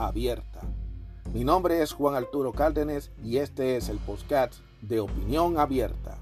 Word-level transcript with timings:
abierta. 0.00 0.60
Mi 1.32 1.44
nombre 1.44 1.82
es 1.82 1.92
Juan 1.92 2.14
Arturo 2.14 2.52
Cárdenas 2.52 3.10
y 3.22 3.36
este 3.36 3.76
es 3.76 3.88
el 3.88 3.98
podcast 3.98 4.54
de 4.80 5.00
Opinión 5.00 5.58
Abierta. 5.58 6.16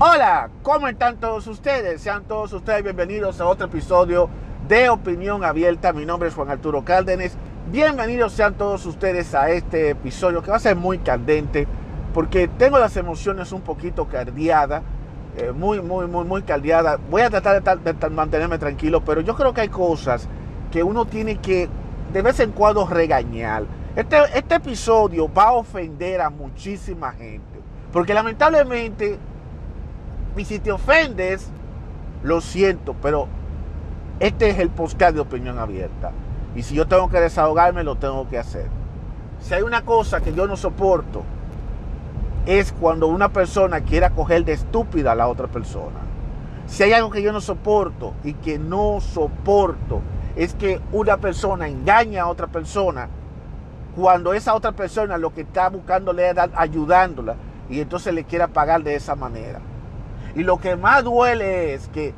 Hola, 0.00 0.50
¿cómo 0.62 0.88
están 0.88 1.18
todos 1.20 1.46
ustedes? 1.46 2.00
Sean 2.00 2.24
todos 2.24 2.52
ustedes 2.52 2.82
bienvenidos 2.82 3.40
a 3.40 3.46
otro 3.46 3.66
episodio 3.66 4.30
de 4.66 4.88
Opinión 4.88 5.44
Abierta. 5.44 5.92
Mi 5.92 6.06
nombre 6.06 6.28
es 6.28 6.34
Juan 6.34 6.50
Arturo 6.50 6.84
Cárdenas. 6.84 7.36
Bienvenidos 7.70 8.32
sean 8.32 8.54
todos 8.54 8.86
ustedes 8.86 9.34
a 9.34 9.50
este 9.50 9.90
episodio 9.90 10.42
que 10.42 10.50
va 10.50 10.56
a 10.56 10.60
ser 10.60 10.74
muy 10.74 10.98
candente 10.98 11.68
porque 12.14 12.48
tengo 12.48 12.78
las 12.78 12.96
emociones 12.96 13.52
un 13.52 13.60
poquito 13.60 14.08
cardiadas 14.08 14.82
eh, 15.38 15.52
muy, 15.52 15.80
muy, 15.80 16.06
muy, 16.08 16.24
muy 16.24 16.42
caldeada. 16.42 16.98
Voy 17.10 17.22
a 17.22 17.30
tratar 17.30 17.62
de, 17.62 18.10
mantenerme 18.10 18.58
tranquilo, 18.58 19.04
pero 19.04 19.20
yo 19.20 19.36
creo 19.36 19.54
que 19.54 19.60
hay 19.60 19.68
cosas 19.68 20.28
que 20.72 20.82
uno 20.82 21.04
tiene 21.04 21.36
que 21.36 21.68
de 22.12 22.22
vez 22.22 22.40
en 22.40 22.50
cuando 22.50 22.86
regañar. 22.86 23.64
Este, 23.94 24.16
este 24.34 24.56
episodio 24.56 25.32
va 25.32 25.44
a 25.44 25.52
ofender 25.52 26.20
a 26.20 26.30
muchísima 26.30 27.12
gente, 27.12 27.60
porque 27.92 28.14
lamentablemente, 28.14 29.18
y 30.36 30.44
si 30.44 30.58
te 30.58 30.72
ofendes, 30.72 31.48
lo 32.24 32.40
siento, 32.40 32.94
pero 33.00 33.28
este 34.18 34.50
es 34.50 34.58
el 34.58 34.70
podcast 34.70 35.14
de 35.14 35.20
opinión 35.20 35.58
abierta. 35.58 36.10
Y 36.56 36.64
si 36.64 36.74
yo 36.74 36.88
tengo 36.88 37.08
que 37.08 37.20
desahogarme, 37.20 37.84
lo 37.84 37.94
tengo 37.94 38.28
que 38.28 38.38
hacer. 38.38 38.66
Si 39.40 39.54
hay 39.54 39.62
una 39.62 39.84
cosa 39.84 40.20
que 40.20 40.34
yo 40.34 40.48
no 40.48 40.56
soporto, 40.56 41.22
es 42.48 42.72
cuando 42.72 43.08
una 43.08 43.28
persona 43.28 43.82
quiere 43.82 44.08
coger 44.08 44.42
de 44.42 44.54
estúpida 44.54 45.12
a 45.12 45.14
la 45.14 45.28
otra 45.28 45.48
persona. 45.48 46.00
Si 46.66 46.82
hay 46.82 46.94
algo 46.94 47.10
que 47.10 47.20
yo 47.20 47.30
no 47.30 47.42
soporto 47.42 48.14
y 48.24 48.32
que 48.32 48.58
no 48.58 49.02
soporto, 49.02 50.00
es 50.34 50.54
que 50.54 50.80
una 50.90 51.18
persona 51.18 51.68
engaña 51.68 52.22
a 52.22 52.28
otra 52.28 52.46
persona 52.46 53.10
cuando 53.94 54.32
esa 54.32 54.54
otra 54.54 54.72
persona 54.72 55.18
lo 55.18 55.34
que 55.34 55.42
está 55.42 55.68
buscando 55.68 56.12
es 56.12 56.34
ayudándola 56.54 57.36
y 57.68 57.82
entonces 57.82 58.14
le 58.14 58.24
quiera 58.24 58.48
pagar 58.48 58.82
de 58.82 58.94
esa 58.94 59.14
manera. 59.14 59.60
Y 60.34 60.42
lo 60.42 60.56
que 60.56 60.74
más 60.74 61.04
duele 61.04 61.74
es 61.74 61.88
que 61.88 62.14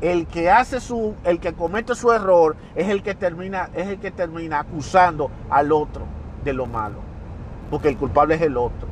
el 0.00 0.28
que 0.28 0.48
hace 0.48 0.78
su, 0.78 1.16
el 1.24 1.40
que 1.40 1.54
comete 1.54 1.96
su 1.96 2.12
error 2.12 2.54
es 2.76 2.88
el 2.88 3.02
que 3.02 3.16
termina, 3.16 3.68
es 3.74 3.88
el 3.88 3.98
que 3.98 4.12
termina 4.12 4.60
acusando 4.60 5.28
al 5.50 5.72
otro 5.72 6.04
de 6.44 6.52
lo 6.52 6.66
malo, 6.66 7.00
porque 7.68 7.88
el 7.88 7.96
culpable 7.96 8.36
es 8.36 8.42
el 8.42 8.56
otro. 8.56 8.91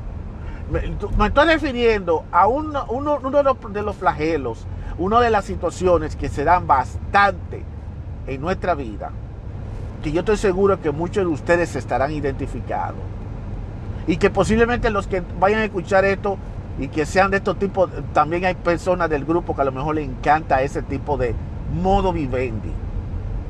Me, 0.70 1.26
estoy 1.26 1.46
refiriendo 1.46 2.24
a 2.30 2.46
uno, 2.46 2.86
de 3.70 3.82
los 3.82 3.96
flagelos, 3.96 4.66
una 4.98 5.20
de 5.20 5.30
las 5.30 5.44
situaciones 5.44 6.14
que 6.14 6.28
se 6.28 6.44
dan 6.44 6.66
bastante 6.66 7.64
en 8.26 8.40
nuestra 8.40 8.74
vida, 8.74 9.10
que 10.02 10.12
yo 10.12 10.20
estoy 10.20 10.36
seguro 10.36 10.80
que 10.80 10.92
muchos 10.92 11.24
de 11.24 11.30
ustedes 11.30 11.74
estarán 11.74 12.12
identificados. 12.12 13.00
Y 14.06 14.16
que 14.16 14.30
posiblemente 14.30 14.90
los 14.90 15.08
que 15.08 15.22
vayan 15.40 15.60
a 15.60 15.64
escuchar 15.64 16.04
esto 16.04 16.38
y 16.78 16.88
que 16.88 17.04
sean 17.04 17.30
de 17.32 17.38
estos 17.38 17.58
tipos, 17.58 17.90
también 18.12 18.44
hay 18.44 18.54
personas 18.54 19.10
del 19.10 19.24
grupo 19.24 19.54
que 19.56 19.62
a 19.62 19.64
lo 19.64 19.72
mejor 19.72 19.96
le 19.96 20.04
encanta 20.04 20.62
ese 20.62 20.82
tipo 20.82 21.16
de 21.16 21.34
modo 21.82 22.12
vivendi, 22.12 22.72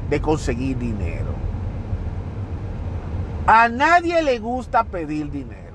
de 0.08 0.20
conseguir 0.20 0.78
dinero. 0.78 1.34
A 3.46 3.68
nadie 3.68 4.22
le 4.22 4.38
gusta 4.38 4.84
pedir 4.84 5.30
dinero. 5.30 5.69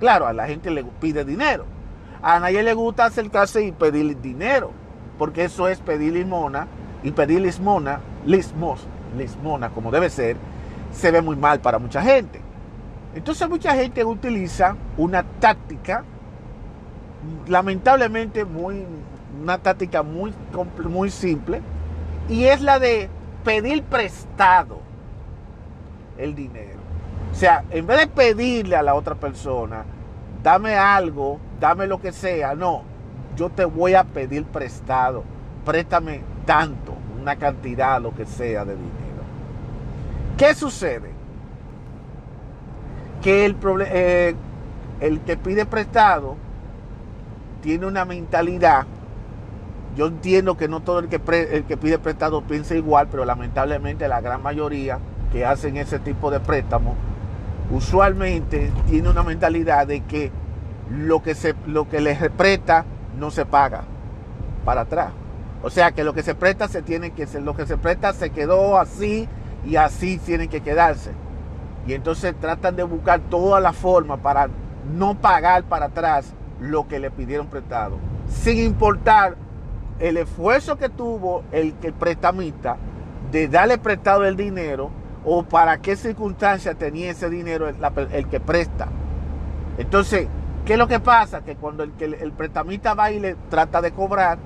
Claro, 0.00 0.26
a 0.26 0.32
la 0.32 0.46
gente 0.46 0.70
le 0.70 0.82
pide 0.82 1.24
dinero. 1.24 1.66
A 2.22 2.40
nadie 2.40 2.62
le 2.62 2.74
gusta 2.74 3.04
acercarse 3.04 3.62
y 3.62 3.72
pedir 3.72 4.20
dinero, 4.20 4.72
porque 5.18 5.44
eso 5.44 5.68
es 5.68 5.78
pedir 5.78 6.14
limona 6.14 6.66
y 7.02 7.12
pedir 7.12 7.40
lismona, 7.40 8.00
lismos, 8.26 8.86
lismona 9.16 9.70
como 9.70 9.90
debe 9.90 10.10
ser, 10.10 10.36
se 10.92 11.10
ve 11.10 11.22
muy 11.22 11.36
mal 11.36 11.60
para 11.60 11.78
mucha 11.78 12.02
gente. 12.02 12.40
Entonces 13.14 13.48
mucha 13.48 13.74
gente 13.74 14.04
utiliza 14.04 14.76
una 14.96 15.22
táctica, 15.22 16.04
lamentablemente 17.48 18.44
muy, 18.44 18.84
una 19.40 19.58
táctica 19.58 20.02
muy, 20.02 20.34
muy 20.88 21.10
simple, 21.10 21.60
y 22.28 22.44
es 22.44 22.60
la 22.60 22.78
de 22.78 23.08
pedir 23.44 23.82
prestado 23.82 24.80
el 26.18 26.34
dinero. 26.34 26.79
O 27.32 27.34
sea, 27.34 27.64
en 27.70 27.86
vez 27.86 28.00
de 28.00 28.06
pedirle 28.06 28.76
a 28.76 28.82
la 28.82 28.94
otra 28.94 29.14
persona, 29.14 29.84
dame 30.42 30.76
algo, 30.76 31.38
dame 31.58 31.86
lo 31.86 32.00
que 32.00 32.12
sea, 32.12 32.54
no, 32.54 32.82
yo 33.36 33.50
te 33.50 33.64
voy 33.64 33.94
a 33.94 34.04
pedir 34.04 34.44
prestado, 34.44 35.24
préstame 35.64 36.22
tanto, 36.44 36.94
una 37.20 37.36
cantidad, 37.36 38.00
lo 38.00 38.14
que 38.14 38.26
sea 38.26 38.64
de 38.64 38.74
dinero. 38.74 39.22
¿Qué 40.36 40.54
sucede? 40.54 41.10
Que 43.22 43.44
el, 43.44 43.56
eh, 43.86 44.34
el 45.00 45.20
que 45.20 45.36
pide 45.36 45.66
prestado 45.66 46.36
tiene 47.62 47.86
una 47.86 48.04
mentalidad. 48.04 48.86
Yo 49.96 50.06
entiendo 50.06 50.56
que 50.56 50.68
no 50.68 50.80
todo 50.80 51.00
el 51.00 51.08
que, 51.08 51.20
el 51.52 51.64
que 51.64 51.76
pide 51.76 51.98
prestado 51.98 52.42
piensa 52.42 52.74
igual, 52.74 53.08
pero 53.10 53.24
lamentablemente 53.24 54.08
la 54.08 54.20
gran 54.20 54.42
mayoría 54.42 54.98
que 55.30 55.44
hacen 55.44 55.76
ese 55.76 55.98
tipo 55.98 56.30
de 56.30 56.40
préstamos 56.40 56.94
usualmente 57.70 58.72
tiene 58.88 59.08
una 59.08 59.22
mentalidad 59.22 59.86
de 59.86 60.00
que 60.02 60.30
lo 60.90 61.22
que, 61.22 61.34
se, 61.34 61.54
lo 61.66 61.88
que 61.88 62.00
les 62.00 62.18
presta 62.30 62.84
no 63.18 63.30
se 63.30 63.46
paga 63.46 63.84
para 64.64 64.82
atrás. 64.82 65.12
O 65.62 65.70
sea 65.70 65.92
que 65.92 66.04
lo 66.04 66.14
que 66.14 66.22
se 66.22 66.34
presta 66.34 66.68
se 66.68 66.82
tiene 66.82 67.10
que 67.10 67.26
lo 67.40 67.54
que 67.54 67.66
se 67.66 67.76
presta 67.76 68.12
se 68.12 68.30
quedó 68.30 68.78
así 68.78 69.28
y 69.64 69.76
así 69.76 70.18
tienen 70.18 70.48
que 70.48 70.62
quedarse. 70.62 71.12
Y 71.86 71.92
entonces 71.92 72.34
tratan 72.40 72.76
de 72.76 72.82
buscar 72.82 73.20
toda 73.20 73.60
la 73.60 73.72
forma 73.72 74.16
para 74.16 74.48
no 74.96 75.14
pagar 75.14 75.64
para 75.64 75.86
atrás 75.86 76.34
lo 76.60 76.88
que 76.88 76.98
le 76.98 77.10
pidieron 77.10 77.46
prestado, 77.46 77.98
sin 78.28 78.58
importar 78.58 79.36
el 79.98 80.16
esfuerzo 80.16 80.76
que 80.76 80.88
tuvo 80.88 81.42
el, 81.52 81.74
el 81.82 81.92
prestamista 81.92 82.76
de 83.30 83.48
darle 83.48 83.78
prestado 83.78 84.24
el 84.24 84.36
dinero 84.36 84.90
o 85.24 85.42
para 85.42 85.78
qué 85.78 85.96
circunstancia 85.96 86.74
tenía 86.74 87.10
ese 87.10 87.28
dinero 87.28 87.68
el, 87.68 88.26
que 88.28 88.40
presta. 88.40 88.88
Entonces, 89.78 90.28
¿qué 90.64 90.74
es 90.74 90.78
lo 90.78 90.88
que 90.88 91.00
pasa? 91.00 91.42
Que 91.42 91.56
cuando 91.56 91.82
el, 91.82 91.92
el 91.98 92.32
prestamista 92.32 92.94
va 92.94 93.10
y 93.10 93.20
le 93.20 93.34
trata 93.48 93.80
de 93.80 93.92
cobrar, 93.92 94.38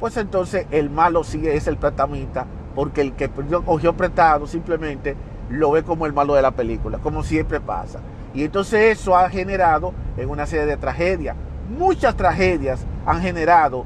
pues 0.00 0.16
entonces 0.16 0.66
el 0.70 0.90
malo 0.90 1.24
sigue 1.24 1.56
es 1.56 1.66
el 1.66 1.76
prestamista, 1.76 2.46
porque 2.74 3.00
el 3.00 3.12
que 3.14 3.28
cogió 3.28 3.96
prestado 3.96 4.46
simplemente 4.46 5.16
lo 5.50 5.70
ve 5.72 5.82
como 5.82 6.06
el 6.06 6.12
malo 6.12 6.34
de 6.34 6.42
la 6.42 6.52
película, 6.52 6.98
como 6.98 7.22
siempre 7.22 7.60
pasa. 7.60 8.00
Y 8.34 8.44
entonces 8.44 8.98
eso 8.98 9.16
ha 9.16 9.28
generado 9.30 9.92
en 10.16 10.28
una 10.28 10.46
serie 10.46 10.66
de 10.66 10.76
tragedias. 10.76 11.36
Muchas 11.70 12.16
tragedias 12.16 12.86
han 13.06 13.20
generado 13.20 13.84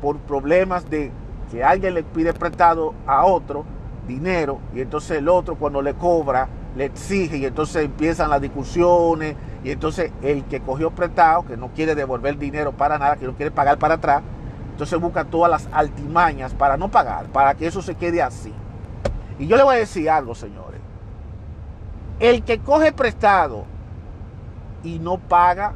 por 0.00 0.18
problemas 0.18 0.88
de 0.88 1.10
que 1.50 1.62
alguien 1.62 1.94
le 1.94 2.02
pide 2.02 2.32
prestado 2.32 2.94
a 3.06 3.24
otro 3.24 3.64
dinero 4.06 4.58
y 4.74 4.80
entonces 4.80 5.18
el 5.18 5.28
otro 5.28 5.56
cuando 5.56 5.82
le 5.82 5.94
cobra 5.94 6.48
le 6.76 6.86
exige 6.86 7.36
y 7.38 7.46
entonces 7.46 7.84
empiezan 7.84 8.30
las 8.30 8.40
discusiones 8.40 9.36
y 9.62 9.70
entonces 9.70 10.12
el 10.22 10.44
que 10.44 10.60
cogió 10.60 10.90
prestado, 10.90 11.46
que 11.46 11.56
no 11.56 11.68
quiere 11.68 11.94
devolver 11.94 12.36
dinero 12.36 12.72
para 12.72 12.98
nada, 12.98 13.16
que 13.16 13.26
no 13.26 13.34
quiere 13.34 13.50
pagar 13.50 13.78
para 13.78 13.94
atrás, 13.94 14.22
entonces 14.72 14.98
busca 15.00 15.24
todas 15.24 15.50
las 15.50 15.68
altimañas 15.72 16.52
para 16.52 16.76
no 16.76 16.90
pagar, 16.90 17.26
para 17.26 17.54
que 17.54 17.66
eso 17.66 17.80
se 17.80 17.94
quede 17.94 18.20
así. 18.22 18.52
Y 19.38 19.46
yo 19.46 19.56
le 19.56 19.62
voy 19.62 19.76
a 19.76 19.78
decir 19.78 20.10
algo, 20.10 20.34
señores. 20.34 20.80
El 22.20 22.42
que 22.42 22.58
coge 22.58 22.92
prestado 22.92 23.64
y 24.82 24.98
no 24.98 25.18
paga 25.18 25.74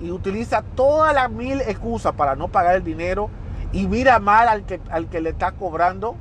y 0.00 0.10
utiliza 0.10 0.62
todas 0.74 1.14
las 1.14 1.30
mil 1.30 1.60
excusas 1.62 2.12
para 2.12 2.36
no 2.36 2.48
pagar 2.48 2.76
el 2.76 2.84
dinero 2.84 3.30
y 3.72 3.86
mira 3.86 4.18
mal 4.18 4.48
al 4.48 4.64
que, 4.64 4.80
al 4.90 5.08
que 5.08 5.20
le 5.20 5.30
está 5.30 5.52
cobrando, 5.52 6.16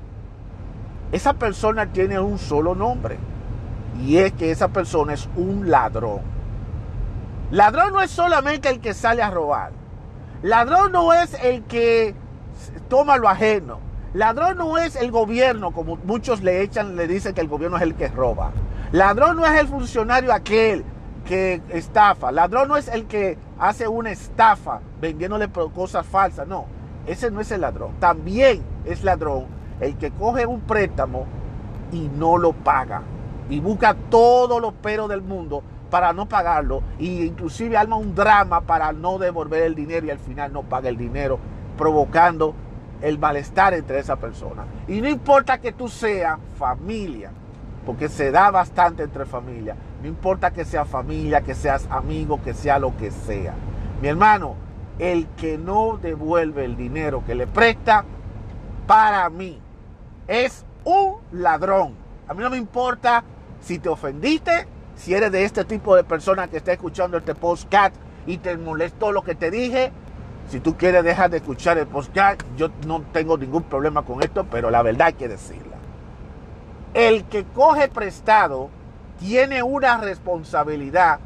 esa 1.14 1.34
persona 1.34 1.86
tiene 1.86 2.20
un 2.20 2.40
solo 2.40 2.74
nombre. 2.74 3.20
Y 4.04 4.18
es 4.18 4.34
que 4.34 4.50
esa 4.50 4.70
persona 4.70 5.14
es 5.14 5.30
un 5.36 5.70
ladrón. 5.70 6.22
Ladrón 7.52 7.94
no 7.94 8.02
es 8.02 8.10
solamente 8.10 8.68
el 8.70 8.80
que 8.80 8.96
sale 8.96 9.22
a 9.22 9.30
robar. 9.30 9.72
Ladrón 10.42 10.92
no 10.92 11.14
es 11.14 11.36
el 11.44 11.64
que 11.66 12.16
toma 12.90 13.18
lo 13.18 13.30
ajeno. 13.30 13.80
ladrón 14.16 14.58
no 14.58 14.78
es 14.80 14.96
el 14.96 15.12
gobierno, 15.12 15.72
como 15.72 15.98
muchos 15.98 16.42
le 16.42 16.62
echan, 16.62 16.96
le 16.96 17.08
dicen 17.08 17.36
que 17.36 17.42
el 17.42 17.48
gobierno 17.48 17.78
es 17.78 17.84
el 17.84 17.94
que 17.94 18.08
roba. 18.08 18.52
Ladrón 18.92 19.38
no 19.38 19.46
es 19.46 19.60
el 19.60 19.68
funcionario 19.68 20.34
aquel 20.34 20.84
que 21.26 21.62
estafa. 21.70 22.32
Ladrón 22.32 22.70
no 22.70 22.76
es 22.78 22.88
el 22.88 23.06
que 23.06 23.38
hace 23.60 23.88
una 23.88 24.12
estafa 24.12 24.82
vendiéndole 25.00 25.48
cosas 25.76 26.08
falsas. 26.08 26.48
No, 26.48 26.66
ese 27.06 27.30
no 27.30 27.40
es 27.40 27.52
el 27.52 27.62
ladrón. 27.62 27.92
También 28.00 28.64
es 28.86 29.04
ladrón 29.04 29.53
el 29.80 29.98
que 29.98 30.12
coge 30.12 30.46
un 30.46 30.62
préstamo 30.62 31.26
y 31.92 32.10
no 32.18 32.38
lo 32.38 32.54
paga. 32.54 33.02
Y 33.50 33.60
busca 33.60 33.96
todos 34.10 34.62
los 34.62 34.74
peros 34.74 35.10
del 35.10 35.22
mundo 35.22 35.64
para 35.90 36.14
no 36.14 36.28
pagarlo. 36.28 36.82
Y 36.98 37.24
inclusive 37.24 37.78
arma 37.78 37.98
un 37.98 38.16
drama 38.16 38.62
para 38.62 38.92
no 38.94 39.18
devolver 39.20 39.64
el 39.64 39.76
dinero 39.76 40.08
y 40.08 40.12
al 40.12 40.20
final 40.20 40.52
no 40.52 40.64
paga 40.64 40.90
el 40.90 40.98
dinero, 40.98 41.40
provocando 41.78 42.56
el 43.02 43.20
malestar 43.20 43.74
entre 43.74 44.00
esa 44.00 44.16
persona. 44.16 44.66
Y 44.88 45.02
no 45.02 45.10
importa 45.10 45.60
que 45.60 45.74
tú 45.74 45.90
seas 45.90 46.40
familia, 46.58 47.32
porque 47.86 48.08
se 48.08 48.32
da 48.32 48.50
bastante 48.50 49.04
entre 49.04 49.26
familia. 49.26 49.76
No 50.02 50.08
importa 50.08 50.52
que 50.52 50.66
sea 50.66 50.86
familia, 50.86 51.42
que 51.42 51.54
seas 51.54 51.86
amigo, 51.90 52.42
que 52.42 52.54
sea 52.54 52.80
lo 52.80 52.96
que 52.98 53.12
sea. 53.12 53.54
Mi 54.02 54.08
hermano, 54.08 54.56
el 55.00 55.28
que 55.38 55.58
no 55.58 55.98
devuelve 56.02 56.66
el 56.66 56.78
dinero 56.78 57.24
que 57.26 57.36
le 57.36 57.46
presta, 57.46 58.06
para 58.88 59.30
mí, 59.30 59.60
es 60.28 60.66
un 60.84 61.16
ladrón. 61.32 61.96
A 62.28 62.34
mí 62.34 62.42
no 62.42 62.50
me 62.50 62.58
importa 62.58 63.24
si 63.62 63.80
te 63.80 63.90
ofendiste, 63.90 64.68
si 64.96 65.14
eres 65.14 65.32
de 65.32 65.46
este 65.46 65.66
tipo 65.66 65.96
de 65.96 66.04
persona 66.04 66.48
que 66.48 66.58
está 66.58 66.74
escuchando 66.74 67.18
este 67.18 67.36
podcast 67.36 67.96
y 68.26 68.38
te 68.38 68.58
molestó 68.58 69.12
lo 69.12 69.24
que 69.24 69.36
te 69.36 69.52
dije. 69.52 69.92
Si 70.50 70.60
tú 70.60 70.78
quieres 70.78 71.04
dejar 71.04 71.30
de 71.30 71.38
escuchar 71.38 71.78
el 71.78 71.88
podcast, 71.88 72.42
yo 72.58 72.70
no 72.86 73.02
tengo 73.14 73.38
ningún 73.38 73.64
problema 73.64 74.04
con 74.04 74.22
esto, 74.22 74.46
pero 74.46 74.70
la 74.70 74.82
verdad 74.82 75.08
hay 75.08 75.14
que 75.14 75.28
decirla. 75.28 75.78
El 76.94 77.24
que 77.26 77.46
coge 77.46 77.88
prestado 77.88 78.70
tiene 79.20 79.64
una 79.64 79.98
responsabilidad 79.98 81.20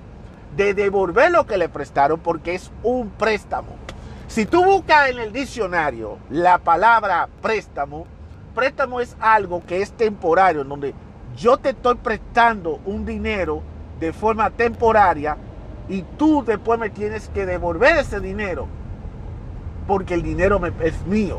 de 0.56 0.74
devolver 0.74 1.32
lo 1.32 1.46
que 1.46 1.58
le 1.58 1.68
prestaron 1.68 2.20
porque 2.20 2.56
es 2.56 2.72
un 2.84 3.10
préstamo. 3.10 3.76
Si 4.28 4.46
tú 4.46 4.64
buscas 4.64 5.10
en 5.10 5.20
el 5.20 5.34
diccionario 5.34 6.18
la 6.30 6.60
palabra 6.60 7.28
préstamo, 7.42 8.06
préstamo 8.58 9.00
es 9.00 9.16
algo 9.20 9.64
que 9.64 9.84
es 9.84 9.92
temporario, 9.92 10.62
en 10.62 10.70
donde 10.70 10.96
yo 11.38 11.58
te 11.58 11.70
estoy 11.70 11.94
prestando 11.94 12.80
un 12.88 13.06
dinero 13.06 13.62
de 14.00 14.12
forma 14.12 14.50
temporaria 14.50 15.38
y 15.88 16.02
tú 16.02 16.44
después 16.44 16.80
me 16.80 16.90
tienes 16.90 17.30
que 17.30 17.46
devolver 17.46 17.98
ese 17.98 18.20
dinero 18.20 18.68
porque 19.86 20.16
el 20.16 20.24
dinero 20.24 20.60
es 20.82 21.06
mío. 21.06 21.38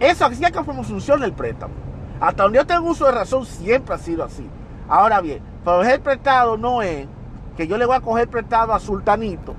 Eso 0.00 0.24
así 0.24 0.42
es 0.42 0.50
que 0.50 0.64
funciona 0.64 1.26
el 1.26 1.34
préstamo. 1.34 1.74
Hasta 2.18 2.44
donde 2.44 2.56
yo 2.56 2.66
tengo 2.66 2.88
uso 2.88 3.04
de 3.04 3.12
razón 3.12 3.44
siempre 3.44 3.94
ha 3.94 3.98
sido 3.98 4.24
así. 4.24 4.48
Ahora 4.88 5.20
bien, 5.20 5.42
coger 5.66 6.00
prestado 6.00 6.56
no 6.56 6.80
es 6.80 7.06
que 7.58 7.66
yo 7.66 7.76
le 7.76 7.84
voy 7.84 7.96
a 7.96 8.00
coger 8.00 8.26
prestado 8.26 8.72
a 8.72 8.80
Sultanito, 8.80 9.54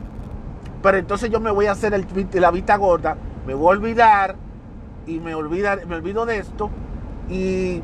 pero 0.82 0.98
entonces 0.98 1.30
yo 1.30 1.40
me 1.40 1.52
voy 1.52 1.68
a 1.68 1.74
hacer 1.74 1.94
el, 1.94 2.08
la 2.34 2.50
vista 2.50 2.78
gorda, 2.78 3.16
me 3.46 3.54
voy 3.54 3.68
a 3.68 3.78
olvidar 3.78 4.51
y 5.08 5.20
me, 5.20 5.36
olvida, 5.36 5.78
me 5.88 5.96
olvido 5.96 6.26
de 6.26 6.40
esto 6.40 6.70
y 7.30 7.82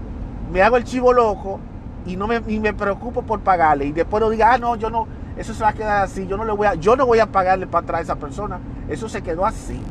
me 0.52 0.62
hago 0.62 0.78
el 0.78 0.84
chivo 0.84 1.14
loco 1.14 1.60
y 2.06 2.16
no 2.16 2.28
me, 2.28 2.40
me 2.40 2.74
preocupo 2.74 3.22
por 3.22 3.42
pagarle 3.42 3.86
y 3.86 3.92
después 3.92 4.22
lo 4.22 4.30
diga, 4.30 4.54
ah, 4.54 4.58
no, 4.58 4.76
yo 4.76 4.90
no, 4.90 5.08
eso 5.38 5.54
se 5.54 5.64
va 5.64 5.70
a 5.70 5.74
quedar 5.74 6.04
así, 6.04 6.26
yo 6.28 6.38
no 6.38 6.46
le 6.46 6.54
voy 6.54 6.68
a, 6.68 6.76
yo 6.76 6.96
no 6.96 7.06
voy 7.06 7.20
a 7.20 7.28
pagarle 7.28 7.68
para 7.68 7.84
atrás 7.84 8.00
a 8.00 8.04
esa 8.04 8.16
persona, 8.16 8.60
eso 8.90 9.10
se 9.10 9.22
quedó 9.22 9.46
así. 9.46 9.82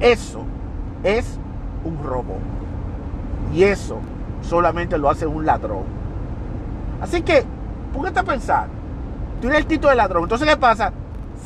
Eso 0.00 0.44
es 1.04 1.38
un 1.84 2.02
robo. 2.02 2.38
Y 3.54 3.64
eso 3.64 3.98
solamente 4.42 4.96
lo 4.96 5.10
hace 5.10 5.26
un 5.26 5.44
ladrón. 5.44 5.84
Así 7.00 7.22
que, 7.22 7.44
póngate 7.92 8.20
a 8.20 8.24
pensar. 8.24 8.66
Tú 9.40 9.48
eres 9.48 9.60
el 9.60 9.66
título 9.66 9.90
de 9.90 9.96
ladrón. 9.96 10.24
Entonces, 10.24 10.48
¿qué 10.48 10.56
pasa? 10.56 10.92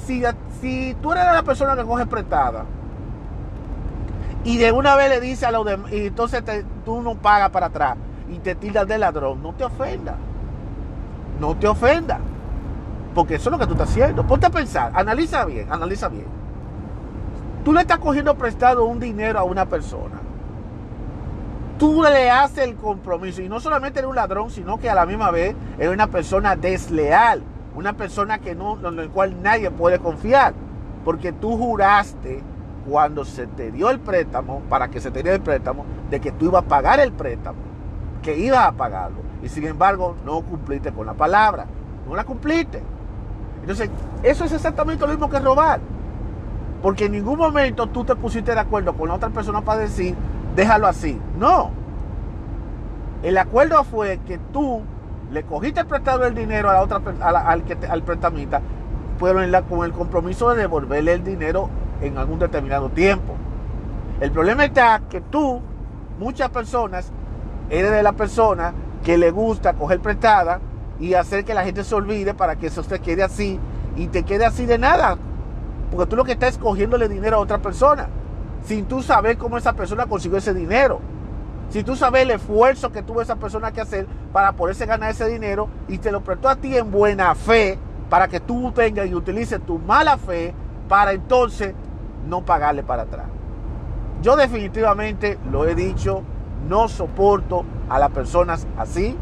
Si, 0.07 0.23
si 0.61 0.97
tú 1.03 1.13
eres 1.13 1.25
la 1.25 1.43
persona 1.43 1.77
que 1.77 1.85
coge 1.85 2.07
prestada 2.07 2.65
y 4.45 4.59
de 4.59 4.73
una 4.73 4.95
vez 4.95 5.09
le 5.09 5.21
dice 5.21 5.47
a 5.47 5.51
los 5.51 5.65
demás, 5.65 5.93
y 5.93 6.07
entonces 6.07 6.43
tú 6.85 7.01
no 7.01 7.15
pagas 7.17 7.51
para 7.51 7.67
atrás 7.67 7.97
y 8.31 8.39
te 8.39 8.55
tiras 8.55 8.87
de 8.87 8.99
ladrón, 8.99 9.43
no 9.43 9.55
te 9.55 9.65
ofenda. 9.65 10.17
No 11.41 11.57
te 11.57 11.67
ofenda. 11.67 12.21
Porque 13.15 13.37
eso 13.37 13.49
es 13.49 13.53
lo 13.53 13.59
que 13.59 13.67
tú 13.67 13.73
estás 13.73 13.91
haciendo. 13.91 14.27
Ponte 14.27 14.47
a 14.47 14.51
pensar, 14.51 14.93
analiza 14.95 15.45
bien, 15.45 15.73
analiza 15.73 16.09
bien. 16.09 16.27
Tú 17.65 17.73
le 17.73 17.81
estás 17.81 17.99
cogiendo 17.99 18.35
prestado 18.37 18.85
un 18.85 19.01
dinero 19.01 19.39
a 19.39 19.45
una 19.45 19.67
persona 19.67 20.25
tú 21.79 22.03
le 22.03 22.31
haces 22.31 22.65
el 22.65 22.77
compromiso. 22.77 23.43
Y 23.43 23.49
no 23.49 23.61
solamente 23.61 23.99
eres 23.99 24.09
un 24.09 24.17
ladrón, 24.17 24.51
sino 24.51 24.79
que 24.79 24.89
a 24.89 24.95
la 24.95 25.07
misma 25.07 25.31
vez 25.31 25.55
eres 25.79 25.93
una 25.93 26.07
persona 26.07 26.57
desleal. 26.57 27.43
Una 27.75 27.93
persona 27.93 28.41
en 28.45 28.97
la 28.97 29.09
cual 29.09 29.43
nadie 29.43 29.71
puede 29.71 29.99
confiar. 29.99 30.55
Porque 31.05 31.33
tú 31.33 31.57
juraste 31.57 32.43
cuando 32.89 33.25
se 33.25 33.47
te 33.47 33.71
dio 33.71 33.91
el 33.91 34.01
préstamo, 34.01 34.61
para 34.69 34.89
que 34.89 35.01
se 35.01 35.11
te 35.11 35.23
diera 35.23 35.37
el 35.37 35.43
préstamo, 35.43 35.85
de 36.11 36.21
que 36.21 36.33
tú 36.33 36.47
ibas 36.47 36.65
a 36.65 36.69
pagar 36.69 37.01
el 37.01 37.13
préstamo, 37.13 37.59
que 38.23 38.37
ibas 38.39 38.67
a 38.67 38.73
pagarlo. 38.73 39.19
Y 39.43 39.49
sin 39.49 39.65
embargo, 39.67 40.17
no 40.25 40.41
cumpliste 40.43 40.93
con 40.93 41.07
la 41.07 41.15
palabra. 41.15 41.67
No 42.09 42.15
la 42.15 42.25
cumpliste. 42.25 42.83
Entonces, 43.61 43.91
eso 44.23 44.45
es 44.45 44.53
exactamente 44.53 45.07
lo 45.07 45.13
mismo 45.13 45.29
que 45.29 45.39
robar. 45.39 45.81
Porque 46.83 47.07
en 47.07 47.13
ningún 47.13 47.39
momento 47.39 47.87
tú 47.87 48.05
te 48.05 48.15
pusiste 48.15 48.55
de 48.55 48.61
acuerdo 48.61 48.95
con 48.95 49.09
la 49.09 49.15
otra 49.15 49.31
persona 49.31 49.63
para 49.63 49.81
decir, 49.81 50.15
déjalo 50.55 50.87
así. 50.87 51.19
No. 51.39 51.71
El 53.23 53.39
acuerdo 53.39 53.83
fue 53.85 54.21
que 54.27 54.39
tú 54.53 54.83
le 55.31 55.45
cogiste 55.45 55.85
prestado 55.85 56.27
el 56.27 56.35
dinero 56.35 56.69
a 56.71 56.75
la 56.75 56.83
otra, 56.83 57.01
al, 57.23 57.65
que 57.65 57.77
prestamista, 57.77 58.61
pero 59.19 59.41
con 59.67 59.85
el 59.85 59.93
compromiso 59.93 60.51
de 60.51 60.63
devolverle 60.63 61.15
el 61.15 61.25
dinero 61.25 61.71
en 62.07 62.19
algún 62.19 62.39
determinado 62.39 62.89
tiempo. 62.91 63.35
El 64.21 64.31
problema 64.31 64.65
está 64.65 65.03
que 65.09 65.21
tú, 65.21 65.61
muchas 66.19 66.51
personas, 66.51 67.11
eres 67.71 67.91
de 67.91 68.03
la 68.03 68.13
persona 68.13 68.75
que 69.03 69.19
le 69.19 69.31
gusta 69.31 69.75
coger 69.75 70.01
prestada 70.01 70.61
y 71.01 71.15
hacer 71.15 71.45
que 71.45 71.55
la 71.55 71.65
gente 71.65 71.85
se 71.85 71.95
olvide 71.95 72.35
para 72.35 72.57
que 72.57 72.69
eso 72.69 72.83
te 72.83 73.01
quede 73.01 73.23
así 73.23 73.59
y 73.97 74.09
te 74.09 74.23
quede 74.23 74.45
así 74.45 74.67
de 74.67 74.79
nada. 74.79 75.17
Porque 75.91 76.09
tú 76.09 76.17
lo 76.17 76.25
que 76.25 76.33
estás 76.33 76.51
es 76.51 76.59
cogiéndole 76.59 77.09
dinero 77.09 77.37
a 77.37 77.41
otra 77.41 77.59
persona 77.59 78.09
sin 78.65 78.87
tú 78.87 79.03
saber 79.03 79.37
cómo 79.37 79.59
esa 79.59 79.75
persona 79.75 80.07
consiguió 80.07 80.39
ese 80.39 80.55
dinero. 80.55 81.01
Si 81.71 81.83
tú 81.83 81.97
sabes 81.97 82.23
el 82.23 82.31
esfuerzo 82.31 82.93
que 82.93 83.03
tuvo 83.03 83.21
esa 83.21 83.37
persona 83.37 83.73
que 83.73 83.81
hacer 83.81 84.07
para 84.33 84.53
poderse 84.53 84.87
ganar 84.87 85.11
ese 85.11 85.27
dinero 85.27 85.69
y 85.89 85.99
te 85.99 86.13
lo 86.13 86.23
prestó 86.23 86.49
a 86.49 86.57
ti 86.57 86.77
en 86.77 86.91
buena 86.91 87.35
fe 87.35 87.79
para 88.09 88.29
que 88.29 88.41
tú 88.41 88.73
tengas 88.73 89.07
y 89.09 89.15
utilices 89.15 89.61
tu 89.65 89.79
mala 89.79 90.17
fe 90.17 90.55
para 90.89 91.13
entonces 91.13 91.75
no 92.27 92.45
pagarle 92.45 92.83
para 92.83 93.03
atrás. 93.03 93.27
Yo 94.23 94.37
definitivamente 94.37 95.39
lo 95.51 95.67
he 95.67 95.75
dicho, 95.75 96.23
no 96.69 96.89
soporto 96.89 97.65
a 97.89 97.99
las 97.99 98.11
personas 98.11 98.67
así. 98.79 99.17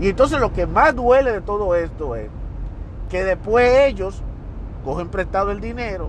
Y 0.00 0.08
entonces 0.08 0.40
lo 0.40 0.52
que 0.52 0.66
más 0.66 0.94
duele 0.94 1.32
de 1.32 1.40
todo 1.42 1.74
esto 1.74 2.16
es 2.16 2.30
que 3.10 3.24
después 3.24 3.88
ellos 3.88 4.22
cogen 4.84 5.08
prestado 5.08 5.50
el 5.50 5.60
dinero, 5.60 6.08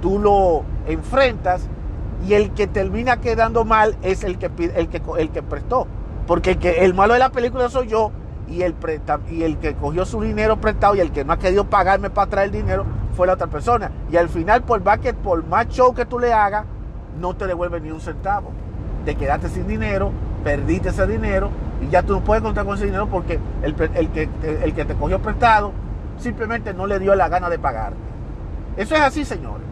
tú 0.00 0.18
lo 0.18 0.62
enfrentas 0.86 1.68
y 2.26 2.34
el 2.34 2.52
que 2.52 2.66
termina 2.66 3.20
quedando 3.20 3.64
mal 3.64 3.96
es 4.02 4.22
el 4.22 4.38
que, 4.38 4.46
el 4.46 4.88
que, 4.88 5.02
el 5.18 5.30
que 5.30 5.42
prestó. 5.42 5.88
Porque 6.26 6.56
el, 6.78 6.94
malo 6.94 7.14
de 7.14 7.18
la 7.18 7.30
película 7.30 7.68
soy 7.68 7.88
yo 7.88 8.12
y 8.48 8.62
el, 8.62 8.74
y 9.30 9.42
el 9.42 9.58
que 9.58 9.74
cogió 9.74 10.04
su 10.04 10.20
dinero 10.20 10.60
prestado 10.60 10.94
y 10.94 11.00
el 11.00 11.10
que 11.10 11.24
no 11.24 11.32
ha 11.32 11.38
querido 11.38 11.64
pagarme 11.64 12.10
para 12.10 12.30
traer 12.30 12.46
el 12.46 12.52
dinero 12.52 12.84
fue 13.14 13.26
la 13.26 13.34
otra 13.34 13.46
persona. 13.46 13.90
Y 14.10 14.16
al 14.16 14.28
final, 14.28 14.62
por 14.62 14.82
más, 14.84 14.98
que, 14.98 15.14
por 15.14 15.44
más 15.46 15.68
show 15.68 15.94
que 15.94 16.04
tú 16.04 16.18
le 16.18 16.32
hagas, 16.32 16.66
no 17.20 17.34
te 17.34 17.46
devuelve 17.46 17.80
ni 17.80 17.90
un 17.90 18.00
centavo. 18.00 18.50
Te 19.04 19.14
quedaste 19.14 19.48
sin 19.48 19.66
dinero, 19.66 20.12
perdiste 20.42 20.90
ese 20.90 21.06
dinero 21.06 21.50
y 21.80 21.88
ya 21.88 22.02
tú 22.02 22.12
no 22.12 22.20
puedes 22.24 22.42
contar 22.42 22.64
con 22.64 22.76
ese 22.76 22.86
dinero 22.86 23.08
porque 23.08 23.38
el, 23.62 23.74
el, 23.94 24.08
que, 24.10 24.28
el 24.62 24.74
que 24.74 24.84
te 24.84 24.94
cogió 24.94 25.20
prestado 25.20 25.72
simplemente 26.18 26.72
no 26.74 26.86
le 26.86 26.98
dio 26.98 27.14
la 27.14 27.28
gana 27.28 27.48
de 27.48 27.58
pagarte. 27.58 27.98
Eso 28.76 28.94
es 28.94 29.00
así, 29.00 29.24
señores. 29.24 29.64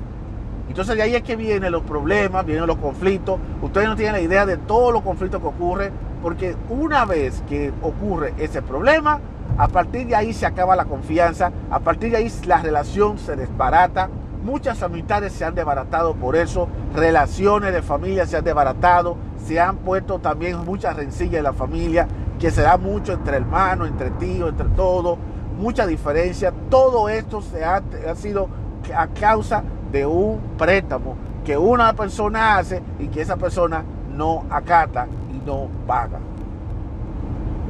Entonces 0.68 0.96
de 0.96 1.02
ahí 1.02 1.14
es 1.14 1.22
que 1.22 1.36
vienen 1.36 1.72
los 1.72 1.82
problemas, 1.82 2.46
vienen 2.46 2.66
los 2.66 2.76
conflictos. 2.76 3.38
Ustedes 3.60 3.88
no 3.88 3.96
tienen 3.96 4.14
la 4.14 4.20
idea 4.20 4.46
de 4.46 4.56
todos 4.56 4.92
los 4.92 5.02
conflictos 5.02 5.40
que 5.40 5.46
ocurren, 5.46 5.92
porque 6.22 6.56
una 6.70 7.04
vez 7.04 7.42
que 7.48 7.72
ocurre 7.82 8.32
ese 8.38 8.62
problema, 8.62 9.20
a 9.58 9.68
partir 9.68 10.06
de 10.06 10.16
ahí 10.16 10.32
se 10.32 10.46
acaba 10.46 10.76
la 10.76 10.86
confianza, 10.86 11.52
a 11.70 11.80
partir 11.80 12.10
de 12.10 12.18
ahí 12.18 12.32
la 12.46 12.62
relación 12.62 13.18
se 13.18 13.36
desbarata. 13.36 14.08
Muchas 14.44 14.82
amistades 14.82 15.32
se 15.32 15.44
han 15.44 15.54
desbaratado 15.54 16.14
por 16.14 16.34
eso, 16.34 16.68
relaciones 16.94 17.72
de 17.72 17.82
familia 17.82 18.26
se 18.26 18.36
han 18.36 18.44
desbaratado, 18.44 19.16
se 19.46 19.60
han 19.60 19.76
puesto 19.76 20.18
también 20.18 20.64
muchas 20.64 20.96
rencillas 20.96 21.38
en 21.38 21.44
la 21.44 21.52
familia, 21.52 22.08
que 22.40 22.50
se 22.50 22.62
da 22.62 22.76
mucho 22.76 23.12
entre 23.12 23.36
hermanos, 23.36 23.88
entre 23.88 24.10
tíos, 24.10 24.50
entre 24.50 24.68
todos, 24.70 25.16
mucha 25.56 25.86
diferencia. 25.86 26.52
Todo 26.70 27.08
esto 27.08 27.40
se 27.40 27.64
ha, 27.64 27.82
ha 28.10 28.14
sido 28.16 28.48
a 28.96 29.06
causa 29.06 29.62
de 29.92 30.06
un 30.06 30.40
préstamo 30.58 31.14
que 31.44 31.56
una 31.56 31.92
persona 31.92 32.56
hace 32.58 32.82
y 32.98 33.08
que 33.08 33.20
esa 33.20 33.36
persona 33.36 33.84
no 34.10 34.44
acata 34.50 35.06
y 35.32 35.46
no 35.46 35.68
paga. 35.86 36.18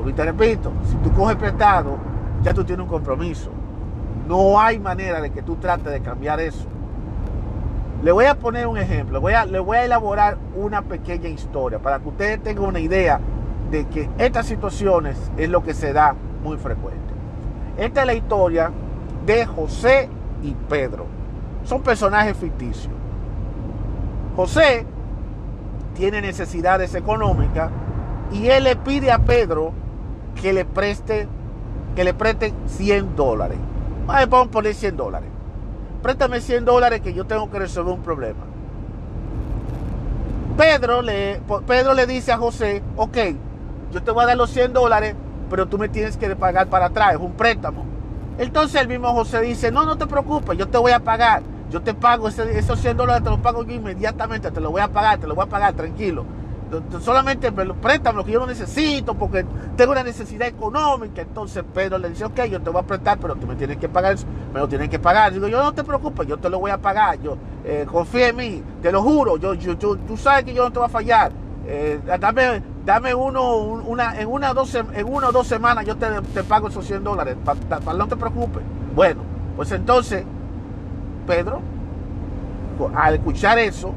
Porque 0.02 0.16
te 0.16 0.24
repito, 0.24 0.72
si 0.84 0.96
tú 0.96 1.12
coges 1.12 1.36
prestado, 1.36 1.96
ya 2.42 2.52
tú 2.52 2.64
tienes 2.64 2.82
un 2.82 2.90
compromiso. 2.90 3.50
No 4.26 4.60
hay 4.60 4.80
manera 4.80 5.20
de 5.20 5.30
que 5.30 5.42
tú 5.42 5.54
trates 5.56 5.92
de 5.92 6.00
cambiar 6.00 6.40
eso. 6.40 6.66
Le 8.02 8.10
voy 8.10 8.24
a 8.24 8.36
poner 8.36 8.66
un 8.66 8.78
ejemplo, 8.78 9.22
le 9.46 9.60
voy 9.60 9.76
a 9.76 9.84
elaborar 9.84 10.38
una 10.56 10.82
pequeña 10.82 11.28
historia 11.28 11.78
para 11.78 12.00
que 12.00 12.08
ustedes 12.08 12.42
tengan 12.42 12.64
una 12.64 12.80
idea 12.80 13.20
de 13.70 13.86
que 13.86 14.10
estas 14.18 14.46
situaciones 14.46 15.30
es 15.36 15.48
lo 15.48 15.62
que 15.62 15.72
se 15.72 15.92
da 15.92 16.16
muy 16.42 16.56
frecuente. 16.56 16.98
Esta 17.76 18.00
es 18.00 18.06
la 18.08 18.14
historia 18.14 18.72
de 19.24 19.46
José 19.46 20.08
y 20.42 20.56
Pedro. 20.68 21.06
Son 21.62 21.80
personajes 21.80 22.36
ficticios. 22.36 22.92
José 24.34 24.84
tiene 25.94 26.20
necesidades 26.20 26.92
económicas 26.96 27.70
y 28.32 28.48
él 28.48 28.64
le 28.64 28.74
pide 28.74 29.12
a 29.12 29.20
Pedro 29.20 29.80
que 30.40 30.52
le 30.52 30.64
preste 30.64 31.28
que 31.94 32.04
le 32.04 32.14
preste 32.14 32.52
100 32.66 33.16
dólares. 33.16 33.58
Vamos 34.06 34.48
a 34.48 34.50
poner 34.50 34.74
100 34.74 34.96
dólares. 34.96 35.28
Préstame 36.02 36.40
100 36.40 36.64
dólares 36.64 37.00
que 37.00 37.14
yo 37.14 37.26
tengo 37.26 37.50
que 37.50 37.58
resolver 37.58 37.94
un 37.94 38.02
problema. 38.02 38.40
Pedro 40.56 41.02
le, 41.02 41.40
Pedro 41.66 41.94
le 41.94 42.06
dice 42.06 42.32
a 42.32 42.36
José, 42.36 42.82
ok, 42.96 43.16
yo 43.92 44.02
te 44.02 44.10
voy 44.10 44.24
a 44.24 44.26
dar 44.26 44.36
los 44.36 44.50
100 44.50 44.72
dólares, 44.72 45.14
pero 45.48 45.66
tú 45.66 45.78
me 45.78 45.88
tienes 45.88 46.16
que 46.16 46.34
pagar 46.36 46.66
para 46.66 46.86
atrás, 46.86 47.14
es 47.14 47.20
un 47.20 47.32
préstamo. 47.32 47.84
Entonces 48.38 48.80
el 48.80 48.88
mismo 48.88 49.12
José 49.12 49.40
dice, 49.40 49.70
no, 49.70 49.84
no 49.84 49.96
te 49.96 50.06
preocupes, 50.06 50.58
yo 50.58 50.68
te 50.68 50.78
voy 50.78 50.92
a 50.92 51.00
pagar, 51.00 51.42
yo 51.70 51.80
te 51.82 51.94
pago 51.94 52.28
esos 52.28 52.80
100 52.80 52.96
dólares, 52.96 53.22
te 53.22 53.30
los 53.30 53.38
pago 53.40 53.64
yo 53.64 53.72
inmediatamente, 53.72 54.50
te 54.50 54.60
los 54.60 54.72
voy 54.72 54.82
a 54.82 54.88
pagar, 54.88 55.18
te 55.18 55.26
los 55.26 55.36
voy 55.36 55.44
a 55.44 55.48
pagar, 55.48 55.72
tranquilo. 55.74 56.24
Solamente 57.00 57.52
préstame 57.52 58.16
lo 58.16 58.24
que 58.24 58.32
yo 58.32 58.40
no 58.40 58.46
necesito 58.46 59.14
porque 59.14 59.44
tengo 59.76 59.92
una 59.92 60.02
necesidad 60.02 60.48
económica. 60.48 61.22
Entonces 61.22 61.64
Pedro 61.74 61.98
le 61.98 62.10
dice, 62.10 62.24
ok, 62.24 62.44
yo 62.44 62.60
te 62.60 62.70
voy 62.70 62.82
a 62.82 62.86
prestar, 62.86 63.18
pero 63.18 63.34
tú 63.36 63.46
me 63.46 63.56
tienes 63.56 63.76
que 63.76 63.88
pagar, 63.88 64.16
me 64.52 64.60
lo 64.60 64.68
tienes 64.68 64.88
que 64.88 64.98
pagar. 64.98 65.32
Digo, 65.32 65.48
yo 65.48 65.62
no 65.62 65.72
te 65.72 65.84
preocupes, 65.84 66.26
yo 66.26 66.38
te 66.38 66.48
lo 66.48 66.60
voy 66.60 66.70
a 66.70 66.78
pagar, 66.78 67.20
yo 67.20 67.36
eh, 67.64 67.86
confía 67.90 68.28
en 68.28 68.36
mí, 68.36 68.62
te 68.80 68.90
lo 68.92 69.02
juro, 69.02 69.36
yo, 69.36 69.54
yo, 69.54 69.76
tú 69.76 70.16
sabes 70.16 70.44
que 70.44 70.54
yo 70.54 70.64
no 70.64 70.72
te 70.72 70.78
voy 70.78 70.86
a 70.86 70.90
fallar. 70.90 71.32
Eh, 71.66 72.00
dame, 72.18 72.62
dame 72.84 73.14
uno, 73.14 73.56
una, 73.56 74.20
en 74.20 74.28
una, 74.28 74.52
dos, 74.52 74.74
en 74.74 75.12
una 75.12 75.28
o 75.28 75.32
dos 75.32 75.46
semanas 75.46 75.86
yo 75.86 75.96
te, 75.96 76.06
te 76.34 76.42
pago 76.42 76.68
esos 76.68 76.84
100 76.86 77.04
dólares, 77.04 77.36
para 77.44 77.96
no 77.96 78.08
te 78.08 78.16
preocupes. 78.16 78.62
Bueno, 78.94 79.22
pues 79.56 79.70
entonces, 79.72 80.24
Pedro, 81.26 81.60
al 82.94 83.14
escuchar 83.14 83.58
eso, 83.58 83.94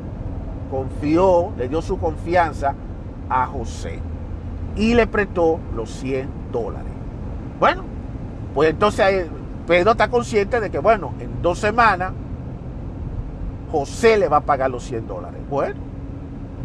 confió, 0.69 1.53
le 1.57 1.67
dio 1.67 1.81
su 1.81 1.97
confianza 1.97 2.73
a 3.29 3.45
José 3.47 3.99
y 4.75 4.93
le 4.93 5.07
prestó 5.07 5.59
los 5.75 5.89
100 5.91 6.29
dólares. 6.51 6.91
Bueno, 7.59 7.83
pues 8.53 8.71
entonces 8.71 9.27
Pedro 9.67 9.91
está 9.91 10.09
consciente 10.09 10.59
de 10.59 10.69
que, 10.69 10.79
bueno, 10.79 11.13
en 11.19 11.41
dos 11.41 11.59
semanas 11.59 12.11
José 13.71 14.17
le 14.17 14.27
va 14.27 14.37
a 14.37 14.41
pagar 14.41 14.69
los 14.69 14.83
100 14.83 15.07
dólares. 15.07 15.41
Bueno, 15.49 15.79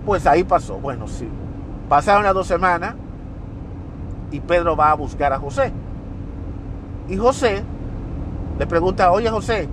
pues 0.04 0.26
ahí 0.26 0.44
pasó. 0.44 0.76
Bueno, 0.78 1.06
sí. 1.08 1.28
Pasaron 1.88 2.22
las 2.22 2.34
dos 2.34 2.46
semanas 2.46 2.94
y 4.30 4.40
Pedro 4.40 4.76
va 4.76 4.90
a 4.90 4.94
buscar 4.94 5.32
a 5.32 5.38
José. 5.38 5.72
Y 7.08 7.16
José 7.16 7.64
le 8.58 8.66
pregunta, 8.66 9.10
oye 9.10 9.28
José, 9.30 9.68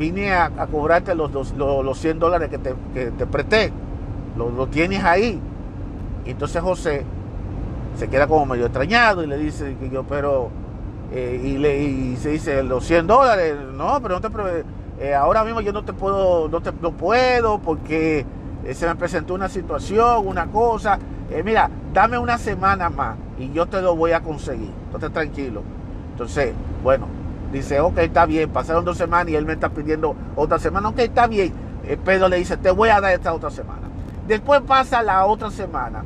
vine 0.00 0.32
a, 0.32 0.48
cobrarte 0.72 1.14
los, 1.14 1.30
los, 1.30 1.98
100 1.98 2.18
dólares 2.18 2.48
que 2.48 2.56
te, 2.56 2.74
que 2.94 3.10
te 3.10 3.26
presté. 3.26 3.70
Lo, 4.36 4.66
tienes 4.66 5.04
ahí. 5.04 5.38
Entonces 6.24 6.62
José 6.62 7.04
se 7.96 8.08
queda 8.08 8.26
como 8.26 8.46
medio 8.46 8.64
extrañado 8.64 9.22
y 9.22 9.26
le 9.26 9.36
dice 9.36 9.76
que 9.78 9.90
yo, 9.90 10.04
pero, 10.04 10.48
eh, 11.12 11.38
y, 11.44 11.58
le, 11.58 11.82
y 11.82 12.16
se 12.16 12.30
dice, 12.30 12.62
los 12.62 12.86
100 12.86 13.06
dólares, 13.06 13.56
no, 13.74 14.00
pero 14.02 14.18
no 14.18 14.20
te, 14.22 14.64
eh, 15.00 15.14
ahora 15.14 15.44
mismo 15.44 15.60
yo 15.60 15.72
no 15.72 15.84
te 15.84 15.92
puedo, 15.92 16.48
no, 16.48 16.62
te, 16.62 16.72
no 16.80 16.92
puedo 16.92 17.58
porque 17.58 18.24
eh, 18.64 18.74
se 18.74 18.86
me 18.86 18.96
presentó 18.96 19.34
una 19.34 19.50
situación, 19.50 20.26
una 20.26 20.46
cosa. 20.46 20.98
Mira, 21.44 21.70
dame 21.92 22.18
una 22.18 22.38
semana 22.38 22.88
más 22.88 23.16
y 23.38 23.52
yo 23.52 23.66
te 23.66 23.82
lo 23.82 23.94
voy 23.94 24.12
a 24.12 24.20
conseguir. 24.20 24.72
Entonces, 24.86 25.12
tranquilo. 25.12 25.62
Entonces, 26.12 26.54
bueno, 26.82 27.06
dice, 27.52 27.80
ok, 27.80 27.98
está 27.98 28.26
bien. 28.26 28.50
Pasaron 28.50 28.84
dos 28.84 28.96
semanas 28.96 29.28
y 29.32 29.36
él 29.36 29.46
me 29.46 29.54
está 29.54 29.68
pidiendo 29.70 30.14
otra 30.36 30.58
semana. 30.58 30.88
Ok, 30.88 31.00
está 31.00 31.26
bien. 31.26 31.52
Eh, 31.84 31.96
Pedro 32.02 32.28
le 32.28 32.36
dice, 32.36 32.56
te 32.56 32.70
voy 32.70 32.88
a 32.88 33.00
dar 33.00 33.12
esta 33.12 33.32
otra 33.32 33.50
semana. 33.50 33.88
Después 34.26 34.60
pasa 34.60 35.02
la 35.02 35.26
otra 35.26 35.50
semana. 35.50 36.04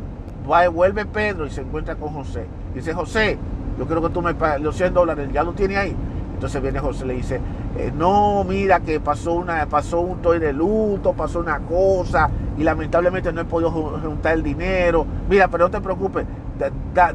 vuelve 0.72 1.04
Pedro 1.06 1.46
y 1.46 1.50
se 1.50 1.60
encuentra 1.60 1.96
con 1.96 2.10
José. 2.10 2.46
Dice, 2.74 2.94
José, 2.94 3.38
yo 3.78 3.86
quiero 3.86 4.02
que 4.02 4.10
tú 4.10 4.22
me 4.22 4.34
pagues 4.34 4.60
los 4.60 4.76
100 4.76 4.94
dólares, 4.94 5.28
ya 5.32 5.42
lo 5.42 5.52
tiene 5.52 5.76
ahí. 5.76 5.96
Entonces 6.34 6.60
viene 6.60 6.78
José 6.80 7.04
y 7.04 7.08
le 7.08 7.14
dice, 7.14 7.40
eh, 7.78 7.92
no, 7.94 8.44
mira 8.44 8.80
que 8.80 9.00
pasó 9.00 9.32
una, 9.32 9.66
pasó 9.66 10.00
un 10.00 10.20
toy 10.20 10.38
de 10.38 10.52
luto, 10.52 11.12
pasó 11.12 11.40
una 11.40 11.60
cosa 11.60 12.28
y 12.58 12.62
lamentablemente 12.62 13.32
no 13.32 13.40
he 13.40 13.44
podido 13.44 13.70
juntar 13.70 14.34
el 14.34 14.42
dinero. 14.42 15.06
Mira, 15.28 15.48
pero 15.48 15.64
no 15.64 15.70
te 15.70 15.80
preocupes, 15.80 16.26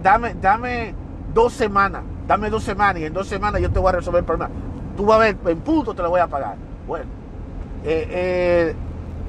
dame, 0.01 0.35
dame 0.41 0.95
dos 1.33 1.53
semanas, 1.53 2.01
dame 2.29 2.51
dos 2.51 2.63
semanas 2.63 3.01
y 3.01 3.05
en 3.05 3.13
dos 3.13 3.27
semanas 3.27 3.59
yo 3.59 3.71
te 3.71 3.79
voy 3.79 3.89
a 3.89 3.93
resolver 3.93 4.19
el 4.19 4.25
problema. 4.25 4.51
Tú 4.95 5.03
vas 5.03 5.15
a 5.15 5.19
ver, 5.19 5.37
en 5.47 5.59
punto 5.61 5.95
te 5.95 6.03
lo 6.03 6.11
voy 6.11 6.21
a 6.21 6.27
pagar. 6.27 6.57
Bueno, 6.87 7.05
eh, 7.83 8.07
eh, 8.11 8.75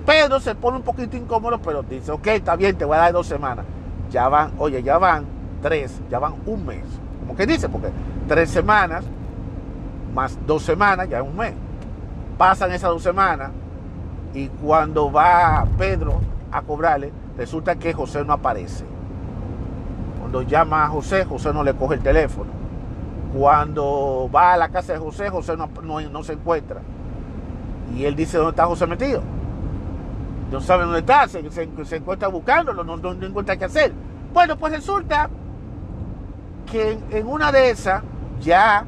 Pedro 0.04 0.38
se 0.38 0.54
pone 0.54 0.76
un 0.76 0.82
poquito 0.82 1.16
incómodo, 1.16 1.58
pero 1.62 1.82
dice, 1.82 2.12
ok, 2.12 2.26
está 2.26 2.56
bien, 2.56 2.76
te 2.76 2.84
voy 2.84 2.98
a 2.98 3.00
dar 3.00 3.12
dos 3.14 3.26
semanas. 3.26 3.64
Ya 4.10 4.28
van, 4.28 4.52
oye, 4.58 4.82
ya 4.82 4.98
van 4.98 5.24
tres, 5.62 5.98
ya 6.10 6.18
van 6.18 6.34
un 6.44 6.66
mes. 6.66 6.84
Como 7.20 7.34
que 7.34 7.46
dice, 7.46 7.70
porque 7.70 7.88
tres 8.28 8.50
semanas 8.50 9.02
más 10.14 10.38
dos 10.46 10.62
semanas, 10.62 11.08
ya 11.08 11.20
es 11.20 11.24
un 11.24 11.36
mes. 11.36 11.54
Pasan 12.36 12.70
esas 12.70 12.90
dos 12.90 13.02
semanas 13.02 13.50
y 14.34 14.48
cuando 14.48 15.10
va 15.10 15.66
Pedro 15.78 16.20
a 16.52 16.60
cobrarle, 16.60 17.12
resulta 17.38 17.76
que 17.76 17.94
José 17.94 18.26
no 18.26 18.34
aparece. 18.34 18.84
Cuando 20.18 20.42
llama 20.42 20.84
a 20.84 20.88
José, 20.88 21.24
José 21.24 21.50
no 21.54 21.64
le 21.64 21.72
coge 21.72 21.94
el 21.94 22.02
teléfono. 22.02 22.59
Cuando 23.36 24.28
va 24.34 24.54
a 24.54 24.56
la 24.56 24.68
casa 24.70 24.94
de 24.94 24.98
José, 24.98 25.30
José 25.30 25.54
no, 25.56 26.24
se 26.24 26.32
encuentra. 26.32 26.80
Y 27.94 28.04
él 28.04 28.16
dice, 28.16 28.36
¿dónde 28.38 28.50
está 28.50 28.66
José 28.66 28.86
metido? 28.86 29.22
No 30.50 30.60
sabe 30.60 30.84
dónde 30.84 31.00
está, 31.00 31.28
se, 31.28 31.40
encuentra 31.96 32.28
buscándolo, 32.28 32.82
no, 32.82 32.96
no, 32.96 33.12
encuentra 33.24 33.56
qué 33.56 33.66
hacer. 33.66 33.92
Bueno, 34.32 34.56
pues 34.56 34.72
resulta 34.72 35.30
que 36.70 36.98
en 37.10 37.26
una 37.26 37.52
de 37.52 37.70
esas 37.70 38.02
ya 38.40 38.84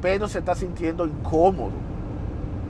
Pedro 0.00 0.28
se 0.28 0.40
está 0.40 0.54
sintiendo 0.54 1.06
incómodo. 1.06 1.72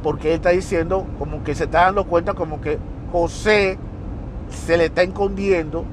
Porque 0.02 0.28
él 0.28 0.34
está 0.36 0.50
diciendo, 0.50 1.06
como 1.18 1.42
que 1.42 1.54
se 1.54 1.64
está 1.64 1.86
dando 1.86 2.04
cuenta, 2.04 2.34
como 2.34 2.60
que 2.60 2.78
José 3.10 3.78
se 4.50 4.76
le 4.76 4.86
está 4.86 5.02
escondiendo 5.02 5.84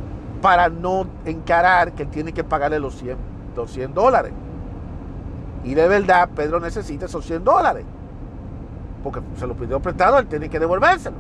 para 0.41 0.69
no 0.69 1.07
encarar 1.25 1.93
que 1.93 2.05
tiene 2.05 2.33
que 2.33 2.43
pagarle 2.43 2.79
los 2.79 2.95
100, 2.95 3.17
los 3.55 3.93
dólares. 3.93 4.31
Y 5.65 5.73
de 5.73 5.87
verdad, 5.87 6.29
Pedro 6.35 6.59
necesita 6.59 7.05
esos 7.05 7.25
100 7.25 7.43
dólares. 7.43 7.83
Porque 9.03 9.19
se 9.37 9.45
lo 9.45 9.55
pidió 9.55 9.79
prestado, 9.79 10.17
él 10.19 10.27
tiene 10.27 10.49
que 10.49 10.59
devolvérselo. 10.59 11.17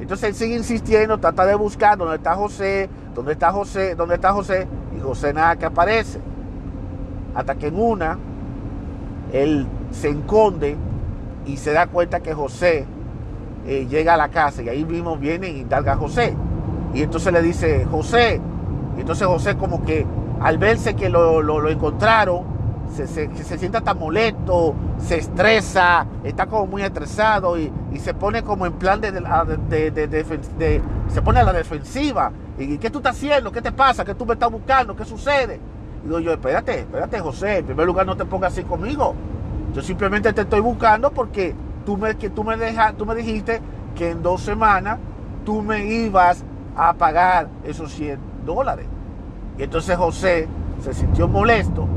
Entonces 0.00 0.30
él 0.30 0.34
sigue 0.34 0.56
insistiendo, 0.56 1.18
trata 1.18 1.46
de 1.46 1.54
buscar 1.54 1.96
dónde 1.96 2.16
está 2.16 2.34
José, 2.34 2.88
dónde 3.14 3.32
está 3.32 3.52
José, 3.52 3.94
dónde 3.94 4.16
está 4.16 4.32
José, 4.32 4.66
y 4.96 5.00
José 5.00 5.32
nada 5.32 5.56
que 5.56 5.66
aparece. 5.66 6.20
Hasta 7.34 7.54
que 7.54 7.68
en 7.68 7.80
una, 7.80 8.18
él 9.32 9.66
se 9.92 10.08
enconde 10.08 10.76
y 11.46 11.56
se 11.56 11.72
da 11.72 11.86
cuenta 11.86 12.20
que 12.20 12.34
José 12.34 12.86
eh, 13.66 13.86
llega 13.88 14.14
a 14.14 14.16
la 14.16 14.28
casa 14.28 14.62
y 14.62 14.68
ahí 14.68 14.84
mismo 14.84 15.16
viene 15.16 15.48
y 15.48 15.60
indaga 15.60 15.92
a 15.92 15.96
José. 15.96 16.34
Y 16.92 17.02
entonces 17.02 17.32
le 17.32 17.42
dice, 17.42 17.86
José, 17.90 18.40
y 18.96 19.00
entonces 19.00 19.26
José 19.26 19.56
como 19.56 19.84
que 19.84 20.06
al 20.40 20.58
verse 20.58 20.94
que 20.94 21.08
lo, 21.08 21.68
encontraron, 21.68 22.53
se, 22.94 23.06
se, 23.08 23.58
sienta 23.58 23.80
tan 23.80 23.98
molesto, 23.98 24.74
se 24.98 25.18
estresa, 25.18 26.06
está 26.22 26.46
como 26.46 26.66
muy 26.66 26.82
estresado 26.82 27.58
y, 27.58 27.72
se 27.98 28.14
pone 28.14 28.42
como 28.42 28.66
en 28.66 28.74
plan 28.74 29.00
de, 29.00 29.12
de, 29.12 30.82
se 31.08 31.22
pone 31.22 31.40
a 31.40 31.44
la 31.44 31.52
defensiva. 31.52 32.30
¿Y 32.58 32.78
qué 32.78 32.90
tú 32.90 32.98
estás 32.98 33.16
haciendo? 33.16 33.50
¿Qué 33.50 33.62
te 33.62 33.72
pasa? 33.72 34.04
¿Qué 34.04 34.14
tú 34.14 34.26
me 34.26 34.34
estás 34.34 34.50
buscando? 34.50 34.94
¿Qué 34.94 35.04
sucede? 35.04 35.58
Digo 36.04 36.20
yo, 36.20 36.32
espérate, 36.32 36.80
espérate, 36.80 37.18
José, 37.20 37.58
en 37.58 37.66
primer 37.66 37.86
lugar 37.86 38.06
no 38.06 38.16
te 38.16 38.24
pongas 38.24 38.52
así 38.52 38.62
conmigo. 38.62 39.14
Yo 39.74 39.82
simplemente 39.82 40.32
te 40.32 40.42
estoy 40.42 40.60
buscando 40.60 41.10
porque 41.10 41.54
tú 41.84 41.96
me, 41.96 42.16
que 42.16 42.30
tú 42.30 42.44
me, 42.44 42.56
deja, 42.56 42.92
tú 42.92 43.06
me 43.06 43.14
dijiste 43.14 43.60
que 43.96 44.10
en 44.10 44.22
dos 44.22 44.42
semanas 44.42 44.98
tú 45.44 45.62
me 45.62 45.84
ibas 45.86 46.44
a 46.76 46.92
pagar 46.94 47.48
esos 47.64 47.92
100 47.92 48.18
dólares. 48.44 48.86
Y 49.58 49.62
entonces 49.62 49.96
José 49.96 50.48
se 50.82 50.94
sintió 50.94 51.26
molesto 51.26 51.88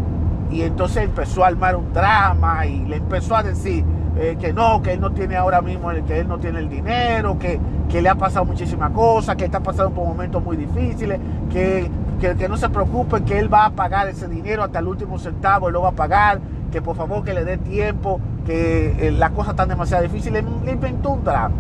y 0.51 0.61
entonces 0.61 1.03
empezó 1.03 1.43
a 1.43 1.47
armar 1.47 1.75
un 1.75 1.91
drama 1.93 2.65
y 2.65 2.85
le 2.85 2.97
empezó 2.97 3.35
a 3.35 3.43
decir, 3.43 3.83
eh, 4.19 4.37
que 4.39 4.51
no, 4.51 4.81
que 4.81 4.93
él 4.93 4.99
no 4.99 5.11
tiene 5.11 5.35
ahora 5.35 5.61
mismo, 5.61 5.89
que 6.07 6.19
él 6.19 6.27
no 6.27 6.39
tiene 6.39 6.59
el 6.59 6.69
dinero, 6.69 7.37
que, 7.37 7.59
que 7.89 8.01
le 8.01 8.09
ha 8.09 8.15
pasado 8.15 8.45
muchísimas 8.45 8.91
cosas, 8.91 9.35
que 9.35 9.45
está 9.45 9.59
pasando 9.59 9.91
por 9.91 10.07
momentos 10.07 10.43
muy 10.43 10.57
difíciles, 10.57 11.19
que, 11.51 11.89
que, 12.19 12.49
no 12.49 12.57
se 12.57 12.69
preocupe, 12.69 13.23
que 13.23 13.37
él 13.37 13.53
va 13.53 13.65
a 13.65 13.69
pagar 13.71 14.07
ese 14.07 14.27
dinero 14.27 14.63
hasta 14.63 14.79
el 14.79 14.87
último 14.87 15.19
centavo, 15.19 15.67
él 15.67 15.73
lo 15.73 15.83
va 15.83 15.89
a 15.89 15.93
pagar, 15.93 16.39
que 16.71 16.81
por 16.81 16.95
favor 16.95 17.23
que 17.23 17.33
le 17.33 17.45
dé 17.45 17.57
tiempo, 17.57 18.19
que 18.45 19.07
eh, 19.07 19.11
las 19.11 19.31
cosas 19.31 19.51
están 19.51 19.69
demasiado 19.69 20.03
difíciles, 20.03 20.43
le 20.65 20.71
inventó 20.71 21.11
un 21.11 21.23
drama. 21.23 21.55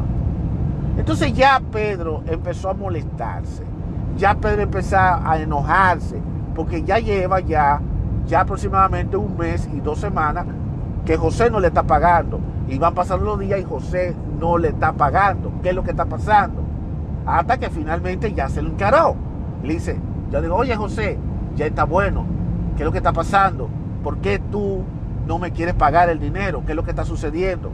Entonces 0.97 1.33
ya 1.33 1.61
Pedro 1.71 2.23
empezó 2.25 2.71
a 2.71 2.73
molestarse, 2.73 3.63
ya 4.17 4.33
Pedro 4.33 4.63
empezó 4.63 4.97
a 4.97 5.37
enojarse, 5.39 6.19
porque 6.55 6.81
ya 6.81 6.97
lleva 6.97 7.39
ya, 7.39 7.79
ya 8.27 8.41
aproximadamente 8.41 9.17
un 9.17 9.37
mes 9.37 9.67
y 9.73 9.79
dos 9.79 9.99
semanas 9.99 10.45
que 11.05 11.17
José 11.17 11.49
no 11.49 11.59
le 11.59 11.67
está 11.67 11.83
pagando. 11.83 12.39
Y 12.67 12.77
van 12.77 12.93
pasando 12.93 13.25
los 13.25 13.39
días 13.39 13.61
y 13.61 13.63
José 13.63 14.13
no 14.39 14.57
le 14.57 14.69
está 14.69 14.91
pagando. 14.91 15.51
¿Qué 15.63 15.69
es 15.69 15.75
lo 15.75 15.83
que 15.83 15.91
está 15.91 16.05
pasando? 16.05 16.61
Hasta 17.25 17.57
que 17.57 17.69
finalmente 17.69 18.33
ya 18.33 18.49
se 18.49 18.61
lo 18.61 18.69
encaró. 18.69 19.15
Le 19.63 19.73
dice, 19.75 19.97
yo 20.31 20.41
digo, 20.41 20.55
oye 20.55 20.75
José, 20.75 21.17
ya 21.55 21.65
está 21.65 21.85
bueno. 21.85 22.25
¿Qué 22.75 22.83
es 22.83 22.85
lo 22.85 22.91
que 22.91 22.97
está 22.97 23.13
pasando? 23.13 23.69
¿Por 24.03 24.17
qué 24.17 24.39
tú 24.39 24.83
no 25.25 25.39
me 25.39 25.51
quieres 25.51 25.75
pagar 25.75 26.09
el 26.09 26.19
dinero? 26.19 26.63
¿Qué 26.65 26.73
es 26.73 26.75
lo 26.75 26.83
que 26.83 26.91
está 26.91 27.05
sucediendo? 27.05 27.71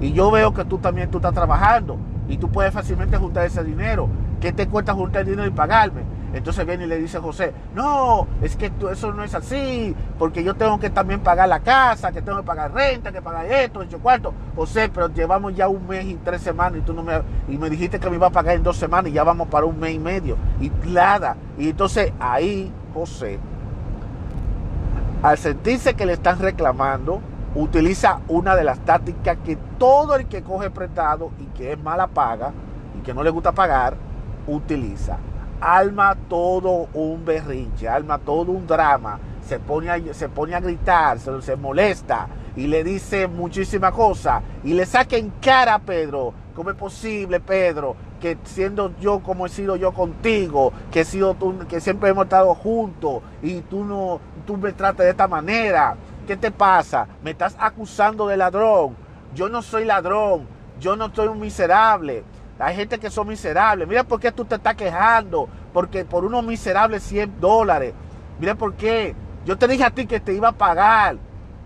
Y 0.00 0.12
yo 0.12 0.30
veo 0.30 0.52
que 0.52 0.64
tú 0.64 0.78
también 0.78 1.10
tú 1.10 1.18
estás 1.18 1.34
trabajando 1.34 1.96
y 2.28 2.36
tú 2.36 2.50
puedes 2.50 2.72
fácilmente 2.72 3.16
juntar 3.16 3.46
ese 3.46 3.64
dinero. 3.64 4.08
¿Qué 4.40 4.52
te 4.52 4.68
cuesta 4.68 4.94
juntar 4.94 5.22
el 5.22 5.28
dinero 5.28 5.48
y 5.48 5.50
pagarme? 5.50 6.02
Entonces 6.32 6.64
viene 6.64 6.84
y 6.84 6.86
le 6.86 6.98
dice 6.98 7.18
José, 7.18 7.52
no, 7.74 8.26
es 8.40 8.54
que 8.54 8.70
eso 8.92 9.12
no 9.12 9.24
es 9.24 9.34
así, 9.34 9.94
porque 10.18 10.44
yo 10.44 10.54
tengo 10.54 10.78
que 10.78 10.88
también 10.88 11.20
pagar 11.20 11.48
la 11.48 11.60
casa, 11.60 12.12
que 12.12 12.22
tengo 12.22 12.38
que 12.38 12.44
pagar 12.44 12.72
renta, 12.72 13.10
que 13.10 13.20
pagar 13.20 13.46
esto, 13.46 13.82
hecho 13.82 13.98
cuarto. 13.98 14.32
José, 14.54 14.88
pero 14.94 15.08
llevamos 15.08 15.56
ya 15.56 15.68
un 15.68 15.86
mes 15.88 16.04
y 16.06 16.14
tres 16.14 16.40
semanas 16.42 16.78
y 16.78 16.82
tú 16.82 16.92
no 16.92 17.02
me, 17.02 17.20
y 17.48 17.58
me 17.58 17.68
dijiste 17.68 17.98
que 17.98 18.08
me 18.08 18.16
iba 18.16 18.28
a 18.28 18.30
pagar 18.30 18.54
en 18.54 18.62
dos 18.62 18.76
semanas 18.76 19.10
y 19.10 19.14
ya 19.14 19.24
vamos 19.24 19.48
para 19.48 19.66
un 19.66 19.78
mes 19.80 19.94
y 19.94 19.98
medio. 19.98 20.36
Y 20.60 20.70
nada. 20.86 21.36
Y 21.58 21.70
entonces 21.70 22.12
ahí 22.20 22.72
José, 22.94 23.40
al 25.22 25.36
sentirse 25.36 25.94
que 25.94 26.06
le 26.06 26.12
están 26.12 26.38
reclamando, 26.38 27.20
utiliza 27.56 28.20
una 28.28 28.54
de 28.54 28.62
las 28.62 28.78
tácticas 28.80 29.36
que 29.44 29.56
todo 29.78 30.14
el 30.14 30.26
que 30.26 30.42
coge 30.42 30.70
prestado 30.70 31.32
y 31.40 31.46
que 31.46 31.72
es 31.72 31.82
mala 31.82 32.06
paga 32.06 32.52
y 32.96 33.02
que 33.02 33.12
no 33.12 33.24
le 33.24 33.30
gusta 33.30 33.50
pagar, 33.50 33.96
utiliza 34.46 35.18
alma 35.60 36.16
todo 36.28 36.88
un 36.94 37.24
berrinche, 37.24 37.88
alma 37.88 38.18
todo 38.18 38.52
un 38.52 38.66
drama, 38.66 39.18
se 39.46 39.58
pone 39.58 39.90
a, 39.90 40.14
se 40.14 40.28
pone 40.28 40.54
a 40.54 40.60
gritar, 40.60 41.18
se, 41.18 41.42
se 41.42 41.56
molesta 41.56 42.28
y 42.56 42.66
le 42.66 42.82
dice 42.84 43.28
muchísimas 43.28 43.92
cosas 43.92 44.42
y 44.64 44.74
le 44.74 44.86
saca 44.86 45.16
en 45.16 45.30
cara 45.40 45.74
a 45.74 45.78
Pedro, 45.78 46.32
¿cómo 46.54 46.70
es 46.70 46.76
posible 46.76 47.40
Pedro? 47.40 47.96
Que 48.20 48.36
siendo 48.44 48.94
yo 49.00 49.20
como 49.20 49.46
he 49.46 49.48
sido 49.48 49.76
yo 49.76 49.92
contigo, 49.92 50.72
que, 50.90 51.00
he 51.00 51.04
sido 51.04 51.34
tú, 51.34 51.58
que 51.68 51.80
siempre 51.80 52.10
hemos 52.10 52.24
estado 52.24 52.54
juntos 52.54 53.22
y 53.42 53.60
tú, 53.62 53.84
no, 53.84 54.20
tú 54.46 54.56
me 54.56 54.72
tratas 54.72 55.04
de 55.04 55.10
esta 55.10 55.28
manera, 55.28 55.96
¿qué 56.26 56.36
te 56.36 56.50
pasa? 56.50 57.06
Me 57.22 57.30
estás 57.30 57.56
acusando 57.58 58.26
de 58.26 58.36
ladrón, 58.36 58.96
yo 59.34 59.48
no 59.48 59.62
soy 59.62 59.84
ladrón, 59.84 60.46
yo 60.80 60.96
no 60.96 61.14
soy 61.14 61.28
un 61.28 61.40
miserable, 61.40 62.24
hay 62.60 62.76
gente 62.76 62.98
que 62.98 63.10
son 63.10 63.26
miserables. 63.26 63.88
Mira 63.88 64.04
por 64.04 64.20
qué 64.20 64.30
tú 64.30 64.44
te 64.44 64.56
estás 64.56 64.74
quejando. 64.74 65.48
Porque 65.72 66.04
por 66.04 66.24
unos 66.24 66.44
miserables 66.44 67.02
100 67.04 67.40
dólares. 67.40 67.94
Mira 68.38 68.54
por 68.54 68.74
qué. 68.74 69.14
Yo 69.46 69.56
te 69.56 69.66
dije 69.66 69.84
a 69.84 69.90
ti 69.90 70.06
que 70.06 70.20
te 70.20 70.34
iba 70.34 70.48
a 70.48 70.52
pagar. 70.52 71.16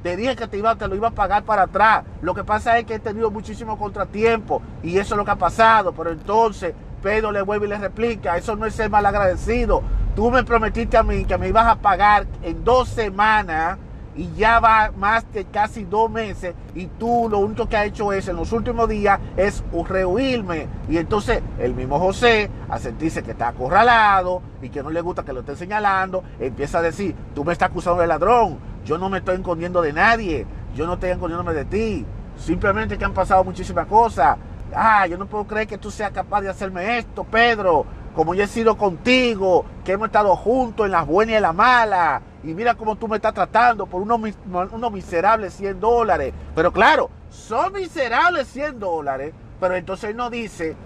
Te 0.03 0.17
dije 0.17 0.37
que 0.37 0.47
te, 0.47 0.59
iba, 0.59 0.77
te 0.77 0.87
lo 0.87 0.95
iba 0.95 1.09
a 1.09 1.13
pagar 1.13 1.43
para 1.43 1.63
atrás. 1.63 2.05
Lo 2.23 2.35
que 2.35 2.45
pasa 2.45 2.79
es 2.79 2.85
que 2.85 2.95
he 2.95 2.99
tenido 2.99 3.31
muchísimos 3.31 3.79
contratiempos. 3.79 4.63
Y 4.83 4.99
eso 4.99 5.15
es 5.15 5.19
lo 5.19 5.25
que 5.25 5.33
ha 5.33 5.37
pasado. 5.37 5.93
Pero 5.93 6.11
entonces 6.11 6.75
Pedro 7.03 7.33
le 7.33 7.43
vuelve 7.43 7.67
y 7.67 7.71
le 7.71 7.79
replica. 7.79 8.37
Eso 8.37 8.55
no 8.55 8.65
es 8.65 8.75
ser 8.75 8.89
mal 8.89 9.05
agradecido. 9.05 9.83
Tú 10.15 10.31
me 10.31 10.45
prometiste 10.45 10.97
a 10.97 11.03
mí 11.03 11.25
que 11.25 11.37
me 11.39 11.49
ibas 11.49 11.67
a 11.67 11.77
pagar 11.77 12.27
en 12.43 12.63
dos 12.63 12.89
semanas 12.89 13.79
y 14.17 14.33
ya 14.35 14.61
va 14.61 14.93
más 14.97 15.31
de 15.33 15.45
casi 15.45 15.85
dos 15.85 16.11
meses 16.11 16.55
y 16.75 16.87
tú 16.87 17.29
lo 17.31 17.39
único 17.39 17.69
que 17.69 17.77
has 17.77 17.87
hecho 17.87 18.13
es 18.13 18.29
en 18.29 18.37
los 18.37 18.53
últimos 18.53 18.89
días 18.89 19.19
es 19.37 19.63
rehuirme. 19.89 20.69
Y 20.89 20.99
entonces 20.99 21.43
el 21.59 21.75
mismo 21.75 21.99
José, 21.99 22.51
a 22.69 22.79
sentirse 22.79 23.23
que 23.23 23.33
está 23.33 23.49
acorralado 23.49 24.43
y 24.63 24.69
que 24.69 24.83
no 24.83 24.91
le 24.91 25.01
gusta 25.01 25.25
que 25.25 25.33
lo 25.33 25.41
esté 25.41 25.57
señalando, 25.57 26.23
empieza 26.39 26.79
a 26.79 26.83
decir, 26.83 27.15
tú 27.35 27.45
me 27.45 27.53
estás 27.53 27.71
acusando 27.71 28.01
de 28.01 28.07
ladrón, 28.07 28.59
yo 28.85 28.99
no 28.99 29.09
me 29.09 29.19
estoy 29.19 29.37
escondiendo 29.37 29.83
de 29.83 29.93
nadie, 29.93 30.47
yo 30.75 30.87
no 30.87 30.95
estoy 30.95 31.11
escondiéndome 31.11 31.55
de 31.55 31.65
ti, 31.65 32.07
simplemente 32.37 32.99
que 32.99 33.05
han 33.05 33.15
pasado 33.15 33.45
muchísimas 33.45 33.87
cosas. 33.87 34.37
Ah, 34.75 35.07
yo 35.07 35.17
no 35.19 35.27
puedo 35.27 35.47
creer 35.47 35.69
que 35.69 35.79
tú 35.79 35.91
seas 35.91 36.11
capaz 36.11 36.41
de 36.41 36.49
hacerme 36.49 36.99
esto, 36.99 37.25
Pedro, 37.25 37.87
como 38.15 38.35
yo 38.35 38.45
he 38.45 38.49
sido 38.49 38.77
contigo, 38.77 39.65
que 39.85 39.93
hemos 39.93 40.07
estado 40.07 40.35
juntos 40.37 40.87
en 40.87 40.93
las 40.93 41.07
buenas 41.07 41.35
y 41.35 41.37
en 41.37 41.43
las 41.43 41.55
malas 41.55 42.23
y 42.45 42.53
mira 42.53 42.75
cómo 42.75 42.97
tú 42.97 43.09
me 43.09 43.17
estás 43.17 43.33
tratando 43.33 43.87
por 43.87 44.03
unos, 44.03 44.93
miserables 44.93 45.55
100 45.55 45.81
dólares. 45.81 46.35
Pero 46.55 46.73
claro, 46.73 47.11
son 47.31 47.73
miserables 47.73 48.49
100 48.49 48.79
dólares, 48.79 49.33
pero 49.59 49.75
entonces 49.75 50.11
él 50.11 50.17
no 50.17 50.29
dice 50.29 50.77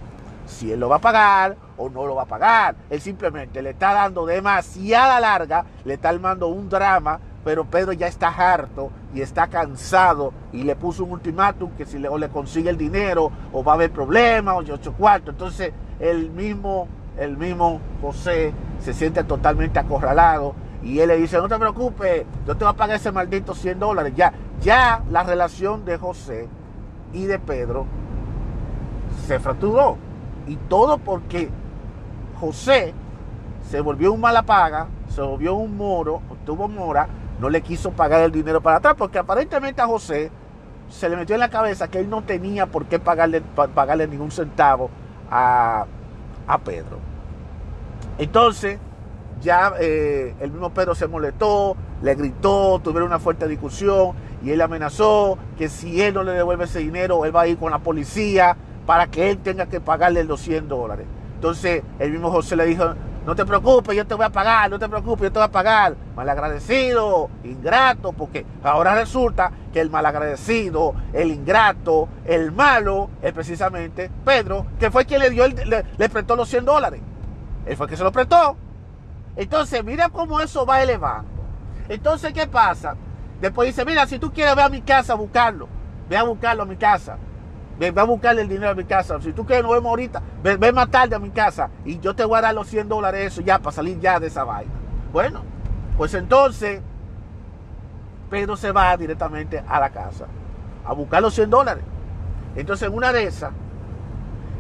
si 0.47 0.73
él 0.73 0.81
lo 0.81 0.89
va 0.89 0.97
a 0.97 1.01
pagar 1.01 1.57
o 1.77 1.91
no 1.91 2.07
lo 2.07 2.15
va 2.15 2.23
a 2.23 2.27
pagar. 2.27 2.77
Él 2.89 3.01
simplemente 3.01 3.61
le 3.61 3.71
está 3.71 3.93
dando 3.93 4.25
demasiada 4.25 5.19
larga, 5.19 5.65
le 5.85 5.95
está 5.95 6.11
armando 6.11 6.47
un 6.47 6.69
drama, 6.69 7.19
pero 7.45 7.65
Pedro 7.65 7.93
ya 7.93 8.07
está 8.07 8.29
harto 8.29 8.91
y 9.13 9.21
está 9.21 9.49
cansado 9.49 10.33
y 10.53 10.63
le 10.63 10.77
puso 10.77 11.05
un 11.05 11.13
ultimátum 11.13 11.73
que 11.73 11.87
si 11.87 11.99
le, 11.99 12.09
o 12.09 12.19
le 12.19 12.29
consigue 12.29 12.71
el 12.71 12.79
dinero 12.79 13.33
o 13.53 13.65
va 13.65 13.73
a 13.73 13.75
haber 13.75 13.91
problemas 13.91 14.55
o 14.55 14.59
ocho 14.59 14.93
cuartos. 14.93 15.35
Entonces 15.35 15.73
el 15.99 16.31
mismo, 16.31 16.87
el 17.19 17.37
mismo 17.37 17.81
José 18.01 18.55
se 18.79 18.95
siente 18.95 19.25
totalmente 19.25 19.81
acorralado 19.81 20.55
y 20.83 21.01
él 21.01 21.09
le 21.09 21.17
dice, 21.17 21.39
no 21.39 21.49
te 21.49 21.59
preocupes, 21.59 22.25
yo 22.47 22.57
te 22.57 22.65
voy 22.65 22.73
a 22.73 22.77
pagar 22.77 22.97
ese 22.97 23.11
maldito 23.11 23.55
100 23.55 23.79
dólares. 23.79 24.13
Ya, 24.17 24.33
ya 24.61 25.03
la 25.11 25.23
relación 25.25 25.85
de 25.85 25.99
José 25.99 26.49
y 27.13 27.25
de 27.25 27.39
Pedro 27.39 27.87
se 29.27 29.39
fracturó. 29.41 29.97
Y 30.47 30.57
todo 30.57 30.99
porque 30.99 31.51
José 32.41 32.95
se 33.69 33.81
volvió 33.81 34.13
un 34.13 34.21
mala 34.21 34.43
paga, 34.43 34.87
se 35.09 35.21
volvió 35.21 35.55
un 35.55 35.77
moro, 35.77 36.23
tuvo 36.47 36.69
mora, 36.69 37.09
no 37.41 37.51
le 37.51 37.61
quiso 37.61 37.91
pagar 37.91 38.23
el 38.23 38.33
dinero 38.33 38.61
para 38.61 38.79
atrás, 38.79 38.95
porque 38.97 39.19
aparentemente 39.19 39.83
a 39.83 39.87
José 39.87 40.31
se 40.89 41.09
le 41.09 41.17
metió 41.17 41.35
en 41.35 41.41
la 41.41 41.51
cabeza 41.51 41.89
que 41.89 41.99
él 41.99 42.09
no 42.09 42.23
tenía 42.23 42.67
por 42.67 42.87
qué 42.87 42.99
pagarle, 42.99 43.43
pagarle 43.75 44.07
ningún 44.07 44.31
centavo 44.31 44.91
a, 45.31 45.85
a 46.47 46.59
Pedro. 46.59 46.99
Entonces, 48.17 48.79
ya 49.41 49.73
eh, 49.81 50.35
el 50.41 50.51
mismo 50.51 50.71
Pedro 50.71 50.95
se 50.95 51.07
molestó, 51.07 51.77
le 52.03 52.15
gritó, 52.15 52.81
tuvieron 52.83 53.09
una 53.09 53.19
fuerte 53.19 53.49
discusión 53.49 54.13
y 54.43 54.51
él 54.51 54.61
amenazó 54.61 55.39
que 55.57 55.69
si 55.69 56.03
él 56.03 56.15
no 56.15 56.23
le 56.23 56.33
devuelve 56.33 56.65
ese 56.65 56.81
dinero, 56.81 57.25
él 57.25 57.35
va 57.35 57.43
a 57.43 57.47
ir 57.47 57.59
con 57.59 57.71
la 57.71 57.79
policía 57.79 58.57
para 58.87 59.07
que 59.09 59.31
él 59.31 59.39
tenga 59.39 59.67
que 59.67 59.81
pagarle 59.81 60.25
los 60.25 60.41
100 60.41 60.69
dólares. 60.69 61.07
Entonces 61.35 61.83
el 61.99 62.11
mismo 62.11 62.31
José 62.31 62.57
le 62.57 62.67
dijo, 62.67 62.95
no 63.27 63.37
te 63.37 63.45
preocupes, 63.45 63.95
yo 63.95 64.07
te 64.07 64.15
voy 64.15 64.25
a 64.25 64.31
pagar, 64.31 64.71
no 64.71 64.79
te 64.79 64.89
preocupes, 64.89 65.25
yo 65.25 65.33
te 65.33 65.39
voy 65.39 65.47
a 65.47 65.53
pagar. 65.53 65.95
Malagradecido, 66.17 67.29
ingrato, 67.45 68.13
porque 68.13 68.47
ahora 68.63 68.95
resulta 68.95 69.53
que 69.73 69.81
el 69.81 69.91
malagradecido, 69.91 70.95
el 71.13 71.31
ingrato, 71.31 72.09
el 72.25 72.53
malo, 72.53 73.11
es 73.21 73.33
precisamente 73.35 74.11
Pedro, 74.25 74.65
que 74.81 74.91
fue 74.91 75.05
quien 75.05 75.21
le 75.21 75.31
dio, 75.31 75.47
le, 75.47 75.85
le 75.97 76.09
prestó 76.09 76.37
los 76.37 76.49
100 76.49 76.65
dólares. 76.65 77.03
Él 77.67 77.77
fue 77.77 77.85
el 77.85 77.91
que 77.91 77.97
se 77.99 78.05
lo 78.05 78.13
prestó. 78.13 78.57
Entonces, 79.39 79.85
mira 79.85 80.09
cómo 80.09 80.41
eso 80.41 80.67
va 80.67 80.83
elevando. 80.83 81.31
Entonces, 81.89 82.33
¿qué 82.33 82.49
pasa? 82.49 82.97
Después 83.41 83.69
dice, 83.69 83.85
mira, 83.85 84.05
si 84.05 84.19
tú 84.19 84.33
quieres, 84.33 84.57
ve 84.57 84.63
a 84.63 84.69
mi 84.69 84.83
casa 84.83 85.13
a 85.13 85.17
buscarlo. 85.17 85.69
Ve 86.11 86.17
a 86.17 86.25
buscarlo 86.25 86.65
a 86.65 86.67
mi 86.67 86.75
casa. 86.75 87.17
Ve, 87.79 87.95
a 87.97 88.03
buscarle 88.03 88.43
el 88.43 88.49
dinero 88.49 88.71
a 88.71 88.75
mi 88.75 88.83
casa. 88.83 89.21
Si 89.21 89.33
tú 89.33 89.47
quieres, 89.47 89.63
nos 89.63 89.75
vemos 89.75 89.91
ahorita. 89.91 90.21
Ve, 90.43 90.73
más 90.73 90.91
tarde 90.91 91.15
a 91.15 91.21
mi 91.21 91.31
casa. 91.31 91.71
Y 91.85 92.01
yo 92.01 92.17
te 92.17 92.25
voy 92.25 92.37
a 92.37 92.41
dar 92.41 92.55
los 92.55 92.67
100 92.67 92.89
dólares 92.89 93.33
eso 93.33 93.41
ya 93.41 93.61
para 93.61 93.71
salir 93.71 94.01
ya 94.01 94.19
de 94.19 94.27
esa 94.27 94.43
vaina. 94.43 94.73
Bueno, 95.13 95.43
pues 95.97 96.15
entonces 96.15 96.83
Pedro 98.31 98.57
se 98.57 98.73
va 98.73 98.97
directamente 98.97 99.63
a 99.69 99.79
la 99.79 99.91
casa 99.91 100.27
a 100.85 100.93
buscar 100.95 101.23
los 101.23 101.33
100 101.35 101.49
dólares. 101.49 101.85
Entonces 102.57 102.89
en 102.89 102.95
una 102.95 103.13
de 103.13 103.23
esas, 103.23 103.53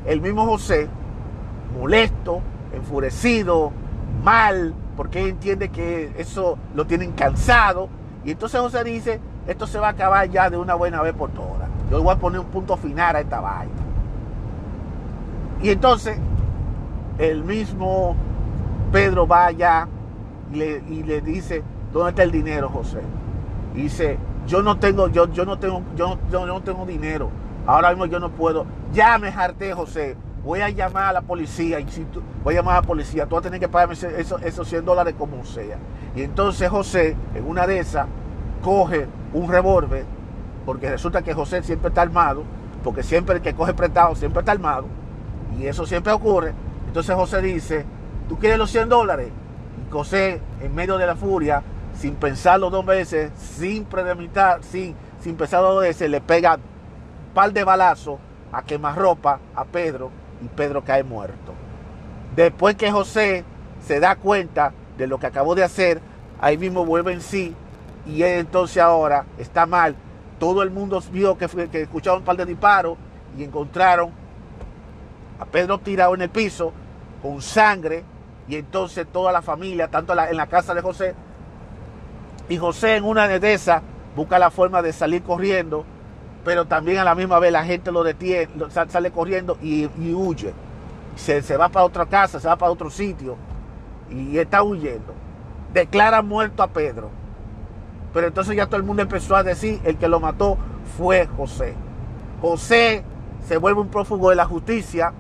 el 0.07 0.21
mismo 0.21 0.47
José, 0.47 0.89
molesto, 1.77 2.43
enfurecido, 2.73 3.73
mal, 4.23 4.75
porque 4.97 5.29
entiende 5.29 5.69
que 5.69 6.13
eso 6.19 6.59
lo 6.75 6.87
tienen 6.87 7.13
cansado. 7.13 7.89
Y 8.25 8.33
entonces 8.33 8.61
José 8.61 8.85
dice, 8.85 9.21
esto 9.47 9.67
se 9.67 9.79
va 9.79 9.89
a 9.89 9.91
acabar 9.91 10.29
ya 10.29 10.51
de 10.51 10.57
una 10.57 10.75
buena 10.75 11.01
vez 11.03 11.15
por 11.15 11.31
todas. 11.31 11.69
Yo 11.91 12.03
voy 12.03 12.15
a 12.15 12.19
poner 12.19 12.41
un 12.41 12.47
punto 12.47 12.77
final 12.77 13.17
a 13.17 13.21
esta 13.21 13.41
vaina. 13.41 13.73
Y 15.63 15.71
entonces 15.71 16.19
el 17.19 17.43
mismo 17.43 18.15
Pedro 18.93 19.27
va 19.27 19.47
allá 19.47 19.89
y 20.53 21.03
le, 21.03 21.21
dice, 21.21 21.63
¿dónde 21.93 22.11
está 22.11 22.23
el 22.23 22.31
dinero, 22.31 22.69
José? 22.69 23.01
Y 23.75 23.83
dice, 23.83 24.19
yo 24.47 24.63
no 24.63 24.79
tengo, 24.79 25.09
yo, 25.09 25.31
yo 25.33 25.45
no 25.45 25.59
tengo, 25.59 25.83
yo, 25.97 26.19
yo 26.31 26.47
no 26.47 26.63
tengo 26.63 26.87
dinero. 26.87 27.31
Ahora 27.67 27.91
mismo 27.91 28.07
yo 28.07 28.19
no 28.19 28.31
puedo. 28.31 28.65
Ya 28.93 29.19
me 29.19 29.31
José. 29.75 30.17
Voy 30.45 30.61
a 30.61 30.71
llamar 30.71 31.05
a 31.05 31.13
la 31.13 31.21
policía. 31.21 31.79
Voy 32.45 32.55
a 32.55 32.59
llamar 32.59 32.79
a 32.79 32.81
la 32.81 32.87
policía. 32.87 33.27
Tú 33.27 33.35
vas 33.35 33.41
a 33.41 33.49
tener 33.49 33.61
que 33.61 33.69
pagarme 33.69 33.95
esos, 33.95 34.43
esos 34.43 34.69
100 34.69 34.85
dólares 34.85 35.15
como 35.19 35.45
sea. 35.45 35.79
Y 36.15 36.23
entonces 36.23 36.69
José, 36.71 37.17
en 37.35 37.47
una 37.47 37.67
de 37.67 37.79
esas, 37.79 38.07
coge 38.63 39.07
un 39.33 39.51
revólver. 39.51 40.05
Porque 40.65 40.91
resulta 40.91 41.23
que 41.23 41.35
José 41.35 41.63
siempre 41.63 41.89
está 41.89 42.03
armado. 42.03 42.45
Porque 42.85 43.03
siempre 43.03 43.37
el 43.37 43.43
que 43.43 43.55
coge 43.55 43.75
prestado 43.75 44.15
siempre 44.15 44.41
está 44.41 44.53
armado. 44.53 44.87
Y 45.59 45.67
eso 45.67 45.87
siempre 45.87 46.13
ocurre. 46.13 46.55
Entonces 46.87 47.15
José 47.15 47.43
dice, 47.43 47.85
¿tú 48.29 48.39
quieres 48.39 48.59
los 48.59 48.71
100 48.71 48.89
dólares? 48.89 49.29
Y 49.29 49.93
José, 49.93 50.41
en 50.61 50.75
medio 50.75 50.99
de 50.99 51.07
la 51.07 51.17
furia, 51.17 51.63
sin 51.95 52.15
pensarlo 52.15 52.71
dos 52.71 52.87
veces, 52.87 53.33
sin 53.37 53.85
premeditar, 53.85 54.63
sin, 54.63 54.95
sin 55.21 55.37
pensarlo 55.37 55.75
dos 55.75 55.83
veces, 55.83 56.09
le 56.09 56.21
pega 56.21 56.55
un 56.55 57.35
par 57.35 57.53
de 57.53 57.65
balazos 57.65 58.19
a 58.53 58.63
quemarropa 58.63 59.41
a 59.55 59.65
Pedro 59.65 60.11
y 60.43 60.49
Pedro 60.49 60.85
cae 60.85 61.03
muerto. 61.03 61.55
Después 62.37 62.77
que 62.77 62.91
José 62.91 63.45
se 63.85 64.01
da 64.01 64.17
cuenta 64.17 64.73
de 64.97 65.07
lo 65.07 65.19
que 65.19 65.27
acabó 65.27 65.55
de 65.55 65.65
hacer, 65.65 66.01
ahí 66.41 66.57
mismo 66.57 66.85
vuelve 66.85 67.13
en 67.13 67.21
sí 67.21 67.55
y 68.07 68.23
él 68.23 68.41
entonces 68.41 68.83
ahora 68.83 69.27
está 69.39 69.67
mal. 69.67 69.97
Todo 70.39 70.63
el 70.63 70.71
mundo 70.71 71.03
vio 71.13 71.37
que, 71.37 71.49
que 71.69 71.83
escucharon 71.83 72.21
un 72.21 72.25
par 72.25 72.37
de 72.37 72.47
disparos 72.47 72.97
y 73.37 73.45
encontraron 73.45 74.11
a 75.41 75.45
Pedro 75.45 75.79
tirado 75.79 76.15
en 76.15 76.23
el 76.23 76.31
piso 76.31 76.73
con 77.23 77.43
sangre 77.43 78.05
y 78.49 78.57
entonces 78.57 79.07
toda 79.13 79.33
la 79.33 79.43
familia, 79.43 79.89
tanto 79.89 80.15
en 80.19 80.37
la 80.37 80.47
casa 80.47 80.75
de 80.75 80.81
José, 80.81 81.15
y 82.49 82.57
José 82.57 82.97
en 82.97 83.05
una 83.05 83.29
de 83.29 83.53
esas 83.53 83.83
busca 84.17 84.39
la 84.39 84.51
forma 84.51 84.81
de 84.81 84.93
salir 84.93 85.23
corriendo, 85.23 85.85
pero 86.45 86.65
también 86.67 86.99
a 86.99 87.05
la 87.05 87.15
misma 87.15 87.39
vez 87.39 87.53
la 87.53 87.65
gente 87.65 87.93
lo 87.93 88.03
detiene, 88.03 88.49
sale 88.89 89.11
corriendo 89.11 89.59
y, 89.63 89.87
huye. 90.13 90.53
Se, 91.17 91.43
se, 91.43 91.57
va 91.57 91.69
para 91.69 91.85
otra 91.85 92.07
casa, 92.07 92.39
se 92.39 92.47
va 92.47 92.57
para 92.57 92.71
otro 92.71 92.91
sitio 92.91 93.37
y 94.11 94.39
está 94.39 94.63
huyendo. 94.63 95.13
Declara 95.73 96.23
muerto 96.23 96.63
a 96.63 96.69
Pedro. 96.69 97.11
Pero 98.15 98.27
entonces 98.27 98.57
ya 98.57 98.67
todo 98.67 98.77
el 98.77 98.85
mundo 98.85 99.03
empezó 99.03 99.37
a 99.37 99.43
decir, 99.43 99.81
el 99.85 99.97
que 99.97 100.09
lo 100.09 100.21
mató 100.21 100.57
fue 100.97 101.27
José. 101.27 101.75
José 102.41 103.05
se 103.47 103.57
vuelve 103.57 103.81
un 103.81 103.89
prófugo 103.89 104.31
de 104.31 104.37
la 104.37 104.45
justicia, 104.45 105.13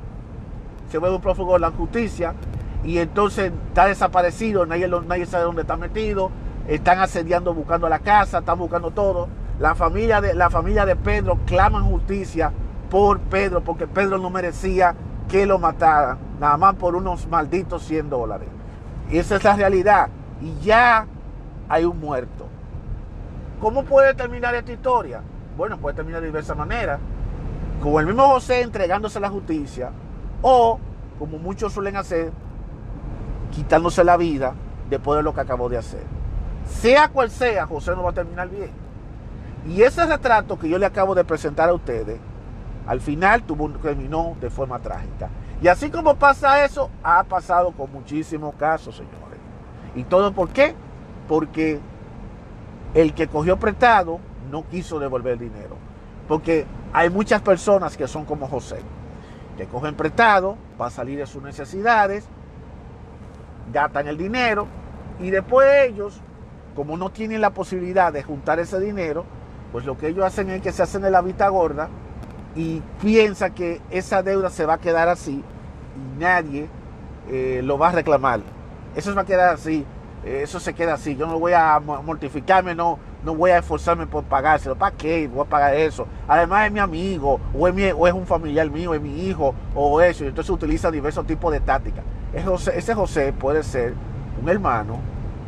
se 0.90 0.98
vuelve 0.98 1.16
un 1.16 1.22
prófugo 1.22 1.54
de 1.54 1.60
la 1.60 1.70
justicia 1.70 2.34
y 2.84 2.98
entonces 2.98 3.52
está 3.68 3.86
desaparecido, 3.86 4.66
nadie, 4.66 4.88
nadie 4.88 5.26
sabe 5.26 5.44
dónde 5.44 5.62
está 5.62 5.76
metido, 5.76 6.30
están 6.66 7.00
asediando, 7.00 7.52
buscando 7.54 7.88
la 7.88 7.98
casa, 7.98 8.38
están 8.38 8.58
buscando 8.58 8.90
todo. 8.90 9.28
La 9.58 9.74
familia 9.74 10.20
de, 10.20 10.34
la 10.34 10.50
familia 10.50 10.86
de 10.86 10.94
Pedro 10.94 11.38
claman 11.46 11.84
justicia 11.84 12.52
por 12.90 13.18
Pedro, 13.20 13.62
porque 13.62 13.86
Pedro 13.86 14.18
no 14.18 14.30
merecía 14.30 14.94
que 15.28 15.46
lo 15.46 15.58
mataran, 15.58 16.18
nada 16.40 16.56
más 16.56 16.74
por 16.76 16.94
unos 16.94 17.26
malditos 17.26 17.82
100 17.84 18.08
dólares. 18.08 18.48
Y 19.10 19.18
esa 19.18 19.36
es 19.36 19.44
la 19.44 19.56
realidad. 19.56 20.08
Y 20.40 20.58
ya 20.60 21.06
hay 21.68 21.84
un 21.84 21.98
muerto. 21.98 22.46
¿Cómo 23.60 23.84
puede 23.84 24.14
terminar 24.14 24.54
esta 24.54 24.72
historia? 24.72 25.20
Bueno, 25.56 25.78
puede 25.78 25.96
terminar 25.96 26.20
de 26.20 26.28
diversas 26.28 26.56
maneras. 26.56 27.00
Como 27.82 27.98
el 28.00 28.06
mismo 28.06 28.28
José 28.28 28.62
entregándose 28.62 29.18
a 29.18 29.22
la 29.22 29.30
justicia, 29.30 29.90
o 30.40 30.78
como 31.18 31.38
muchos 31.38 31.72
suelen 31.72 31.96
hacer, 31.96 32.30
quitándose 33.50 34.04
la 34.04 34.16
vida 34.16 34.54
después 34.88 35.16
de 35.16 35.22
lo 35.24 35.34
que 35.34 35.40
acabó 35.40 35.68
de 35.68 35.78
hacer. 35.78 36.02
Sea 36.66 37.08
cual 37.08 37.30
sea, 37.30 37.66
José 37.66 37.92
no 37.92 38.04
va 38.04 38.10
a 38.10 38.14
terminar 38.14 38.48
bien. 38.48 38.70
Y 39.66 39.82
ese 39.82 40.06
retrato 40.06 40.58
que 40.58 40.68
yo 40.68 40.78
le 40.78 40.86
acabo 40.86 41.14
de 41.14 41.24
presentar 41.24 41.68
a 41.68 41.74
ustedes, 41.74 42.18
al 42.86 43.00
final 43.00 43.42
tuvo, 43.42 43.70
terminó 43.70 44.36
de 44.40 44.50
forma 44.50 44.78
trágica. 44.78 45.28
Y 45.60 45.68
así 45.68 45.90
como 45.90 46.16
pasa 46.16 46.64
eso, 46.64 46.90
ha 47.02 47.24
pasado 47.24 47.72
con 47.72 47.92
muchísimos 47.92 48.54
casos, 48.54 48.96
señores. 48.96 49.38
¿Y 49.94 50.04
todo 50.04 50.32
por 50.32 50.50
qué? 50.50 50.74
Porque 51.26 51.80
el 52.94 53.12
que 53.14 53.28
cogió 53.28 53.58
prestado 53.58 54.20
no 54.50 54.66
quiso 54.68 54.98
devolver 54.98 55.38
dinero. 55.38 55.76
Porque 56.28 56.66
hay 56.92 57.10
muchas 57.10 57.42
personas 57.42 57.96
que 57.96 58.06
son 58.06 58.24
como 58.24 58.48
José, 58.48 58.80
que 59.56 59.66
cogen 59.66 59.94
prestado 59.94 60.56
para 60.76 60.90
salir 60.90 61.18
de 61.18 61.26
sus 61.26 61.42
necesidades, 61.42 62.26
gastan 63.72 64.06
el 64.08 64.16
dinero 64.16 64.66
y 65.20 65.30
después 65.30 65.68
ellos 65.88 66.20
como 66.74 66.96
no 66.96 67.10
tienen 67.10 67.40
la 67.40 67.50
posibilidad 67.50 68.12
de 68.12 68.22
juntar 68.22 68.60
ese 68.60 68.78
dinero, 68.78 69.24
pues 69.72 69.84
lo 69.84 69.96
que 69.98 70.08
ellos 70.08 70.24
hacen 70.24 70.50
es 70.50 70.62
que 70.62 70.72
se 70.72 70.82
hacen 70.82 71.02
de 71.02 71.10
la 71.10 71.20
vista 71.20 71.48
gorda 71.48 71.88
y 72.54 72.82
piensa 73.00 73.50
que 73.50 73.80
esa 73.90 74.22
deuda 74.22 74.50
se 74.50 74.66
va 74.66 74.74
a 74.74 74.78
quedar 74.78 75.08
así 75.08 75.42
y 75.96 76.20
nadie 76.20 76.68
eh, 77.28 77.60
lo 77.64 77.78
va 77.78 77.88
a 77.88 77.92
reclamar. 77.92 78.40
Eso 78.96 79.10
se 79.10 79.16
va 79.16 79.22
a 79.22 79.26
quedar 79.26 79.54
así, 79.54 79.84
eh, 80.24 80.40
eso 80.42 80.58
se 80.58 80.74
queda 80.74 80.94
así. 80.94 81.16
Yo 81.16 81.26
no 81.26 81.38
voy 81.38 81.52
a 81.52 81.78
mortificarme, 81.80 82.74
no, 82.74 82.98
no 83.24 83.34
voy 83.34 83.50
a 83.50 83.58
esforzarme 83.58 84.06
por 84.06 84.24
pagárselo. 84.24 84.76
¿Para 84.76 84.96
qué? 84.96 85.28
Voy 85.28 85.42
a 85.42 85.48
pagar 85.48 85.74
eso. 85.74 86.06
Además 86.26 86.66
es 86.66 86.72
mi 86.72 86.80
amigo, 86.80 87.40
o 87.54 87.68
es, 87.68 87.94
o 87.96 88.06
es 88.06 88.14
un 88.14 88.26
familiar 88.26 88.70
mío, 88.70 88.94
es 88.94 89.00
mi 89.00 89.26
hijo, 89.26 89.54
o 89.74 90.00
eso. 90.00 90.24
Y 90.24 90.28
entonces 90.28 90.50
utiliza 90.50 90.90
diversos 90.90 91.26
tipos 91.26 91.52
de 91.52 91.60
tácticas. 91.60 92.04
ese 92.74 92.94
José 92.94 93.32
puede 93.32 93.62
ser 93.62 93.94
un 94.42 94.48
hermano, 94.48 94.98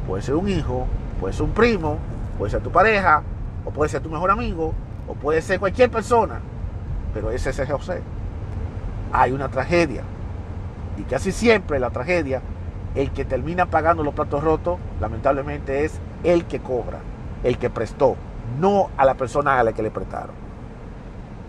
puede 0.06 0.22
ser 0.22 0.34
un 0.34 0.48
hijo, 0.48 0.86
Puede 1.20 1.34
ser 1.34 1.42
un 1.42 1.52
primo, 1.52 1.98
puede 2.38 2.50
ser 2.50 2.62
tu 2.62 2.72
pareja, 2.72 3.22
o 3.64 3.70
puede 3.70 3.90
ser 3.90 4.02
tu 4.02 4.10
mejor 4.10 4.30
amigo, 4.30 4.74
o 5.08 5.14
puede 5.14 5.42
ser 5.42 5.60
cualquier 5.60 5.90
persona. 5.90 6.40
Pero 7.12 7.30
ese 7.30 7.50
es 7.50 7.70
José. 7.70 8.02
Hay 9.12 9.32
una 9.32 9.48
tragedia. 9.48 10.02
Y 10.96 11.02
casi 11.02 11.32
siempre 11.32 11.78
la 11.78 11.90
tragedia, 11.90 12.42
el 12.94 13.10
que 13.10 13.24
termina 13.24 13.66
pagando 13.66 14.02
los 14.02 14.14
platos 14.14 14.42
rotos, 14.42 14.78
lamentablemente 15.00 15.84
es 15.84 16.00
el 16.24 16.44
que 16.44 16.60
cobra, 16.60 16.98
el 17.42 17.58
que 17.58 17.70
prestó, 17.70 18.16
no 18.58 18.90
a 18.96 19.04
la 19.04 19.14
persona 19.14 19.58
a 19.58 19.64
la 19.64 19.72
que 19.72 19.82
le 19.82 19.90
prestaron. 19.90 20.34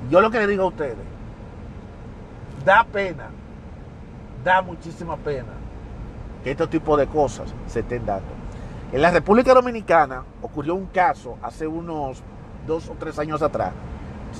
Yo 0.09 0.21
lo 0.21 0.31
que 0.31 0.39
le 0.39 0.47
digo 0.47 0.63
a 0.63 0.67
ustedes, 0.67 0.97
da 2.65 2.85
pena, 2.91 3.29
da 4.43 4.61
muchísima 4.61 5.17
pena 5.17 5.53
que 6.43 6.51
este 6.51 6.67
tipo 6.67 6.97
de 6.97 7.07
cosas 7.07 7.53
se 7.67 7.81
estén 7.81 8.05
dando. 8.05 8.40
En 8.91 9.01
la 9.01 9.09
República 9.09 9.53
Dominicana 9.53 10.25
ocurrió 10.41 10.75
un 10.75 10.87
caso 10.87 11.37
hace 11.41 11.65
unos 11.65 12.21
dos 12.67 12.89
o 12.89 12.95
tres 12.99 13.17
años 13.19 13.41
atrás 13.41 13.71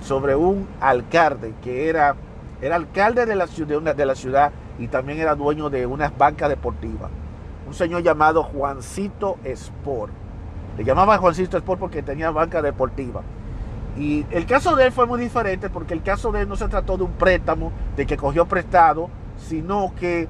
sobre 0.03 0.35
un 0.35 0.67
alcalde 0.81 1.53
que 1.63 1.87
era, 1.87 2.15
era 2.61 2.75
alcalde 2.75 3.25
de 3.25 3.35
la, 3.35 3.47
ciudad, 3.47 3.95
de 3.95 4.05
la 4.05 4.13
ciudad 4.13 4.51
y 4.77 4.89
también 4.89 5.19
era 5.19 5.35
dueño 5.35 5.69
de 5.69 5.85
unas 5.85 6.17
bancas 6.17 6.49
deportivas. 6.49 7.09
Un 7.65 7.73
señor 7.73 8.03
llamado 8.03 8.43
Juancito 8.43 9.37
Sport. 9.45 10.11
Le 10.77 10.83
llamaba 10.83 11.17
Juancito 11.17 11.55
Sport 11.55 11.79
porque 11.79 12.03
tenía 12.03 12.29
banca 12.31 12.61
deportiva. 12.61 13.21
Y 13.97 14.25
el 14.31 14.45
caso 14.45 14.75
de 14.75 14.87
él 14.87 14.91
fue 14.91 15.05
muy 15.05 15.21
diferente 15.21 15.69
porque 15.69 15.93
el 15.93 16.03
caso 16.03 16.29
de 16.33 16.41
él 16.41 16.49
no 16.49 16.57
se 16.57 16.67
trató 16.67 16.97
de 16.97 17.03
un 17.03 17.11
préstamo, 17.13 17.71
de 17.95 18.05
que 18.05 18.17
cogió 18.17 18.45
prestado, 18.47 19.09
sino 19.37 19.93
que 19.97 20.27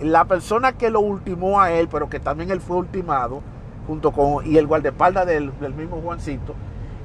la 0.00 0.24
persona 0.26 0.72
que 0.72 0.90
lo 0.90 1.00
ultimó 1.00 1.60
a 1.60 1.72
él, 1.72 1.88
pero 1.90 2.08
que 2.08 2.20
también 2.20 2.50
él 2.50 2.60
fue 2.60 2.76
ultimado, 2.76 3.42
junto 3.86 4.12
con, 4.12 4.46
y 4.46 4.58
el 4.58 4.66
guardaespaldas 4.66 5.26
del, 5.26 5.52
mismo 5.76 6.00
Juancito, 6.00 6.54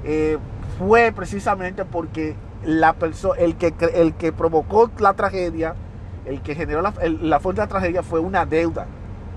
eh, 0.03 0.37
fue 0.77 1.11
precisamente 1.11 1.85
porque 1.85 2.35
la 2.63 2.93
persona, 2.93 3.39
el 3.39 3.55
que, 3.55 3.73
el 3.93 4.13
que 4.13 4.31
provocó 4.31 4.91
la 4.99 5.13
tragedia, 5.13 5.75
el 6.25 6.41
que 6.41 6.55
generó 6.55 6.81
la, 6.81 6.93
la 7.21 7.39
fuente 7.39 7.61
de 7.61 7.67
la 7.67 7.69
tragedia 7.69 8.03
fue 8.03 8.19
una 8.19 8.45
deuda. 8.45 8.85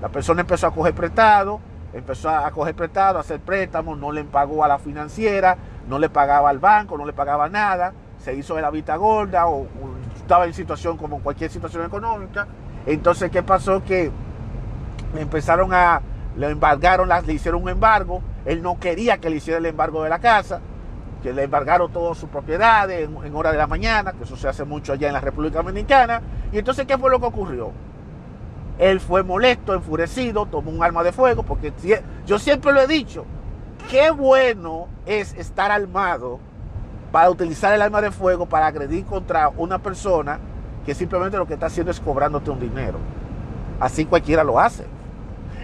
La 0.01 0.09
persona 0.09 0.41
empezó 0.41 0.67
a 0.67 0.71
coger 0.71 0.93
prestado, 0.93 1.59
empezó 1.93 2.29
a 2.29 2.49
coger 2.51 2.75
prestado, 2.75 3.17
a 3.17 3.21
hacer 3.21 3.39
préstamos, 3.39 3.97
no 3.97 4.11
le 4.11 4.23
pagó 4.23 4.63
a 4.63 4.67
la 4.67 4.77
financiera, 4.77 5.57
no 5.89 5.99
le 5.99 6.09
pagaba 6.09 6.49
al 6.49 6.59
banco, 6.59 6.97
no 6.97 7.05
le 7.05 7.13
pagaba 7.13 7.49
nada, 7.49 7.93
se 8.19 8.35
hizo 8.35 8.55
de 8.55 8.61
la 8.61 8.69
vista 8.69 8.95
gorda 8.97 9.47
o 9.47 9.67
estaba 10.15 10.45
en 10.45 10.53
situación 10.53 10.97
como 10.97 11.19
cualquier 11.19 11.49
situación 11.49 11.85
económica 11.85 12.47
entonces, 12.93 13.29
¿qué 13.29 13.43
pasó? 13.43 13.83
Que 13.83 14.11
empezaron 15.17 15.73
a, 15.73 16.01
le 16.37 16.49
embargaron, 16.49 17.09
le 17.25 17.33
hicieron 17.33 17.63
un 17.63 17.69
embargo. 17.69 18.21
Él 18.45 18.63
no 18.63 18.79
quería 18.79 19.17
que 19.17 19.29
le 19.29 19.37
hiciera 19.37 19.59
el 19.59 19.65
embargo 19.65 20.03
de 20.03 20.09
la 20.09 20.19
casa, 20.19 20.61
que 21.21 21.33
le 21.33 21.43
embargaron 21.43 21.91
todas 21.91 22.17
sus 22.17 22.29
propiedades 22.29 23.09
en, 23.09 23.35
hora 23.35 23.51
de 23.51 23.57
la 23.57 23.67
mañana, 23.67 24.13
que 24.13 24.23
eso 24.23 24.37
se 24.37 24.47
hace 24.47 24.63
mucho 24.63 24.93
allá 24.93 25.07
en 25.07 25.13
la 25.13 25.19
República 25.19 25.57
Dominicana. 25.57 26.21
Y 26.53 26.59
entonces, 26.59 26.85
¿qué 26.85 26.97
fue 26.97 27.11
lo 27.11 27.19
que 27.19 27.25
ocurrió? 27.25 27.71
Él 28.79 29.01
fue 29.01 29.21
molesto, 29.21 29.73
enfurecido, 29.73 30.45
tomó 30.45 30.71
un 30.71 30.81
arma 30.81 31.03
de 31.03 31.11
fuego, 31.11 31.43
porque 31.43 31.73
yo 32.25 32.39
siempre 32.39 32.71
lo 32.71 32.79
he 32.79 32.87
dicho, 32.87 33.25
qué 33.89 34.11
bueno 34.11 34.87
es 35.05 35.33
estar 35.33 35.71
armado 35.71 36.39
para 37.11 37.29
utilizar 37.29 37.73
el 37.73 37.81
arma 37.81 38.01
de 38.01 38.11
fuego 38.11 38.45
para 38.45 38.67
agredir 38.67 39.03
contra 39.05 39.49
una 39.49 39.79
persona 39.79 40.39
que 40.87 40.95
simplemente 40.95 41.35
lo 41.35 41.45
que 41.45 41.55
está 41.55 41.65
haciendo 41.65 41.91
es 41.91 41.99
cobrándote 41.99 42.49
un 42.49 42.61
dinero. 42.61 42.97
Así 43.77 44.05
cualquiera 44.05 44.41
lo 44.41 44.57
hace. 44.57 44.85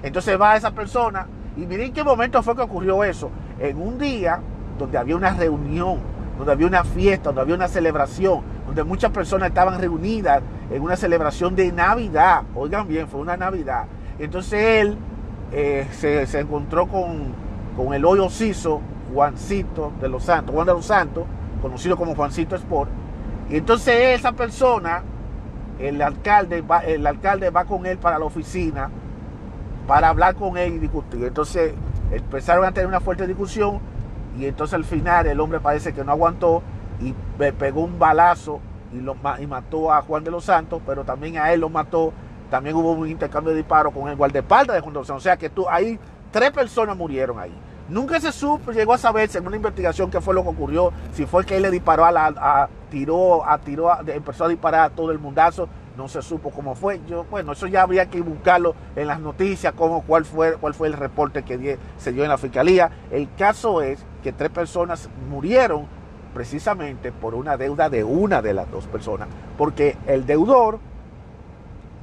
Entonces 0.02 0.40
va 0.40 0.58
esa 0.58 0.72
persona 0.72 1.28
y 1.56 1.62
miren 1.62 1.94
qué 1.94 2.04
momento 2.04 2.44
fue 2.44 2.58
que 2.58 2.62
ocurrió 2.62 3.06
eso. 3.06 3.32
En 3.58 3.82
un 3.82 3.98
día 3.98 4.42
donde 4.78 4.98
había 4.98 5.16
una 5.16 5.34
reunión, 5.34 6.00
donde 6.38 6.52
había 6.52 6.68
una 6.68 6.84
fiesta, 6.84 7.30
donde 7.30 7.40
había 7.40 7.56
una 7.56 7.70
celebración, 7.70 8.42
donde 8.66 8.84
muchas 8.84 9.12
personas 9.12 9.48
estaban 9.48 9.80
reunidas 9.80 10.42
en 10.70 10.84
una 10.84 10.98
celebración 10.98 11.56
de 11.56 11.72
Navidad. 11.72 12.44
Oigan 12.54 12.86
bien, 12.86 13.08
fue 13.08 13.22
una 13.22 13.38
Navidad. 13.38 13.86
Entonces 14.20 14.82
él 14.82 14.98
eh, 15.54 15.88
se, 15.94 16.38
encontró 16.38 16.88
con, 16.88 17.34
con 17.78 17.94
el 17.94 18.04
hoyo 18.04 18.30
ciso, 18.30 18.82
Juancito 19.14 19.94
de 20.02 20.10
los 20.10 20.26
Santos, 20.26 20.54
Juan 20.54 20.68
de 20.68 20.74
los 20.74 20.86
Santos, 20.86 21.24
conocido 21.62 21.96
como 21.96 22.14
Juancito 22.14 22.58
Sport. 22.58 22.90
Y 23.50 23.56
entonces 23.58 24.20
esa 24.20 24.34
persona, 24.34 25.04
el 25.80 26.02
alcalde, 26.02 26.62
va, 26.62 26.80
el 26.80 27.06
alcalde 27.06 27.50
va 27.50 27.66
con 27.66 27.86
él 27.86 27.98
para 27.98 28.20
la 28.20 28.26
oficina 28.26 28.90
para 29.88 30.10
hablar 30.10 30.36
con 30.36 30.58
él 30.58 30.76
y 30.76 30.80
discutir. 30.80 31.24
Entonces 31.24 31.74
empezaron 32.12 32.66
a 32.66 32.72
tener 32.72 32.88
una 32.88 33.00
fuerte 33.00 33.28
discusión 33.28 33.80
y 34.38 34.46
entonces 34.46 34.74
al 34.74 34.86
final 34.86 35.28
el 35.28 35.40
hombre 35.40 35.60
parece 35.60 35.94
que 35.94 36.04
no 36.04 36.12
aguantó 36.12 36.64
y 37.00 37.14
pegó 37.52 37.82
un 37.82 38.00
balazo 38.00 38.60
y, 38.94 39.02
lo, 39.02 39.16
mató 39.16 39.92
a 39.92 40.02
Juan 40.02 40.24
de 40.24 40.32
los 40.32 40.46
Santos, 40.46 40.82
pero 40.86 41.04
también 41.04 41.38
a 41.38 41.52
él 41.52 41.62
lo 41.62 41.70
mató. 41.70 42.14
También 42.50 42.76
hubo 42.76 42.92
un 42.92 43.10
intercambio 43.10 43.52
de 43.52 43.58
disparos 43.58 43.94
con 43.94 44.08
el 44.08 44.16
guardaespaldas 44.16 44.76
de 44.76 44.82
Juan 44.82 44.94
de 44.94 45.00
los 45.00 45.08
Santos. 45.08 45.24
O 45.24 45.26
sea 45.26 45.38
que 45.38 45.50
tú, 45.50 45.68
ahí 45.68 46.00
tres 46.32 46.52
personas 46.52 46.96
murieron 46.96 47.40
ahí. 47.40 47.54
Nunca 47.90 48.20
se 48.20 48.32
supo, 48.32 48.72
llegó 48.72 48.94
a 48.94 48.98
saberse 48.98 49.40
en 49.40 49.48
una 49.48 49.58
investigación 49.58 50.10
qué 50.10 50.22
fue 50.22 50.34
lo 50.34 50.44
que 50.44 50.50
ocurrió, 50.50 50.94
si 51.14 51.26
fue 51.26 51.46
que 51.46 51.58
él 51.58 51.64
le 51.64 51.72
disparó 51.72 52.06
a 52.06 52.12
la, 52.12 52.70
tiró, 52.90 53.48
a, 53.48 53.58
tiró, 53.58 53.92
empezó 54.08 54.46
a 54.46 54.48
disparar 54.48 54.86
a 54.86 54.90
todo 54.90 55.12
el 55.12 55.20
mundazo, 55.20 55.68
no 55.98 56.08
se 56.08 56.22
supo 56.22 56.50
cómo 56.50 56.76
fue. 56.76 57.02
Yo, 57.08 57.26
bueno, 57.30 57.52
eso 57.52 57.68
ya 57.68 57.82
habría 57.82 58.06
que 58.06 58.22
buscarlo 58.22 58.74
en 58.96 59.08
las 59.08 59.20
noticias, 59.20 59.74
cómo, 59.74 60.04
cuál, 60.04 60.24
fue, 60.24 60.54
cuál 60.54 60.74
fue 60.74 60.88
el 60.88 60.94
reporte 60.94 61.44
que 61.44 61.78
se 61.98 62.12
dio 62.14 62.24
en 62.24 62.30
la 62.30 62.38
fiscalía. 62.38 62.90
El 63.12 63.28
caso 63.36 63.82
es 63.82 64.06
que 64.24 64.32
tres 64.32 64.50
personas 64.50 65.10
murieron 65.30 65.86
precisamente 66.34 67.12
por 67.12 67.36
una 67.36 67.58
deuda 67.58 67.90
de 67.90 68.04
una 68.04 68.42
de 68.42 68.54
las 68.54 68.72
dos 68.72 68.88
personas, 68.88 69.28
porque 69.58 69.98
el 70.08 70.26
deudor 70.26 70.80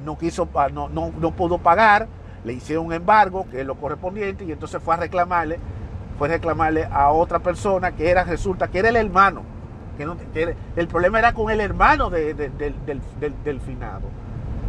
no 0.04 0.16
quiso, 0.16 0.48
no, 0.72 0.88
no, 0.88 1.10
no 1.18 1.30
pudo 1.32 1.58
pagar, 1.58 2.06
le 2.44 2.52
hicieron 2.52 2.86
un 2.86 2.92
embargo, 2.92 3.46
que 3.50 3.60
es 3.60 3.66
lo 3.66 3.74
correspondiente, 3.74 4.44
y 4.44 4.52
entonces 4.52 4.82
fue 4.82 4.94
a 4.94 4.98
reclamarle, 4.98 5.58
fue 6.18 6.28
a 6.28 6.32
reclamarle 6.32 6.88
a 6.90 7.10
otra 7.10 7.38
persona 7.38 7.92
que 7.92 8.10
era, 8.10 8.24
resulta 8.24 8.68
que 8.68 8.78
era 8.78 8.88
el 8.88 8.96
hermano, 8.96 9.42
que, 9.96 10.06
no, 10.06 10.16
el 10.76 10.88
problema 10.88 11.18
era 11.18 11.34
con 11.34 11.50
el 11.50 11.60
hermano 11.60 12.08
del, 12.08 12.36
del, 12.36 13.60
finado. 13.60 14.08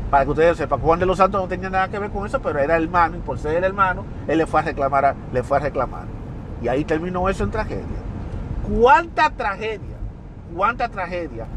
Para 0.10 0.26
que 0.26 0.32
ustedes 0.32 0.58
sepan, 0.58 0.82
Juan 0.82 1.00
de 1.00 1.06
los 1.06 1.18
Santos 1.18 1.42
no 1.42 1.48
tenía 1.48 1.70
nada 1.70 1.88
que 1.88 1.98
ver 1.98 2.10
con 2.10 2.26
eso, 2.26 2.42
pero 2.42 2.60
era 2.60 2.76
hermano, 2.76 3.18
y 3.18 3.20
por 3.22 3.40
ser 3.40 3.56
el 3.56 3.64
hermano, 3.64 4.06
él 4.28 4.38
le 4.38 4.46
fue 4.46 4.60
a 4.60 4.64
reclamar, 4.64 5.16
le 5.32 5.44
fue 5.44 5.58
a 5.58 5.62
reclamar. 5.62 6.04
Y 6.62 6.68
ahí 6.68 6.84
terminó 6.84 7.30
eso 7.30 7.46
en 7.46 7.52
tragedia. 7.52 7.86
¿Cuánta 8.70 9.30
tragedia? 9.30 9.98
¿Cuánta 10.54 10.90
tragedia 10.90 11.48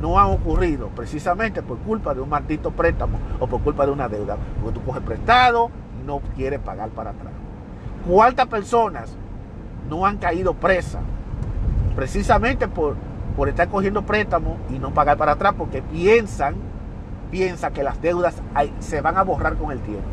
no 0.00 0.18
han 0.18 0.26
ocurrido 0.26 0.88
precisamente 0.88 1.62
por 1.62 1.78
culpa 1.78 2.14
de 2.14 2.20
un 2.20 2.28
maldito 2.28 2.70
préstamo 2.70 3.18
o 3.38 3.46
por 3.46 3.60
culpa 3.60 3.86
de 3.86 3.92
una 3.92 4.08
deuda? 4.08 4.36
Porque 4.62 4.78
tú 4.78 4.84
coges 4.84 5.02
prestado 5.02 5.70
y 6.00 6.06
no 6.06 6.20
quieres 6.36 6.60
pagar 6.60 6.90
para 6.90 7.10
atrás. 7.10 7.32
¿Cuántas 8.08 8.46
personas 8.46 9.16
no 9.88 10.06
han 10.06 10.18
caído 10.18 10.54
presas 10.54 11.02
precisamente 11.94 12.68
por, 12.68 12.96
por 13.36 13.48
estar 13.48 13.68
cogiendo 13.68 14.02
préstamos 14.02 14.58
y 14.70 14.78
no 14.78 14.92
pagar 14.92 15.16
para 15.16 15.32
atrás 15.32 15.54
porque 15.56 15.82
piensan, 15.82 16.54
piensan 17.30 17.72
que 17.72 17.82
las 17.82 18.00
deudas 18.00 18.34
se 18.78 19.00
van 19.00 19.16
a 19.16 19.22
borrar 19.22 19.56
con 19.56 19.70
el 19.70 19.80
tiempo? 19.80 20.08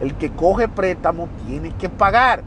El 0.00 0.14
que 0.14 0.30
coge 0.30 0.68
préstamo 0.68 1.28
tiene 1.46 1.72
que 1.72 1.88
pagar 1.88 2.44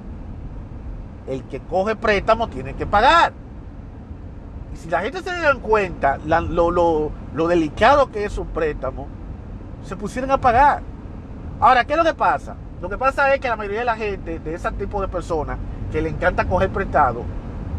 el 1.28 1.44
que 1.44 1.60
coge 1.60 1.96
préstamo 1.96 2.48
tiene 2.50 2.74
que 2.74 2.86
pagar. 2.86 3.34
Si 4.76 4.90
la 4.90 5.02
gente 5.02 5.22
se 5.22 5.32
dan 5.32 5.60
cuenta 5.62 6.18
lo, 6.26 7.48
delicado 7.48 8.12
que 8.12 8.26
es 8.26 8.38
un 8.38 8.48
préstamo, 8.48 9.08
se 9.84 9.96
pusieron 9.96 10.32
a 10.32 10.38
pagar. 10.38 10.82
Ahora, 11.60 11.86
¿qué 11.86 11.94
es 11.94 11.98
lo 11.98 12.04
que 12.04 12.14
pasa? 12.14 12.56
Lo 12.82 12.90
que 12.90 12.98
pasa 12.98 13.34
es 13.34 13.40
que 13.40 13.48
la 13.48 13.56
mayoría 13.56 13.80
de 13.80 13.86
la 13.86 13.96
gente, 13.96 14.40
de 14.40 14.54
ese 14.54 14.70
tipo 14.74 15.02
de 15.02 15.08
personas 15.08 15.58
que 15.92 16.02
le 16.02 16.10
encanta 16.10 16.46
coger 16.46 16.70
prestado, 16.72 17.24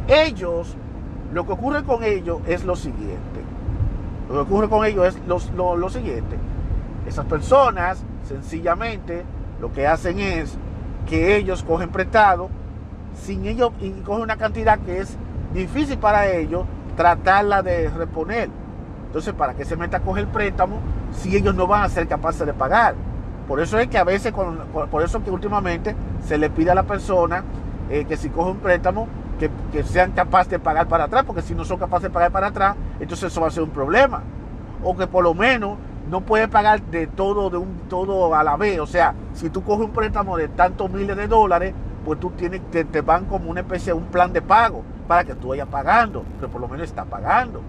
ellos, 0.08 0.74
lo 1.32 1.46
que 1.46 1.52
ocurre 1.52 1.84
con 1.84 2.02
ellos 2.02 2.40
es 2.46 2.64
lo 2.64 2.76
siguiente. 2.76 3.40
Lo 4.28 4.34
que 4.34 4.40
ocurre 4.40 4.68
con 4.68 4.84
ellos 4.84 5.06
es 5.06 5.20
lo, 5.54 5.76
lo 5.76 5.90
siguiente. 5.90 6.38
Esas 7.06 7.26
personas, 7.26 8.02
sencillamente, 8.24 9.22
lo 9.60 9.70
que 9.70 9.86
hacen 9.86 10.18
es 10.18 10.56
que 11.06 11.36
ellos 11.36 11.62
cogen 11.62 11.90
prestado 11.90 12.48
sin 13.14 13.46
ellos, 13.46 13.72
y 13.80 13.90
coge 14.00 14.22
una 14.22 14.36
cantidad 14.36 14.78
que 14.78 15.00
es 15.00 15.16
difícil 15.54 15.98
para 15.98 16.28
ellos 16.30 16.64
tratarla 16.96 17.62
de 17.62 17.90
reponer. 17.90 18.48
Entonces, 19.06 19.32
¿para 19.34 19.54
qué 19.54 19.64
se 19.64 19.76
meta 19.76 19.98
a 19.98 20.00
coger 20.00 20.26
préstamo 20.26 20.78
si 21.12 21.36
ellos 21.36 21.54
no 21.54 21.66
van 21.66 21.84
a 21.84 21.88
ser 21.88 22.08
capaces 22.08 22.46
de 22.46 22.52
pagar? 22.52 22.94
Por 23.46 23.60
eso 23.60 23.78
es 23.78 23.86
que 23.86 23.98
a 23.98 24.04
veces, 24.04 24.32
por 24.90 25.02
eso 25.02 25.22
que 25.22 25.30
últimamente 25.30 25.94
se 26.24 26.36
le 26.36 26.50
pide 26.50 26.72
a 26.72 26.74
la 26.74 26.82
persona 26.82 27.44
eh, 27.88 28.04
que 28.04 28.16
si 28.16 28.28
coge 28.28 28.50
un 28.50 28.58
préstamo, 28.58 29.06
que, 29.38 29.84
sean 29.84 30.12
capaces 30.12 30.50
de 30.50 30.58
pagar 30.58 30.88
para 30.88 31.04
atrás, 31.04 31.24
porque 31.24 31.42
si 31.42 31.54
no 31.54 31.64
son 31.64 31.78
capaces 31.78 32.04
de 32.04 32.10
pagar 32.10 32.32
para 32.32 32.48
atrás, 32.48 32.74
entonces 32.98 33.30
eso 33.30 33.40
va 33.40 33.48
a 33.48 33.50
ser 33.50 33.62
un 33.62 33.70
problema. 33.70 34.22
O 34.82 34.96
que 34.96 35.06
por 35.06 35.22
lo 35.22 35.34
menos 35.34 35.78
no 36.10 36.22
puede 36.22 36.48
pagar 36.48 36.82
de 36.82 37.06
todo, 37.06 37.50
de 37.50 37.58
un 37.58 37.88
todo 37.88 38.34
a 38.34 38.42
la 38.42 38.56
vez. 38.56 38.80
O 38.80 38.86
sea, 38.86 39.14
si 39.34 39.50
tú 39.50 39.62
coges 39.62 39.86
un 39.86 39.92
préstamo 39.92 40.36
de 40.36 40.48
tantos 40.48 40.90
miles 40.90 41.16
de 41.16 41.28
dólares, 41.28 41.74
pues 42.04 42.18
tú 42.18 42.30
tienes, 42.30 42.62
te, 42.70 42.84
te 42.84 43.00
van 43.02 43.26
como 43.26 43.50
una 43.50 43.60
especie 43.60 43.92
de 43.92 43.98
un 43.98 44.06
plan 44.06 44.32
de 44.32 44.42
pago 44.42 44.82
para 45.06 45.24
que 45.24 45.34
tú 45.34 45.48
vayas 45.48 45.68
pagando, 45.68 46.24
que 46.40 46.48
por 46.48 46.60
lo 46.60 46.68
menos 46.68 46.86
está 46.86 47.04
pagando. 47.04 47.62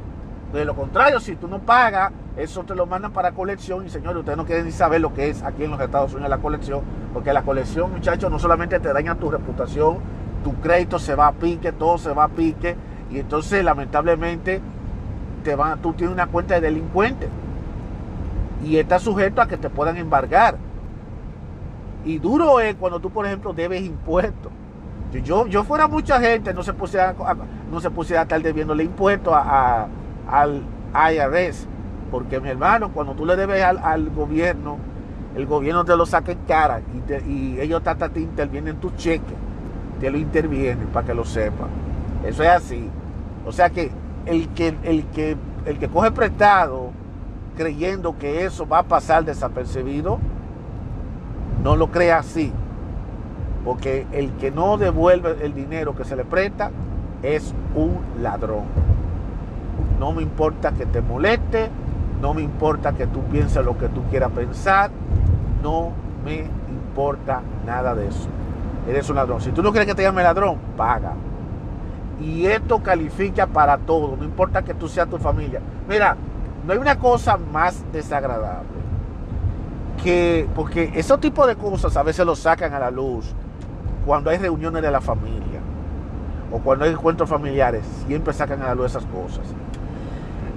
De 0.53 0.63
lo 0.63 0.75
contrario, 0.75 1.19
si 1.19 1.35
tú 1.35 1.47
no 1.47 1.59
pagas, 1.59 2.11
eso 2.37 2.63
te 2.63 2.73
lo 2.73 2.85
mandan 2.85 3.11
para 3.11 3.31
colección 3.33 3.85
y 3.85 3.89
señores, 3.89 4.19
ustedes 4.19 4.37
no 4.37 4.45
quieren 4.45 4.65
ni 4.65 4.71
saber 4.71 5.01
lo 5.01 5.13
que 5.13 5.29
es 5.29 5.43
aquí 5.43 5.63
en 5.65 5.71
los 5.71 5.81
Estados 5.81 6.13
Unidos 6.13 6.29
la 6.29 6.37
colección, 6.37 6.81
porque 7.13 7.33
la 7.33 7.41
colección, 7.41 7.91
muchachos, 7.91 8.31
no 8.31 8.39
solamente 8.39 8.79
te 8.79 8.93
daña 8.93 9.15
tu 9.15 9.29
reputación, 9.29 9.97
tu 10.43 10.53
crédito 10.61 10.99
se 10.99 11.15
va 11.15 11.27
a 11.27 11.31
pique, 11.33 11.73
todo 11.73 11.97
se 11.97 12.13
va 12.13 12.25
a 12.25 12.29
pique, 12.29 12.77
y 13.09 13.19
entonces 13.19 13.63
lamentablemente 13.63 14.61
te 15.43 15.55
van, 15.55 15.81
tú 15.81 15.93
tienes 15.93 16.13
una 16.13 16.27
cuenta 16.27 16.55
de 16.55 16.61
delincuente 16.61 17.27
y 18.63 18.77
estás 18.77 19.01
sujeto 19.01 19.41
a 19.41 19.47
que 19.47 19.57
te 19.57 19.69
puedan 19.69 19.97
embargar. 19.97 20.57
Y 22.05 22.19
duro 22.19 22.59
es 22.59 22.75
cuando 22.75 22.99
tú, 22.99 23.09
por 23.09 23.25
ejemplo, 23.25 23.53
debes 23.53 23.81
impuestos. 23.81 24.51
Yo, 25.11 25.47
yo 25.47 25.63
fuera 25.63 25.87
mucha 25.87 26.19
gente, 26.19 26.53
no 26.53 26.63
se 26.63 26.73
pusiera, 26.73 27.15
no 27.71 27.79
se 27.79 27.89
pusiera 27.89 28.21
a 28.21 28.23
estar 28.23 28.41
debiéndole 28.41 28.83
impuestos 28.83 29.33
a, 29.35 29.87
al 30.29 30.63
IRS. 30.93 31.67
Porque 32.11 32.39
mi 32.39 32.49
hermano, 32.49 32.91
cuando 32.93 33.13
tú 33.13 33.25
le 33.25 33.35
debes 33.35 33.63
al, 33.63 34.09
gobierno, 34.09 34.77
el 35.35 35.45
gobierno 35.45 35.85
te 35.85 35.95
lo 35.95 36.05
saca 36.05 36.31
en 36.31 36.39
cara 36.47 36.81
y, 36.81 37.31
y 37.31 37.59
ellos 37.59 37.81
te, 37.83 38.09
te 38.09 38.19
intervienen 38.19 38.77
tu 38.77 38.91
cheque, 38.91 39.33
te 39.99 40.09
lo 40.09 40.17
intervienen 40.17 40.87
para 40.87 41.07
que 41.07 41.13
lo 41.13 41.25
sepan. 41.25 41.69
Eso 42.25 42.43
es 42.43 42.49
así. 42.49 42.89
O 43.45 43.51
sea 43.51 43.69
que 43.69 43.91
el 44.25 44.49
que, 44.49 44.75
el 44.83 45.05
que, 45.05 45.37
el 45.65 45.79
que 45.79 45.87
coge 45.87 46.11
prestado 46.11 46.91
creyendo 47.55 48.17
que 48.17 48.45
eso 48.45 48.67
va 48.67 48.79
a 48.79 48.83
pasar 48.83 49.25
desapercibido, 49.25 50.19
no 51.63 51.75
lo 51.75 51.91
crea 51.91 52.19
así. 52.19 52.53
Porque 53.67 54.07
el 54.13 54.31
que 54.37 54.49
no 54.49 54.77
devuelve 54.77 55.39
el 55.41 55.53
dinero 55.53 55.93
que 55.93 56.05
se 56.05 56.15
le 56.15 56.23
presta 56.23 56.71
es 57.21 57.53
un 57.75 57.99
ladrón. 58.21 58.63
No 59.99 60.13
me 60.13 60.21
importa 60.21 60.71
que 60.71 60.85
te 60.85 61.01
moleste, 61.01 61.69
no 62.21 62.33
me 62.33 62.41
importa 62.43 62.93
que 62.93 63.07
tú 63.07 63.23
pienses 63.23 63.65
lo 63.65 63.77
que 63.77 63.89
tú 63.89 64.03
quieras 64.09 64.31
pensar, 64.31 64.89
no 65.61 65.91
me 66.23 66.45
importa 66.69 67.41
nada 67.65 67.93
de 67.93 68.07
eso. 68.07 68.29
Eres 68.87 69.09
un 69.09 69.17
ladrón. 69.17 69.41
Si 69.41 69.51
tú 69.51 69.61
no 69.61 69.71
quieres 69.71 69.89
que 69.89 69.95
te 69.95 70.03
llame 70.03 70.23
ladrón, 70.23 70.59
paga. 70.77 71.11
Y 72.21 72.45
esto 72.45 72.81
califica 72.81 73.47
para 73.47 73.79
todo, 73.79 74.15
no 74.15 74.23
importa 74.23 74.61
que 74.61 74.75
tú 74.75 74.87
seas 74.87 75.09
tu 75.09 75.17
familia. 75.17 75.59
Mira, 75.89 76.15
no 76.65 76.71
hay 76.71 76.79
una 76.79 76.97
cosa 76.97 77.35
más 77.35 77.83
desagradable 77.91 78.77
que, 80.01 80.47
porque 80.55 80.93
esos 80.95 81.19
tipos 81.19 81.45
de 81.47 81.57
cosas 81.57 81.97
a 81.97 82.03
veces 82.03 82.25
los 82.25 82.39
sacan 82.39 82.73
a 82.73 82.79
la 82.79 82.91
luz 82.91 83.35
cuando 84.07 84.29
hay 84.29 84.37
reuniones 84.37 84.81
de 84.81 84.89
la 84.89 85.01
familia 85.01 85.59
o 86.49 86.59
cuando 86.59 86.85
hay 86.85 86.91
encuentros 86.91 87.29
familiares, 87.29 87.83
siempre 88.07 88.33
sacan 88.33 88.61
a 88.61 88.67
la 88.67 88.75
luz 88.75 88.85
esas 88.85 89.05
cosas. 89.05 89.45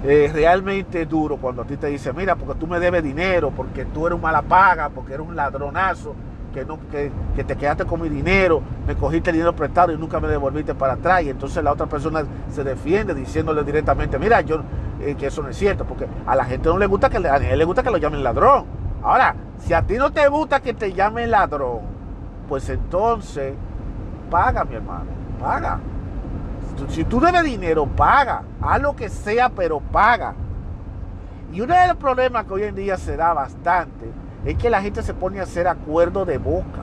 Es 0.05 0.31
realmente 0.31 1.05
duro 1.05 1.35
cuando 1.35 1.61
a 1.61 1.65
ti 1.65 1.75
te 1.75 1.87
dicen, 1.87 2.15
mira, 2.15 2.37
porque 2.37 2.57
tú 2.57 2.65
me 2.65 2.79
debes 2.79 3.03
dinero, 3.03 3.51
porque 3.51 3.83
tú 3.83 4.07
eres 4.07 4.15
un 4.15 4.21
mala 4.21 4.41
paga, 4.41 4.87
porque 4.87 5.15
eres 5.15 5.27
un 5.27 5.35
ladronazo, 5.35 6.15
que, 6.53 6.63
no, 6.63 6.79
que, 6.89 7.11
que, 7.35 7.43
te 7.43 7.57
quedaste 7.57 7.83
con 7.83 8.01
mi 8.01 8.07
dinero, 8.07 8.61
me 8.87 8.95
cogiste 8.95 9.31
el 9.31 9.35
dinero 9.35 9.53
prestado 9.53 9.91
y 9.91 9.97
nunca 9.97 10.21
me 10.21 10.29
devolviste 10.29 10.73
para 10.73 10.93
atrás. 10.93 11.23
Y 11.23 11.29
entonces 11.29 11.61
la 11.61 11.73
otra 11.73 11.87
persona 11.87 12.23
se 12.49 12.63
defiende 12.63 13.13
diciéndole 13.13 13.65
directamente, 13.65 14.17
mira, 14.17 14.39
yo 14.39 14.61
eh, 15.01 15.15
que 15.15 15.27
eso 15.27 15.43
no 15.43 15.49
es 15.49 15.57
cierto, 15.57 15.83
porque 15.83 16.07
a 16.25 16.37
la 16.37 16.45
gente 16.45 16.69
no 16.69 16.77
le 16.77 16.85
gusta 16.85 17.09
que 17.09 17.17
a 17.17 17.35
él 17.35 17.59
le 17.59 17.65
gusta 17.65 17.83
que 17.83 17.91
lo 17.91 17.97
llamen 17.97 18.23
ladrón. 18.23 18.63
Ahora, 19.03 19.35
si 19.59 19.73
a 19.73 19.81
ti 19.81 19.97
no 19.97 20.11
te 20.11 20.25
gusta 20.29 20.61
que 20.61 20.73
te 20.73 20.93
llamen 20.93 21.29
ladrón, 21.29 21.90
pues 22.51 22.67
entonces 22.67 23.53
paga, 24.29 24.65
mi 24.65 24.75
hermano, 24.75 25.05
paga. 25.39 25.79
si 26.89 27.05
tú 27.05 27.21
debes 27.21 27.45
dinero, 27.45 27.85
paga. 27.85 28.43
Haz 28.59 28.81
lo 28.81 28.93
que 28.93 29.07
sea, 29.07 29.47
pero 29.47 29.79
paga. 29.79 30.33
Y 31.53 31.61
uno 31.61 31.73
de 31.73 31.87
los 31.87 31.95
problemas 31.95 32.43
que 32.43 32.53
hoy 32.53 32.63
en 32.63 32.75
día 32.75 32.97
se 32.97 33.15
da 33.15 33.31
bastante 33.31 34.11
es 34.43 34.57
que 34.57 34.69
la 34.69 34.81
gente 34.81 35.01
se 35.01 35.13
pone 35.13 35.39
a 35.39 35.43
hacer 35.43 35.65
acuerdo 35.65 36.25
de 36.25 36.39
boca. 36.39 36.81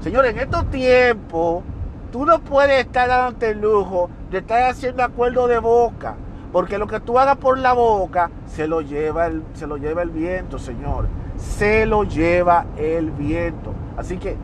Señores, 0.00 0.32
en 0.32 0.38
estos 0.38 0.70
tiempos, 0.70 1.62
tú 2.10 2.24
no 2.24 2.38
puedes 2.38 2.86
estar 2.86 3.06
dándote 3.06 3.50
el 3.50 3.60
lujo 3.60 4.08
de 4.30 4.38
estar 4.38 4.62
haciendo 4.62 5.04
acuerdo 5.04 5.46
de 5.46 5.58
boca. 5.58 6.14
Porque 6.52 6.78
lo 6.78 6.86
que 6.86 7.00
tú 7.00 7.18
hagas 7.18 7.36
por 7.36 7.58
la 7.58 7.74
boca 7.74 8.30
se 8.46 8.66
lo 8.66 8.80
lleva 8.80 9.26
el, 9.26 9.42
se 9.52 9.66
lo 9.66 9.76
lleva 9.76 10.00
el 10.00 10.08
viento, 10.08 10.58
señor. 10.58 11.06
Se 11.36 11.84
lo 11.84 12.04
lleva 12.04 12.64
el 12.78 13.10
viento. 13.10 13.74
Así 13.98 14.16
que 14.16 14.38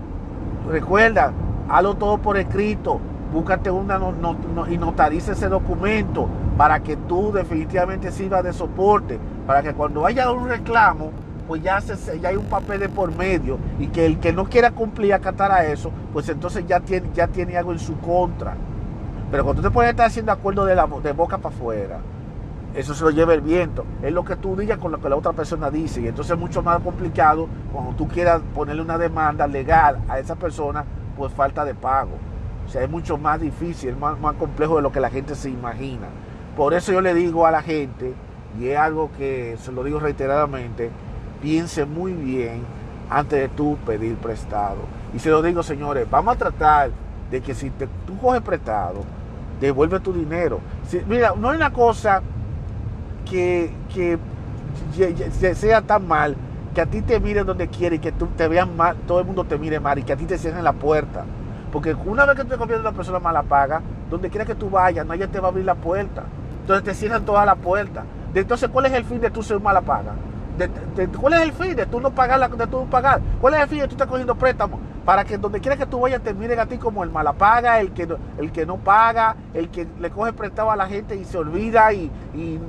recuerda, 0.68 1.32
hazlo 1.68 1.94
todo 1.94 2.18
por 2.18 2.36
escrito. 2.36 3.00
Búscate 3.32 3.70
una 3.70 3.98
y 4.68 4.76
notarice 4.76 5.32
ese 5.32 5.48
documento 5.48 6.28
para 6.58 6.80
que 6.80 6.96
tú 6.96 7.32
definitivamente 7.32 8.10
sirva 8.12 8.42
de 8.42 8.52
soporte. 8.52 9.18
Para 9.46 9.62
que 9.62 9.72
cuando 9.72 10.04
haya 10.04 10.30
un 10.30 10.48
reclamo, 10.48 11.10
pues 11.48 11.62
ya, 11.62 11.80
se, 11.80 12.26
hay 12.26 12.36
un 12.36 12.44
papel 12.44 12.80
de 12.80 12.88
por 12.88 13.16
medio. 13.16 13.58
Y 13.78 13.86
que 13.88 14.04
el 14.04 14.18
que 14.18 14.32
no 14.32 14.44
quiera 14.44 14.70
cumplir, 14.70 15.14
acatar 15.14 15.50
a 15.50 15.64
eso, 15.64 15.90
pues 16.12 16.28
entonces 16.28 16.66
ya 16.66 16.80
tiene, 16.80 17.08
ya 17.14 17.26
tiene 17.26 17.56
algo 17.56 17.72
en 17.72 17.78
su 17.78 17.96
contra. 17.98 18.54
Pero 19.30 19.44
cuando 19.44 19.62
te 19.62 19.70
puedes 19.70 19.90
estar 19.90 20.06
haciendo 20.06 20.30
acuerdo 20.30 20.66
de, 20.66 20.74
la, 20.74 20.86
de 20.86 21.12
boca 21.12 21.38
para 21.38 21.54
afuera, 21.54 21.98
eso 22.74 22.94
se 22.94 23.04
lo 23.04 23.10
lleva 23.10 23.34
el 23.34 23.40
viento. 23.40 23.84
Es 24.02 24.12
lo 24.12 24.24
que 24.24 24.36
tú 24.36 24.56
digas 24.56 24.78
con 24.78 24.92
lo 24.92 25.00
que 25.00 25.08
la 25.08 25.16
otra 25.16 25.32
persona 25.32 25.70
dice. 25.70 26.00
Y 26.00 26.08
entonces 26.08 26.32
es 26.32 26.38
mucho 26.38 26.62
más 26.62 26.80
complicado 26.80 27.48
cuando 27.72 27.92
tú 27.92 28.08
quieras 28.08 28.40
ponerle 28.54 28.82
una 28.82 28.98
demanda 28.98 29.46
legal 29.46 29.98
a 30.08 30.18
esa 30.18 30.36
persona 30.36 30.84
por 31.16 31.30
falta 31.30 31.64
de 31.64 31.74
pago. 31.74 32.12
O 32.66 32.68
sea, 32.68 32.82
es 32.82 32.90
mucho 32.90 33.18
más 33.18 33.40
difícil, 33.40 33.90
es 33.90 33.98
más, 33.98 34.18
más 34.20 34.34
complejo 34.36 34.76
de 34.76 34.82
lo 34.82 34.92
que 34.92 35.00
la 35.00 35.10
gente 35.10 35.34
se 35.34 35.50
imagina. 35.50 36.08
Por 36.56 36.74
eso 36.74 36.92
yo 36.92 37.00
le 37.00 37.12
digo 37.14 37.46
a 37.46 37.50
la 37.50 37.62
gente, 37.62 38.14
y 38.58 38.68
es 38.68 38.78
algo 38.78 39.10
que 39.18 39.56
se 39.60 39.72
lo 39.72 39.84
digo 39.84 39.98
reiteradamente, 39.98 40.90
piense 41.40 41.84
muy 41.84 42.12
bien 42.12 42.64
antes 43.10 43.40
de 43.40 43.48
tú 43.48 43.76
pedir 43.84 44.16
prestado. 44.16 44.78
Y 45.14 45.18
se 45.18 45.28
lo 45.28 45.42
digo, 45.42 45.62
señores, 45.62 46.08
vamos 46.10 46.36
a 46.36 46.38
tratar 46.38 46.90
de 47.30 47.40
que 47.40 47.54
si 47.54 47.70
te, 47.70 47.88
tú 48.06 48.16
coges 48.18 48.40
prestado, 48.40 49.00
devuelve 49.60 50.00
tu 50.00 50.12
dinero. 50.12 50.60
mira, 51.06 51.34
no 51.36 51.50
hay 51.50 51.56
una 51.56 51.72
cosa 51.72 52.22
que, 53.24 53.72
que, 53.92 54.18
sea 55.54 55.82
tan 55.82 56.06
mal 56.06 56.36
que 56.74 56.80
a 56.80 56.86
ti 56.86 57.02
te 57.02 57.20
miren 57.20 57.46
donde 57.46 57.68
quiere 57.68 57.96
y 57.96 57.98
que 57.98 58.12
tú 58.12 58.26
te 58.28 58.48
vean 58.48 58.76
mal, 58.76 58.96
todo 59.06 59.20
el 59.20 59.26
mundo 59.26 59.44
te 59.44 59.58
mire 59.58 59.78
mal 59.78 59.98
y 59.98 60.02
que 60.02 60.12
a 60.12 60.16
ti 60.16 60.24
te 60.24 60.38
cierren 60.38 60.64
la 60.64 60.72
puerta. 60.72 61.24
Porque 61.70 61.94
una 61.94 62.24
vez 62.26 62.36
que 62.36 62.42
tú 62.42 62.50
te 62.50 62.56
conviertes 62.56 62.84
en 62.84 62.88
una 62.88 62.96
persona 62.96 63.18
mala 63.18 63.42
paga, 63.42 63.80
donde 64.10 64.30
quiera 64.30 64.44
que 64.44 64.54
tú 64.54 64.70
vayas, 64.70 65.06
nadie 65.06 65.26
te 65.26 65.40
va 65.40 65.48
a 65.48 65.50
abrir 65.50 65.64
la 65.64 65.74
puerta. 65.74 66.24
Entonces 66.60 66.84
te 66.84 66.94
cierran 66.94 67.24
todas 67.24 67.44
las 67.46 67.56
puertas. 67.56 68.04
Entonces, 68.34 68.68
¿cuál 68.70 68.86
es 68.86 68.92
el 68.92 69.04
fin 69.04 69.20
de 69.20 69.30
tú 69.30 69.42
ser 69.42 69.60
mala 69.60 69.80
paga? 69.80 70.12
¿Cuál 71.20 71.32
es 71.34 71.40
el 71.40 71.52
fin 71.52 71.74
de 71.74 71.86
tú 71.86 72.00
no 72.00 72.10
pagar 72.10 72.38
la 72.38 72.48
de 72.48 72.66
tú 72.66 72.80
no 72.80 72.90
pagar? 72.90 73.20
¿Cuál 73.40 73.54
es 73.54 73.60
el 73.60 73.68
fin 73.68 73.78
de 73.80 73.88
tú 73.88 73.92
estás 73.92 74.06
cogiendo 74.06 74.34
préstamos? 74.34 74.80
Para 75.04 75.24
que 75.24 75.36
donde 75.36 75.60
quiera 75.60 75.76
que 75.76 75.86
tú 75.86 76.00
vayas 76.00 76.22
te 76.22 76.30
a 76.60 76.66
ti 76.66 76.78
como 76.78 77.02
el 77.02 77.10
malapaga, 77.10 77.80
el 77.80 77.92
que, 77.92 78.08
el 78.38 78.52
que 78.52 78.64
no 78.64 78.76
paga, 78.76 79.34
el 79.52 79.68
que 79.68 79.86
le 79.98 80.10
coge 80.10 80.32
prestado 80.32 80.70
a 80.70 80.76
la 80.76 80.86
gente 80.86 81.16
y 81.16 81.24
se 81.24 81.38
olvida 81.38 81.92
y, 81.92 82.10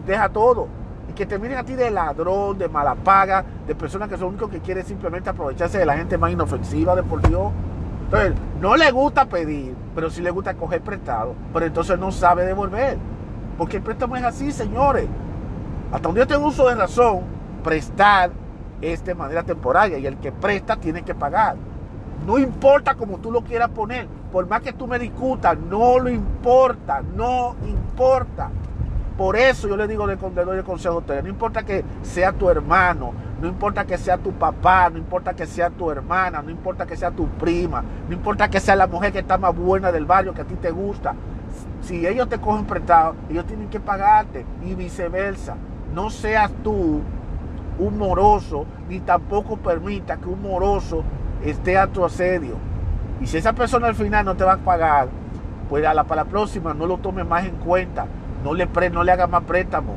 deja 0.05 0.29
todo. 0.29 0.67
Y 1.09 1.13
que 1.13 1.25
te 1.25 1.35
a 1.35 1.63
ti 1.63 1.73
de 1.73 1.91
ladrón, 1.91 2.57
de 2.57 2.67
malapaga, 2.67 3.45
de 3.67 3.75
personas 3.75 4.09
que 4.09 4.17
son 4.17 4.29
únicos 4.29 4.49
que 4.49 4.61
quieren 4.61 4.83
simplemente 4.85 5.29
aprovecharse 5.29 5.77
de 5.77 5.85
la 5.85 5.95
gente 5.95 6.17
más 6.17 6.31
inofensiva 6.31 6.95
de 6.95 7.03
por 7.03 7.21
Dios. 7.27 7.51
Entonces, 8.05 8.33
no 8.59 8.75
le 8.75 8.91
gusta 8.91 9.25
pedir, 9.25 9.75
pero 9.93 10.09
sí 10.09 10.21
le 10.21 10.31
gusta 10.31 10.55
coger 10.55 10.81
prestado, 10.81 11.35
pero 11.53 11.65
entonces 11.65 11.99
no 11.99 12.11
sabe 12.11 12.45
devolver. 12.45 12.97
Porque 13.57 13.77
el 13.77 13.83
préstamo 13.83 14.15
es 14.15 14.23
así, 14.23 14.51
señores. 14.51 15.07
Hasta 15.91 16.09
un 16.09 16.15
día 16.15 16.25
tengo 16.25 16.47
uso 16.47 16.67
de 16.67 16.75
razón, 16.75 17.21
prestar 17.63 18.31
es 18.81 19.03
de 19.05 19.15
manera 19.15 19.43
temporaria 19.43 19.97
y 19.97 20.07
el 20.07 20.17
que 20.17 20.31
presta 20.31 20.75
tiene 20.75 21.03
que 21.03 21.13
pagar. 21.13 21.55
No 22.25 22.37
importa 22.37 22.95
como 22.95 23.17
tú 23.17 23.31
lo 23.31 23.41
quieras 23.41 23.69
poner, 23.69 24.07
por 24.31 24.47
más 24.47 24.61
que 24.61 24.73
tú 24.73 24.87
me 24.87 24.97
discutas, 24.97 25.57
no 25.57 25.99
lo 25.99 26.09
importa, 26.09 27.01
no 27.15 27.55
importa. 27.67 28.49
Por 29.17 29.35
eso 29.35 29.67
yo 29.67 29.77
le 29.77 29.87
digo 29.87 30.07
de 30.07 30.15
doy 30.15 30.57
el 30.57 30.63
consejo 30.63 30.95
a 30.95 30.97
ustedes, 30.99 31.23
no 31.23 31.29
importa 31.29 31.63
que 31.63 31.83
sea 32.01 32.31
tu 32.31 32.49
hermano, 32.49 33.13
no 33.39 33.47
importa 33.47 33.85
que 33.85 33.97
sea 33.97 34.17
tu 34.17 34.31
papá, 34.31 34.89
no 34.89 34.97
importa 34.97 35.35
que 35.35 35.45
sea 35.45 35.69
tu 35.69 35.91
hermana, 35.91 36.41
no 36.41 36.49
importa 36.49 36.85
que 36.85 36.97
sea 36.97 37.11
tu 37.11 37.27
prima, 37.27 37.83
no 38.07 38.13
importa 38.13 38.49
que 38.49 38.59
sea 38.59 38.75
la 38.75 38.87
mujer 38.87 39.11
que 39.11 39.19
está 39.19 39.37
más 39.37 39.55
buena 39.55 39.91
del 39.91 40.05
barrio 40.05 40.33
que 40.33 40.41
a 40.41 40.45
ti 40.45 40.55
te 40.55 40.71
gusta. 40.71 41.13
Si 41.81 42.07
ellos 42.07 42.27
te 42.29 42.39
cogen 42.39 42.65
prestado, 42.65 43.15
ellos 43.29 43.45
tienen 43.45 43.69
que 43.69 43.79
pagarte 43.79 44.45
y 44.63 44.73
viceversa. 44.73 45.57
No 45.93 46.09
seas 46.09 46.51
tú 46.63 47.01
un 47.77 47.97
moroso, 47.97 48.65
ni 48.89 48.99
tampoco 48.99 49.57
permita 49.57 50.17
que 50.17 50.27
un 50.27 50.41
moroso 50.41 51.03
esté 51.45 51.77
a 51.77 51.87
tu 51.87 52.05
asedio. 52.05 52.55
Y 53.21 53.27
si 53.27 53.37
esa 53.37 53.53
persona 53.53 53.87
al 53.87 53.95
final 53.95 54.25
no 54.25 54.35
te 54.35 54.43
va 54.43 54.53
a 54.53 54.57
pagar, 54.57 55.07
pues 55.69 55.85
a 55.85 55.93
la, 55.93 56.03
para 56.03 56.23
la 56.23 56.29
próxima 56.29 56.73
no 56.73 56.85
lo 56.85 56.97
tome 56.97 57.23
más 57.23 57.45
en 57.45 57.55
cuenta, 57.55 58.05
no 58.43 58.53
le, 58.53 58.67
pre, 58.67 58.89
no 58.89 59.03
le 59.03 59.11
haga 59.11 59.27
más 59.27 59.43
préstamo. 59.43 59.95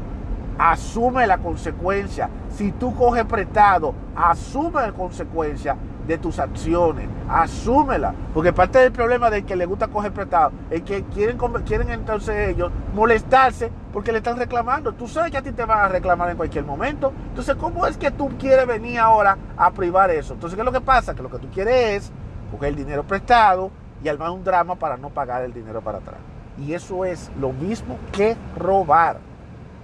Asume 0.59 1.27
la 1.27 1.39
consecuencia. 1.39 2.31
Si 2.51 2.73
tú 2.73 2.95
coges 2.95 3.25
prestado, 3.25 3.95
asume 4.15 4.81
la 4.81 4.93
consecuencia 4.93 5.77
de 6.07 6.19
tus 6.19 6.39
acciones. 6.39 7.09
Asúmela. 7.29 8.15
Porque 8.33 8.53
parte 8.53 8.79
del 8.79 8.93
problema 8.93 9.31
de 9.31 9.45
que 9.45 9.57
le 9.57 9.67
gusta 9.67 9.89
coger 9.89 10.13
prestado 10.13 10.53
es 10.71 10.83
que 10.83 11.05
quieren, 11.05 11.39
quieren 11.65 11.91
entonces 11.91 12.51
ellos 12.51 12.71
molestarse 12.95 13.71
porque 13.93 14.13
le 14.13 14.19
están 14.19 14.37
reclamando. 14.37 14.93
Tú 14.93 15.09
sabes 15.09 15.31
que 15.31 15.39
a 15.39 15.43
ti 15.43 15.53
te 15.53 15.65
van 15.65 15.81
a 15.81 15.89
reclamar 15.89 16.31
en 16.31 16.37
cualquier 16.37 16.65
momento. 16.65 17.13
Entonces, 17.29 17.57
¿cómo 17.57 17.87
es 17.87 17.97
que 17.97 18.11
tú 18.11 18.31
quieres 18.39 18.67
venir 18.67 18.99
ahora 18.99 19.37
a 19.57 19.71
privar 19.71 20.11
eso? 20.11 20.35
Entonces, 20.35 20.57
¿qué 20.57 20.61
es 20.61 20.67
lo 20.67 20.73
que 20.73 20.81
pasa? 20.81 21.15
Que 21.15 21.23
lo 21.23 21.31
que 21.31 21.39
tú 21.39 21.49
quieres 21.51 22.05
es 22.05 22.13
coger 22.51 22.71
el 22.71 22.77
dinero 22.77 23.05
prestado 23.05 23.71
y 24.03 24.09
armar 24.09 24.31
un 24.31 24.45
drama 24.45 24.77
para 24.77 24.97
no 24.97 25.11
pagar 25.11 25.43
el 25.43 25.53
dinero 25.53 25.81
para 25.81 25.99
atrás. 25.99 26.19
Y 26.59 26.73
eso 26.73 27.05
es 27.05 27.31
lo 27.41 27.53
mismo 27.53 27.99
que 28.13 28.37
robar. 28.57 29.19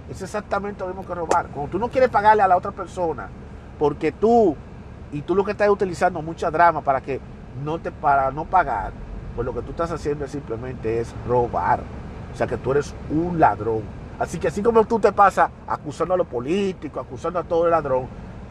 Es 0.09 0.21
exactamente 0.21 0.81
lo 0.81 0.87
mismo 0.87 1.05
que 1.05 1.15
robar. 1.15 1.47
Cuando 1.47 1.71
tú 1.71 1.79
no 1.79 1.89
quieres 1.89 2.09
pagarle 2.09 2.43
a 2.43 2.47
la 2.47 2.57
otra 2.57 2.71
persona 2.71 3.29
porque 3.79 4.11
tú 4.11 4.55
y 5.13 5.21
tú 5.21 5.35
lo 5.35 5.45
que 5.45 5.51
estás 5.51 5.69
utilizando 5.69 6.21
mucha 6.21 6.49
drama 6.51 6.81
para 6.81 6.99
que 6.99 7.21
no 7.63 7.79
te 7.79 7.91
para 7.91 8.31
no 8.31 8.45
pagar, 8.45 8.91
pues 9.35 9.45
lo 9.45 9.53
que 9.53 9.61
tú 9.61 9.71
estás 9.71 9.91
haciendo 9.91 10.27
simplemente 10.27 10.99
es 10.99 11.13
robar. 11.27 11.81
O 12.33 12.35
sea 12.35 12.47
que 12.47 12.57
tú 12.57 12.71
eres 12.71 12.93
un 13.11 13.39
ladrón. 13.39 13.83
Así 14.19 14.39
que 14.39 14.47
así 14.47 14.61
como 14.61 14.83
tú 14.85 14.99
te 14.99 15.11
pasas 15.11 15.49
acusando 15.67 16.15
a 16.15 16.17
los 16.17 16.27
políticos, 16.27 17.05
acusando 17.05 17.39
a 17.39 17.43
todo 17.43 17.65
el 17.65 17.71
ladrón, 17.71 18.07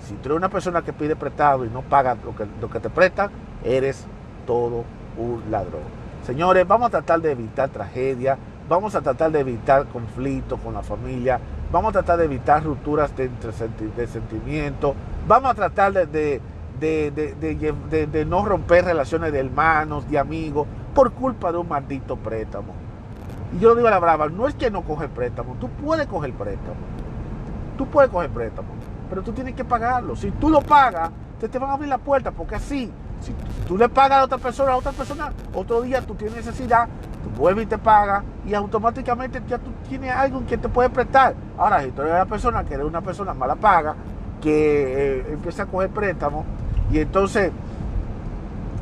si 0.07 0.14
tú 0.14 0.29
eres 0.29 0.38
una 0.38 0.48
persona 0.48 0.83
que 0.83 0.92
pide 0.92 1.16
prestado 1.16 1.64
y 1.64 1.68
no 1.68 1.83
paga 1.83 2.16
lo 2.25 2.35
que, 2.35 2.46
lo 2.61 2.70
que 2.70 2.81
te 2.81 2.90
prestan, 2.90 3.31
eres 3.64 4.07
todo 4.46 4.85
un 5.16 5.42
ladrón. 5.51 5.83
Señores, 6.25 6.66
vamos 6.66 6.88
a 6.88 6.90
tratar 6.90 7.20
de 7.20 7.33
evitar 7.33 7.68
tragedia, 7.70 8.38
vamos 8.68 8.94
a 8.94 9.01
tratar 9.01 9.33
de 9.33 9.40
evitar 9.40 9.87
conflictos 9.87 10.61
con 10.61 10.75
la 10.75 10.83
familia, 10.83 11.40
vamos 11.72 11.90
a 11.90 11.92
tratar 11.92 12.18
de 12.18 12.25
evitar 12.27 12.62
rupturas 12.62 13.16
de, 13.16 13.29
de 13.96 14.07
sentimientos, 14.07 14.94
vamos 15.27 15.51
a 15.51 15.55
tratar 15.55 16.07
de, 16.07 16.40
no 18.27 18.45
romper 18.45 18.85
relaciones 18.85 19.33
de 19.33 19.40
hermanos, 19.40 20.09
de 20.11 20.18
amigos, 20.18 20.66
por 20.95 21.12
culpa 21.12 21.53
de 21.53 21.59
un 21.59 21.68
maldito 21.68 22.16
préstamo. 22.16 22.75
Y 23.55 23.59
yo 23.59 23.75
digo 23.75 23.88
a 23.88 23.90
la 23.90 23.99
brava, 23.99 24.29
no 24.29 24.49
es 24.49 24.55
que 24.55 24.71
no 24.71 24.83
coge 24.83 25.09
préstamo, 25.09 25.57
tú 25.61 25.68
puedes 25.68 26.07
coger 26.07 26.33
préstamo. 26.33 26.77
Tú 27.77 27.87
puedes 27.87 28.11
coger 28.11 28.31
préstamo, 28.31 28.68
pero 29.09 29.23
tú 29.23 29.33
tienes 29.33 29.55
que 29.55 29.64
pagarlo. 29.64 30.14
Si 30.16 30.31
tú 30.33 30.51
lo 30.51 30.61
pagas, 30.61 31.11
te, 31.40 31.49
te 31.49 31.59
van 31.59 31.71
a 31.71 31.73
abrir 31.75 31.88
la 31.88 31.99
puerta, 31.99 32.31
porque 32.31 32.55
así, 32.55 32.90
si 33.21 33.35
tú 33.66 33.77
le 33.77 33.88
pagas 33.88 34.18
a 34.18 34.25
otra 34.25 34.38
persona, 34.38 34.73
a 34.73 34.77
otra 34.77 34.92
persona, 34.92 35.33
otro 35.55 35.83
día 35.83 36.03
tú 36.03 36.14
tienes 36.14 36.37
necesidad, 36.37 36.89
tú 37.22 37.30
vuelves 37.41 37.64
y 37.64 37.68
te 37.68 37.78
pagas 37.78 38.24
y 38.47 38.55
automáticamente 38.55 39.43
ya 39.49 39.59
tú 39.59 39.70
tienes 39.89 40.12
algo 40.12 40.45
que 40.47 40.59
te 40.59 40.68
puede 40.68 40.91
prestar. 40.91 41.35
Ahora, 41.57 41.83
si 41.83 41.91
tú 41.91 42.03
eres 42.03 42.14
una 42.14 42.26
persona 42.26 42.64
que 42.64 42.74
eres 42.74 42.87
una 42.87 43.01
persona 43.01 43.35
mala 43.35 43.57
paga, 43.57 43.95
que 44.41 45.20
eh, 45.20 45.33
empieza 45.33 45.62
a 45.62 45.66
coger 45.66 45.91
préstamo, 45.91 46.45
y 46.93 46.99
entonces, 46.99 47.51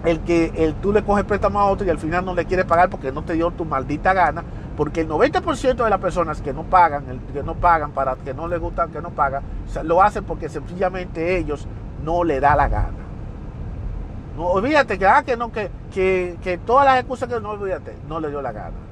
el 0.05 0.21
que 0.21 0.53
el, 0.57 0.75
tú 0.75 0.93
le 0.93 1.05
coges 1.05 1.25
préstamo 1.25 1.61
a 1.61 1.67
otro 1.67 1.87
y 1.87 1.91
al 1.91 1.99
final 1.99 2.25
no 2.25 2.35
le 2.35 2.45
quieres 2.45 2.67
pagar 2.67 2.91
porque 2.91 3.13
no 3.13 3.23
te 3.23 3.35
dio 3.35 3.51
tu 3.53 3.65
maldita 3.65 4.13
gana, 4.13 4.43
porque 4.77 5.03
el 5.03 5.09
90% 5.09 5.85
de 5.85 5.91
las 5.91 6.01
personas 6.01 6.41
que 6.43 6.53
no 6.53 6.65
pagan, 6.65 7.05
el, 7.09 7.21
que 7.33 7.43
no 7.45 7.55
pagan 7.55 7.93
para 7.93 8.17
que 8.17 8.35
no 8.35 8.49
les 8.49 8.59
gusta 8.59 8.89
que 8.89 9.01
no 9.01 9.11
pagan, 9.11 9.45
lo 9.85 10.03
hacen 10.03 10.25
porque 10.25 10.49
sencillamente 10.49 11.39
ellos 11.39 11.69
no 12.05 12.25
le 12.25 12.41
da 12.41 12.57
la 12.57 12.69
gana. 12.69 12.99
No, 14.37 14.47
olvídate 14.47 14.99
que, 14.99 15.07
ah, 15.07 15.23
que 15.23 15.37
no, 15.37 15.53
que, 15.53 15.71
que, 15.93 16.37
que 16.43 16.59
todas 16.59 16.87
las 16.87 16.99
excusas 16.99 17.29
que 17.29 17.41
no 17.41 17.51
olvídate, 17.51 17.95
no 18.09 18.19
le 18.19 18.31
dio 18.31 18.43
la 18.43 18.53
gana. 18.53 18.90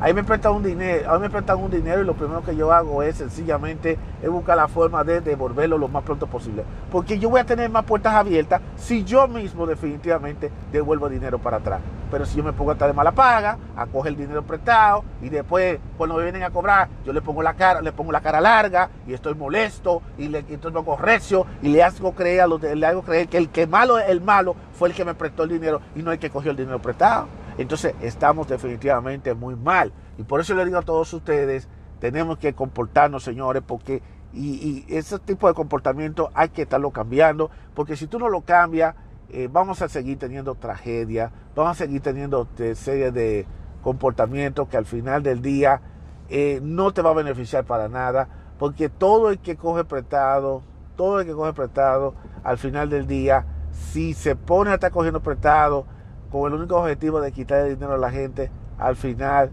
Ahí 0.00 0.12
me 0.12 0.24
prestan 0.24 0.52
un 0.52 0.62
dinero, 0.62 1.10
ahí 1.10 1.20
me 1.20 1.30
prestan 1.30 1.58
un 1.58 1.70
dinero 1.70 2.02
y 2.02 2.04
lo 2.04 2.14
primero 2.14 2.42
que 2.42 2.54
yo 2.56 2.72
hago 2.72 3.02
es 3.02 3.16
sencillamente 3.16 3.96
buscar 4.28 4.56
la 4.56 4.68
forma 4.68 5.04
de 5.04 5.20
devolverlo 5.20 5.78
lo 5.78 5.88
más 5.88 6.02
pronto 6.02 6.26
posible. 6.26 6.64
Porque 6.90 7.18
yo 7.18 7.30
voy 7.30 7.40
a 7.40 7.44
tener 7.44 7.70
más 7.70 7.84
puertas 7.84 8.14
abiertas 8.14 8.60
si 8.76 9.04
yo 9.04 9.28
mismo 9.28 9.66
definitivamente 9.66 10.50
devuelvo 10.72 11.08
dinero 11.08 11.38
para 11.38 11.58
atrás. 11.58 11.80
Pero 12.10 12.26
si 12.26 12.36
yo 12.36 12.44
me 12.44 12.52
pongo 12.52 12.70
a 12.70 12.74
estar 12.74 12.88
de 12.88 12.94
mala 12.94 13.12
paga, 13.12 13.56
a 13.76 13.86
coger 13.86 14.12
el 14.12 14.18
dinero 14.18 14.42
prestado 14.42 15.04
y 15.22 15.28
después 15.28 15.78
cuando 15.96 16.16
me 16.16 16.22
vienen 16.24 16.42
a 16.42 16.50
cobrar, 16.50 16.88
yo 17.04 17.12
le 17.12 17.22
pongo 17.22 17.42
la 17.42 17.54
cara, 17.54 17.80
le 17.80 17.92
pongo 17.92 18.12
la 18.12 18.20
cara 18.20 18.40
larga 18.40 18.90
y 19.06 19.14
estoy 19.14 19.34
molesto 19.34 20.02
y 20.18 20.28
le 20.28 20.44
y 20.48 20.54
entonces 20.54 20.82
recio 20.98 21.46
y 21.62 21.68
le 21.68 21.82
hago 21.82 22.12
creer 22.12 22.42
a 22.42 22.46
los, 22.46 22.60
le 22.62 22.86
hago 22.86 23.02
creer 23.02 23.28
que 23.28 23.38
el 23.38 23.48
que 23.48 23.66
malo 23.66 23.98
el 23.98 24.20
malo 24.20 24.54
fue 24.74 24.88
el 24.88 24.94
que 24.94 25.04
me 25.04 25.14
prestó 25.14 25.44
el 25.44 25.50
dinero 25.50 25.80
y 25.94 26.02
no 26.02 26.12
el 26.12 26.18
que 26.18 26.30
cogió 26.30 26.50
el 26.50 26.56
dinero 26.56 26.80
prestado. 26.80 27.26
Entonces 27.58 27.94
estamos 28.00 28.48
definitivamente 28.48 29.34
muy 29.34 29.56
mal. 29.56 29.92
Y 30.18 30.22
por 30.22 30.40
eso 30.40 30.54
le 30.54 30.64
digo 30.64 30.78
a 30.78 30.82
todos 30.82 31.12
ustedes, 31.12 31.68
tenemos 32.00 32.38
que 32.38 32.54
comportarnos, 32.54 33.22
señores, 33.22 33.62
porque 33.66 34.02
y, 34.32 34.84
ese 34.88 35.18
tipo 35.20 35.48
de 35.48 35.54
comportamiento 35.54 36.30
hay 36.34 36.48
que 36.48 36.62
estarlo 36.62 36.90
cambiando, 36.90 37.50
porque 37.74 37.96
si 37.96 38.06
tú 38.06 38.18
no 38.18 38.28
lo 38.28 38.42
cambias, 38.42 38.94
eh, 39.30 39.48
vamos 39.50 39.80
a 39.82 39.88
seguir 39.88 40.18
teniendo 40.18 40.54
tragedias, 40.54 41.30
vamos 41.54 41.72
a 41.72 41.74
seguir 41.84 42.00
teniendo 42.02 42.48
series 42.56 43.14
de 43.14 43.46
comportamientos 43.82 44.68
que 44.68 44.76
al 44.76 44.86
final 44.86 45.22
del 45.22 45.40
día 45.40 45.80
eh, 46.28 46.60
no 46.62 46.92
te 46.92 47.02
va 47.02 47.10
a 47.10 47.14
beneficiar 47.14 47.64
para 47.64 47.88
nada, 47.88 48.28
porque 48.58 48.88
todo 48.88 49.30
el 49.30 49.38
que 49.38 49.56
coge 49.56 49.84
prestado, 49.84 50.62
todo 50.96 51.20
el 51.20 51.26
que 51.26 51.32
coge 51.32 51.52
prestado, 51.52 52.14
al 52.42 52.58
final 52.58 52.90
del 52.90 53.06
día, 53.06 53.44
si 53.72 54.14
se 54.14 54.36
pone 54.36 54.70
a 54.70 54.74
estar 54.74 54.90
cogiendo 54.90 55.20
prestado, 55.20 55.86
con 56.34 56.52
el 56.52 56.58
único 56.58 56.76
objetivo 56.76 57.20
de 57.20 57.30
quitar 57.30 57.60
el 57.60 57.76
dinero 57.76 57.94
a 57.94 57.96
la 57.96 58.10
gente, 58.10 58.50
al 58.76 58.96
final 58.96 59.52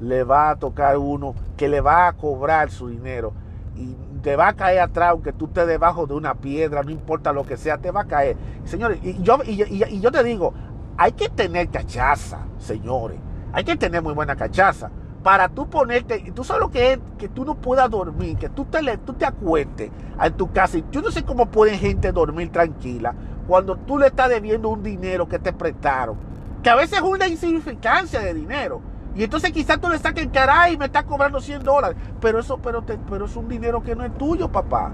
le 0.00 0.22
va 0.22 0.50
a 0.50 0.56
tocar 0.56 0.96
uno 0.96 1.34
que 1.56 1.68
le 1.68 1.80
va 1.80 2.06
a 2.06 2.12
cobrar 2.12 2.70
su 2.70 2.86
dinero 2.86 3.32
y 3.74 3.96
te 4.22 4.36
va 4.36 4.46
a 4.46 4.52
caer 4.52 4.78
atrás 4.78 5.10
aunque 5.10 5.32
tú 5.32 5.46
estés 5.46 5.66
debajo 5.66 6.06
de 6.06 6.14
una 6.14 6.36
piedra, 6.36 6.84
no 6.84 6.92
importa 6.92 7.32
lo 7.32 7.44
que 7.44 7.56
sea, 7.56 7.78
te 7.78 7.90
va 7.90 8.02
a 8.02 8.04
caer. 8.04 8.36
Señores, 8.64 9.00
y 9.02 9.20
yo, 9.24 9.38
y, 9.44 10.00
yo 10.00 10.12
te 10.12 10.22
digo, 10.22 10.54
hay 10.96 11.10
que 11.10 11.28
tener 11.30 11.68
cachaza, 11.68 12.46
señores, 12.58 13.18
hay 13.52 13.64
que 13.64 13.74
tener 13.74 14.00
muy 14.00 14.14
buena 14.14 14.36
cachaza 14.36 14.88
para 15.24 15.48
tú 15.48 15.68
ponerte, 15.68 16.22
y 16.24 16.30
tú 16.30 16.44
sabes 16.44 16.60
lo 16.60 16.70
que 16.70 16.92
es 16.92 17.00
que 17.18 17.28
tú 17.28 17.44
no 17.44 17.56
puedas 17.56 17.90
dormir, 17.90 18.38
que 18.38 18.48
tú 18.50 18.66
te, 18.66 18.80
tú 18.98 19.14
te 19.14 19.26
acuestes 19.26 19.90
en 20.22 20.32
tu 20.34 20.52
casa. 20.52 20.78
Y 20.78 20.84
yo 20.92 21.02
no 21.02 21.10
sé 21.10 21.24
cómo 21.24 21.46
puede 21.46 21.76
gente 21.76 22.12
dormir 22.12 22.52
tranquila 22.52 23.16
cuando 23.50 23.74
tú 23.74 23.98
le 23.98 24.06
estás 24.06 24.28
debiendo 24.28 24.68
un 24.68 24.80
dinero 24.80 25.28
que 25.28 25.40
te 25.40 25.52
prestaron, 25.52 26.16
que 26.62 26.70
a 26.70 26.76
veces 26.76 26.98
es 26.98 27.02
una 27.02 27.26
insignificancia 27.26 28.20
de 28.20 28.32
dinero. 28.32 28.80
Y 29.16 29.24
entonces 29.24 29.50
quizás 29.50 29.80
tú 29.80 29.88
le 29.88 29.98
saques 29.98 30.28
caray 30.28 30.76
me 30.76 30.84
estás 30.84 31.02
cobrando 31.02 31.40
100 31.40 31.64
dólares. 31.64 31.96
Pero 32.20 32.38
eso 32.38 32.58
pero, 32.58 32.84
pero 32.86 33.24
es 33.24 33.34
un 33.34 33.48
dinero 33.48 33.82
que 33.82 33.96
no 33.96 34.04
es 34.04 34.16
tuyo, 34.16 34.46
papá. 34.52 34.92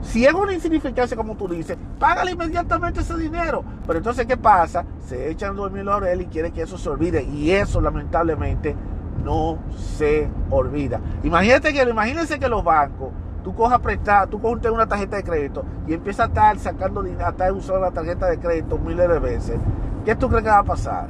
Si 0.00 0.24
es 0.24 0.32
una 0.32 0.54
insignificancia, 0.54 1.14
como 1.14 1.36
tú 1.36 1.46
dices, 1.46 1.76
págale 1.98 2.30
inmediatamente 2.30 3.00
ese 3.00 3.18
dinero. 3.18 3.62
Pero 3.86 3.98
entonces, 3.98 4.24
¿qué 4.24 4.38
pasa? 4.38 4.86
Se 5.06 5.30
echan 5.30 5.56
dos 5.56 5.70
mil 5.70 5.86
él 6.08 6.22
y 6.22 6.26
quiere 6.28 6.52
que 6.52 6.62
eso 6.62 6.78
se 6.78 6.88
olvide. 6.88 7.22
Y 7.22 7.50
eso, 7.50 7.82
lamentablemente, 7.82 8.74
no 9.22 9.58
se 9.76 10.26
olvida. 10.48 11.02
Imagínate 11.22 11.74
que, 11.74 11.82
imagínense 11.82 12.38
que 12.38 12.48
los 12.48 12.64
bancos 12.64 13.10
tú 13.46 13.54
cojas 13.54 13.78
prestar, 13.78 14.26
tú 14.26 14.40
coges 14.40 14.72
una 14.72 14.88
tarjeta 14.88 15.18
de 15.18 15.22
crédito 15.22 15.64
y 15.86 15.94
empiezas 15.94 16.24
a 16.24 16.28
estar 16.30 16.58
sacando 16.58 17.00
a 17.00 17.28
estar 17.28 17.52
usando 17.52 17.80
la 17.80 17.92
tarjeta 17.92 18.26
de 18.26 18.40
crédito 18.40 18.76
miles 18.76 19.08
de 19.08 19.20
veces, 19.20 19.56
¿qué 20.04 20.16
tú 20.16 20.28
crees 20.28 20.42
que 20.42 20.50
va 20.50 20.58
a 20.58 20.64
pasar? 20.64 21.06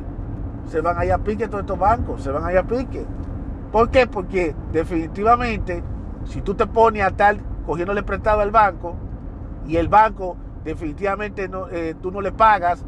Se 0.66 0.82
van 0.82 0.98
a 0.98 1.06
ir 1.06 1.12
a 1.12 1.18
pique 1.18 1.48
todos 1.48 1.62
estos 1.62 1.78
bancos, 1.78 2.22
se 2.22 2.30
van 2.30 2.44
a 2.44 2.52
ir 2.52 2.58
a 2.58 2.62
pique. 2.62 3.06
¿Por 3.72 3.88
qué? 3.88 4.06
Porque 4.06 4.54
definitivamente, 4.70 5.82
si 6.26 6.42
tú 6.42 6.54
te 6.54 6.66
pones 6.66 7.04
a 7.04 7.06
estar 7.06 7.38
cogiéndole 7.64 8.02
prestado 8.02 8.42
al 8.42 8.50
banco 8.50 8.96
y 9.66 9.78
el 9.78 9.88
banco 9.88 10.36
definitivamente 10.62 11.48
eh, 11.72 11.94
tú 12.02 12.10
no 12.10 12.20
le 12.20 12.32
pagas, 12.32 12.84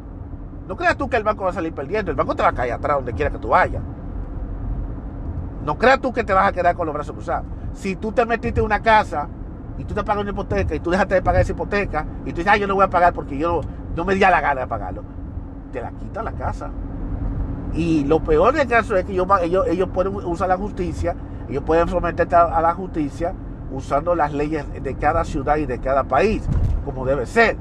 no 0.66 0.76
creas 0.76 0.98
tú 0.98 1.08
que 1.08 1.16
el 1.16 1.24
banco 1.24 1.44
va 1.44 1.50
a 1.50 1.54
salir 1.54 1.72
perdiendo, 1.72 2.10
el 2.10 2.18
banco 2.18 2.36
te 2.36 2.42
va 2.42 2.50
a 2.50 2.52
caer 2.52 2.74
atrás 2.74 2.98
donde 2.98 3.14
quiera 3.14 3.30
que 3.30 3.38
tú 3.38 3.48
vayas. 3.48 3.82
No 5.64 5.78
creas 5.78 6.00
tú 6.00 6.12
que 6.12 6.22
te 6.22 6.34
vas 6.34 6.46
a 6.46 6.52
quedar 6.52 6.76
con 6.76 6.84
los 6.84 6.94
brazos 6.94 7.14
cruzados. 7.14 7.46
Si 7.72 7.96
tú 7.96 8.12
te 8.12 8.26
metiste 8.26 8.60
en 8.60 8.66
una 8.66 8.82
casa 8.82 9.28
y 9.78 9.84
tú 9.84 9.94
te 9.94 10.02
pagas 10.02 10.22
una 10.22 10.32
hipoteca 10.32 10.74
y 10.74 10.80
tú 10.80 10.90
dejaste 10.90 11.14
de 11.14 11.22
pagar 11.22 11.42
esa 11.42 11.52
hipoteca 11.52 12.04
y 12.24 12.30
tú 12.30 12.38
dices, 12.38 12.48
ay, 12.48 12.60
yo 12.60 12.66
no 12.66 12.74
voy 12.74 12.84
a 12.84 12.90
pagar 12.90 13.14
porque 13.14 13.38
yo 13.38 13.60
no 13.96 14.04
me 14.04 14.14
di 14.14 14.20
la 14.20 14.40
gana 14.40 14.62
de 14.62 14.66
pagarlo, 14.66 15.02
te 15.72 15.80
la 15.80 15.90
quita 15.92 16.22
la 16.22 16.32
casa. 16.32 16.70
Y 17.74 18.04
lo 18.04 18.20
peor 18.20 18.54
del 18.54 18.66
caso 18.66 18.96
es 18.96 19.04
que 19.04 19.12
ellos, 19.12 19.28
ellos, 19.42 19.88
pueden 19.92 20.14
usar 20.14 20.48
la 20.48 20.56
justicia, 20.56 21.14
ellos 21.48 21.62
pueden 21.64 21.88
someterte 21.88 22.34
a, 22.34 22.60
la 22.60 22.74
justicia 22.74 23.34
usando 23.70 24.14
las 24.14 24.32
leyes 24.32 24.64
de 24.82 24.94
cada 24.94 25.24
ciudad 25.24 25.56
y 25.56 25.66
de 25.66 25.78
cada 25.78 26.04
país, 26.04 26.42
como 26.84 27.04
debe 27.04 27.26
ser. 27.26 27.56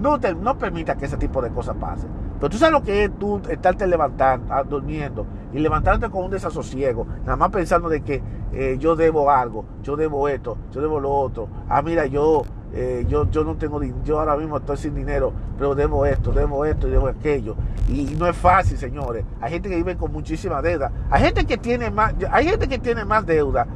No, 0.00 0.18
te, 0.18 0.34
no 0.34 0.58
permita 0.58 0.96
que 0.96 1.04
ese 1.04 1.18
tipo 1.18 1.42
de 1.42 1.50
cosas 1.50 1.76
pasen. 1.76 2.08
Pero 2.42 2.50
tú 2.50 2.58
sabes 2.58 2.72
lo 2.72 2.82
que 2.82 3.04
es 3.04 3.18
tú 3.20 3.40
estarte 3.48 3.86
levantando, 3.86 4.52
ah, 4.52 4.64
durmiendo 4.64 5.24
y 5.52 5.60
levantarte 5.60 6.10
con 6.10 6.24
un 6.24 6.30
desasosiego, 6.32 7.06
nada 7.20 7.36
más 7.36 7.50
pensando 7.50 7.88
de 7.88 8.00
que 8.00 8.20
eh, 8.52 8.78
yo 8.80 8.96
debo 8.96 9.30
algo, 9.30 9.64
yo 9.84 9.94
debo 9.94 10.28
esto, 10.28 10.58
yo 10.72 10.80
debo 10.80 10.98
lo 10.98 11.12
otro. 11.12 11.46
Ah, 11.68 11.82
mira, 11.82 12.04
yo, 12.06 12.42
eh, 12.72 13.06
yo, 13.08 13.30
yo 13.30 13.44
no 13.44 13.54
tengo 13.54 13.80
yo 14.04 14.18
ahora 14.18 14.34
mismo 14.36 14.56
estoy 14.56 14.76
sin 14.76 14.92
dinero, 14.92 15.32
pero 15.56 15.76
debo 15.76 16.04
esto, 16.04 16.32
debo 16.32 16.64
esto 16.64 16.88
y 16.88 16.90
debo 16.90 17.06
aquello. 17.06 17.54
Y, 17.88 18.16
no 18.18 18.26
es 18.26 18.36
fácil, 18.36 18.76
señores. 18.76 19.24
Hay 19.40 19.52
gente 19.52 19.68
que 19.68 19.76
vive 19.76 19.96
con 19.96 20.10
muchísima 20.10 20.60
deuda. 20.60 20.90
Hay 21.10 21.22
gente 21.22 21.44
que 21.44 21.58
tiene 21.58 21.92
más, 21.92 22.12
hay 22.28 22.48
gente 22.48 22.66
que 22.66 22.80
tiene 22.80 23.04
más 23.04 23.24
deuda 23.24 23.68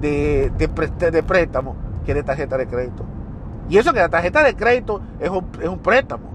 de, 0.00 0.52
de, 0.56 1.10
de 1.10 1.22
préstamo 1.24 1.74
que 2.06 2.14
de 2.14 2.22
tarjeta 2.22 2.56
de 2.56 2.68
crédito. 2.68 3.02
Y 3.68 3.78
eso 3.78 3.92
que 3.92 3.98
la 3.98 4.08
tarjeta 4.08 4.44
de 4.44 4.54
crédito 4.54 5.00
es 5.18 5.28
es 5.60 5.68
un 5.68 5.78
préstamo 5.80 6.31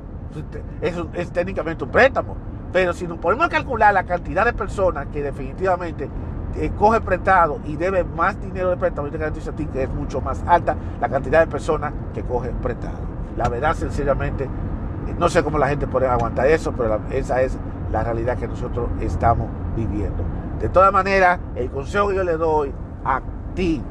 es, 0.82 1.32
técnicamente 1.32 1.84
un 1.84 1.92
préstamo. 1.92 2.36
Pero 2.72 2.94
si 2.94 3.08
nos 3.08 3.18
podemos 3.18 3.48
calcular 3.48 3.94
la 3.94 4.04
cantidad 4.04 4.46
de 4.46 4.54
personas 4.54 5.08
que 5.08 5.24
definitivamente 5.24 6.10
eh, 6.56 6.72
coge 6.78 7.02
prestado 7.02 7.60
y 7.66 7.76
debe 7.76 8.04
más 8.04 8.40
dinero 8.42 8.70
de 8.70 8.78
préstamo, 8.78 9.08
yo 9.08 9.14
te 9.14 9.18
garantizo 9.20 9.52
a 9.52 9.56
ti 9.56 9.66
que 9.68 9.84
es 9.84 9.90
mucho 9.90 10.22
más 10.22 10.44
alta 10.46 10.76
la 11.00 11.10
cantidad 11.10 11.40
de 11.40 11.48
personas 11.48 11.94
que 12.14 12.24
coge 12.24 12.50
prestado. 12.62 12.98
La 13.38 13.50
verdad, 13.50 13.74
sencillamente, 13.74 14.46
eh, 14.46 15.16
no 15.18 15.30
sé 15.30 15.44
cómo 15.44 15.58
la 15.58 15.70
gente 15.70 15.88
puede 15.88 16.08
aguantar 16.08 16.48
eso, 16.48 16.74
pero 16.74 17.00
esa 17.12 17.42
es 17.42 17.58
la 17.92 18.04
realidad 18.04 18.38
que 18.38 18.48
nosotros 18.48 18.90
estamos 19.00 19.48
viviendo. 19.76 20.24
De 20.60 20.70
todas 20.70 20.92
maneras, 20.92 21.40
el 21.56 21.70
consejo 21.70 22.10
que 22.10 22.16
yo 22.16 22.24
le 22.24 22.36
doy 22.36 22.74
a 23.06 23.22
ti, 23.56 23.82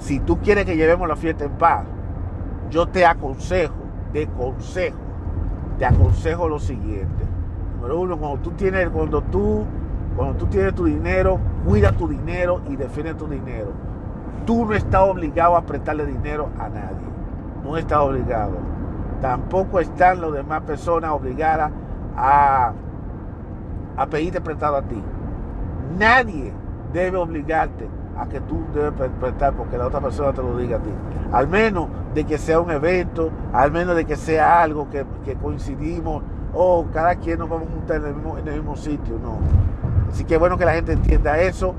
si 0.00 0.20
tú 0.20 0.38
quieres 0.38 0.64
que 0.64 0.76
llevemos 0.76 1.06
la 1.08 1.16
fiesta 1.16 1.44
en 1.44 1.52
paz, 1.52 1.84
yo 2.70 2.88
te 2.88 3.04
aconsejo 3.04 3.79
de 4.12 4.26
consejo, 4.28 4.96
te 5.78 5.86
aconsejo 5.86 6.48
lo 6.48 6.58
siguiente. 6.58 7.24
Número 7.76 8.00
uno, 8.00 8.18
cuando 8.18 8.38
tú 8.40 8.50
tienes, 8.52 8.88
cuando 8.90 9.22
tú, 9.22 9.64
cuando 10.16 10.34
tú 10.34 10.46
tienes 10.46 10.74
tu 10.74 10.84
dinero, 10.84 11.38
cuida 11.64 11.92
tu 11.92 12.08
dinero 12.08 12.60
y 12.68 12.76
defiende 12.76 13.14
tu 13.14 13.26
dinero. 13.26 13.72
Tú 14.46 14.66
no 14.66 14.74
estás 14.74 15.02
obligado 15.02 15.56
a 15.56 15.62
prestarle 15.62 16.06
dinero 16.06 16.48
a 16.58 16.68
nadie. 16.68 17.08
No 17.64 17.76
estás 17.76 17.98
obligado. 17.98 18.58
Tampoco 19.20 19.80
están 19.80 20.20
las 20.20 20.32
demás 20.32 20.62
personas 20.62 21.10
obligadas 21.10 21.70
a, 22.16 22.72
a 23.96 24.06
pedirte 24.06 24.40
prestado 24.40 24.76
a 24.76 24.82
ti. 24.82 25.02
Nadie 25.98 26.52
debe 26.92 27.18
obligarte 27.18 27.99
a 28.20 28.26
que 28.28 28.40
tú 28.40 28.60
debes 28.74 28.92
prestar 29.18 29.54
porque 29.54 29.78
la 29.78 29.86
otra 29.86 30.00
persona 30.00 30.32
te 30.32 30.42
lo 30.42 30.56
diga 30.56 30.76
a 30.76 30.80
ti. 30.80 30.90
Al 31.32 31.48
menos 31.48 31.88
de 32.14 32.24
que 32.24 32.36
sea 32.36 32.60
un 32.60 32.70
evento, 32.70 33.30
al 33.52 33.72
menos 33.72 33.96
de 33.96 34.04
que 34.04 34.16
sea 34.16 34.62
algo 34.62 34.88
que, 34.90 35.06
coincidimos, 35.36 36.22
o 36.52 36.86
cada 36.92 37.14
quien 37.14 37.38
nos 37.38 37.48
vamos 37.48 37.68
a 37.68 37.72
juntar 37.72 37.96
en 37.98 38.48
el, 38.48 38.54
mismo, 38.56 38.76
sitio, 38.76 39.18
no. 39.22 39.38
Así 40.10 40.24
que 40.24 40.36
bueno 40.36 40.58
que 40.58 40.64
la 40.64 40.74
gente 40.74 40.92
entienda 40.92 41.40
eso. 41.40 41.74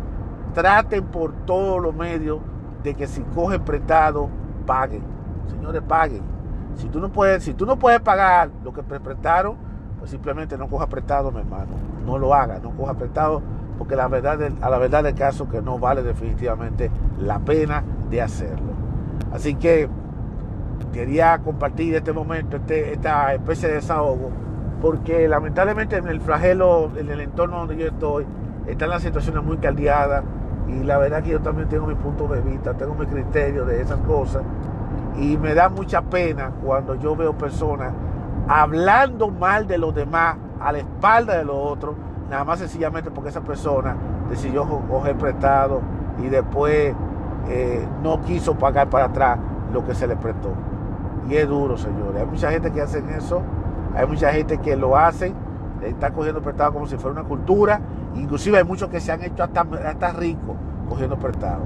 Traten 0.54 1.04
por 1.06 1.34
todos 1.46 1.82
los 1.82 1.94
medios 1.94 2.40
de 2.82 2.96
que 2.96 3.06
si 3.08 3.22
cogen 3.22 3.62
prestado, 3.62 4.30
paguen. 4.66 5.04
Señores, 5.48 5.82
paguen. 5.88 6.24
Si 6.76 6.88
tú 6.88 7.00
no 7.00 7.10
puedes, 7.10 7.44
si 7.44 7.54
tú 7.54 7.66
no 7.66 7.78
puedes 7.78 8.00
pagar 8.00 8.50
lo 8.64 8.74
que 8.74 8.82
prestaron, 8.82 9.58
pues 10.00 10.10
simplemente 10.10 10.58
no 10.58 10.68
coja 10.68 10.88
prestado, 10.88 11.32
mi 11.32 11.40
hermano. 11.40 11.74
No 12.06 12.18
lo 12.18 12.34
haga, 12.34 12.60
no 12.60 12.72
coja 12.72 12.96
prestado, 12.96 13.42
porque 13.82 13.96
la 13.96 14.08
verdad 14.08 14.40
a 14.62 14.70
la 14.70 14.78
verdad 14.78 15.04
del 15.04 15.16
caso 15.16 15.50
que 15.50 15.60
no 15.60 15.80
vale 15.80 16.04
definitivamente 16.04 16.92
la 17.20 17.40
pena 17.40 17.84
de 18.12 18.22
hacerlo. 18.22 18.74
Así 19.34 19.56
que 19.56 19.90
quería 20.94 21.40
compartir 21.40 21.96
este 21.96 22.14
momento, 22.14 22.58
este, 22.58 22.94
esta 22.94 23.34
especie 23.34 23.70
de 23.70 23.74
desahogo, 23.74 24.30
porque 24.84 25.28
lamentablemente 25.28 25.98
en 25.98 26.10
el 26.10 26.22
flagelo, 26.22 26.92
en 26.96 27.10
el 27.10 27.22
entorno 27.22 27.58
donde 27.58 27.76
yo 27.76 27.88
estoy, 27.88 28.28
están 28.68 28.92
las 28.92 29.02
situaciones 29.02 29.44
muy 29.44 29.58
caldeadas 29.58 30.26
y 30.68 30.84
la 30.84 31.00
verdad 31.00 31.24
que 31.24 31.32
yo 31.32 31.42
también 31.42 31.68
tengo 31.68 31.88
mi 31.88 31.96
punto 31.96 32.28
de 32.28 32.40
vista, 32.40 32.76
tengo 32.76 32.94
mi 32.94 33.08
criterio 33.08 33.66
de 33.66 33.82
esas 33.82 33.98
cosas 34.02 34.44
y 35.18 35.38
me 35.38 35.56
da 35.56 35.70
mucha 35.70 36.04
pena 36.04 36.52
cuando 36.64 36.94
yo 36.94 37.16
veo 37.16 37.36
personas 37.36 37.94
hablando 38.48 39.30
mal 39.32 39.66
de 39.66 39.80
los 39.80 39.96
demás 39.96 40.38
a 40.60 40.72
la 40.72 40.78
espalda 40.78 41.40
de 41.40 41.46
los 41.46 41.56
otros 41.56 41.96
nada 42.32 42.46
más 42.46 42.60
sencillamente 42.60 43.12
porque 43.12 43.30
esa 43.30 43.42
persona 43.42 43.96
decidió 44.30 44.66
coger 44.90 45.18
prestado 45.18 45.82
y 46.24 46.30
después 46.30 46.96
eh, 47.50 47.86
no 48.02 48.22
quiso 48.22 48.56
pagar 48.56 48.90
para 48.90 49.06
atrás 49.06 49.38
lo 49.74 49.86
que 49.86 49.94
se 49.94 50.08
le 50.08 50.16
prestó. 50.16 50.54
Y 51.30 51.36
es 51.36 51.48
duro, 51.48 51.78
señores. 51.78 52.22
Hay 52.22 52.26
mucha 52.26 52.50
gente 52.50 52.72
que 52.72 52.82
hace 52.82 53.04
eso, 53.18 53.42
hay 53.94 54.08
mucha 54.08 54.32
gente 54.32 54.60
que 54.60 54.78
lo 54.78 54.98
hace, 54.98 55.34
está 55.84 56.12
cogiendo 56.12 56.42
prestado 56.42 56.72
como 56.72 56.88
si 56.88 56.96
fuera 56.96 57.20
una 57.20 57.28
cultura, 57.28 57.82
inclusive 58.16 58.60
hay 58.60 58.64
muchos 58.64 58.88
que 58.88 59.02
se 59.02 59.12
han 59.12 59.22
hecho 59.24 59.44
hasta, 59.44 59.68
hasta 59.86 60.14
ricos 60.14 60.56
cogiendo 60.88 61.18
prestado. 61.20 61.64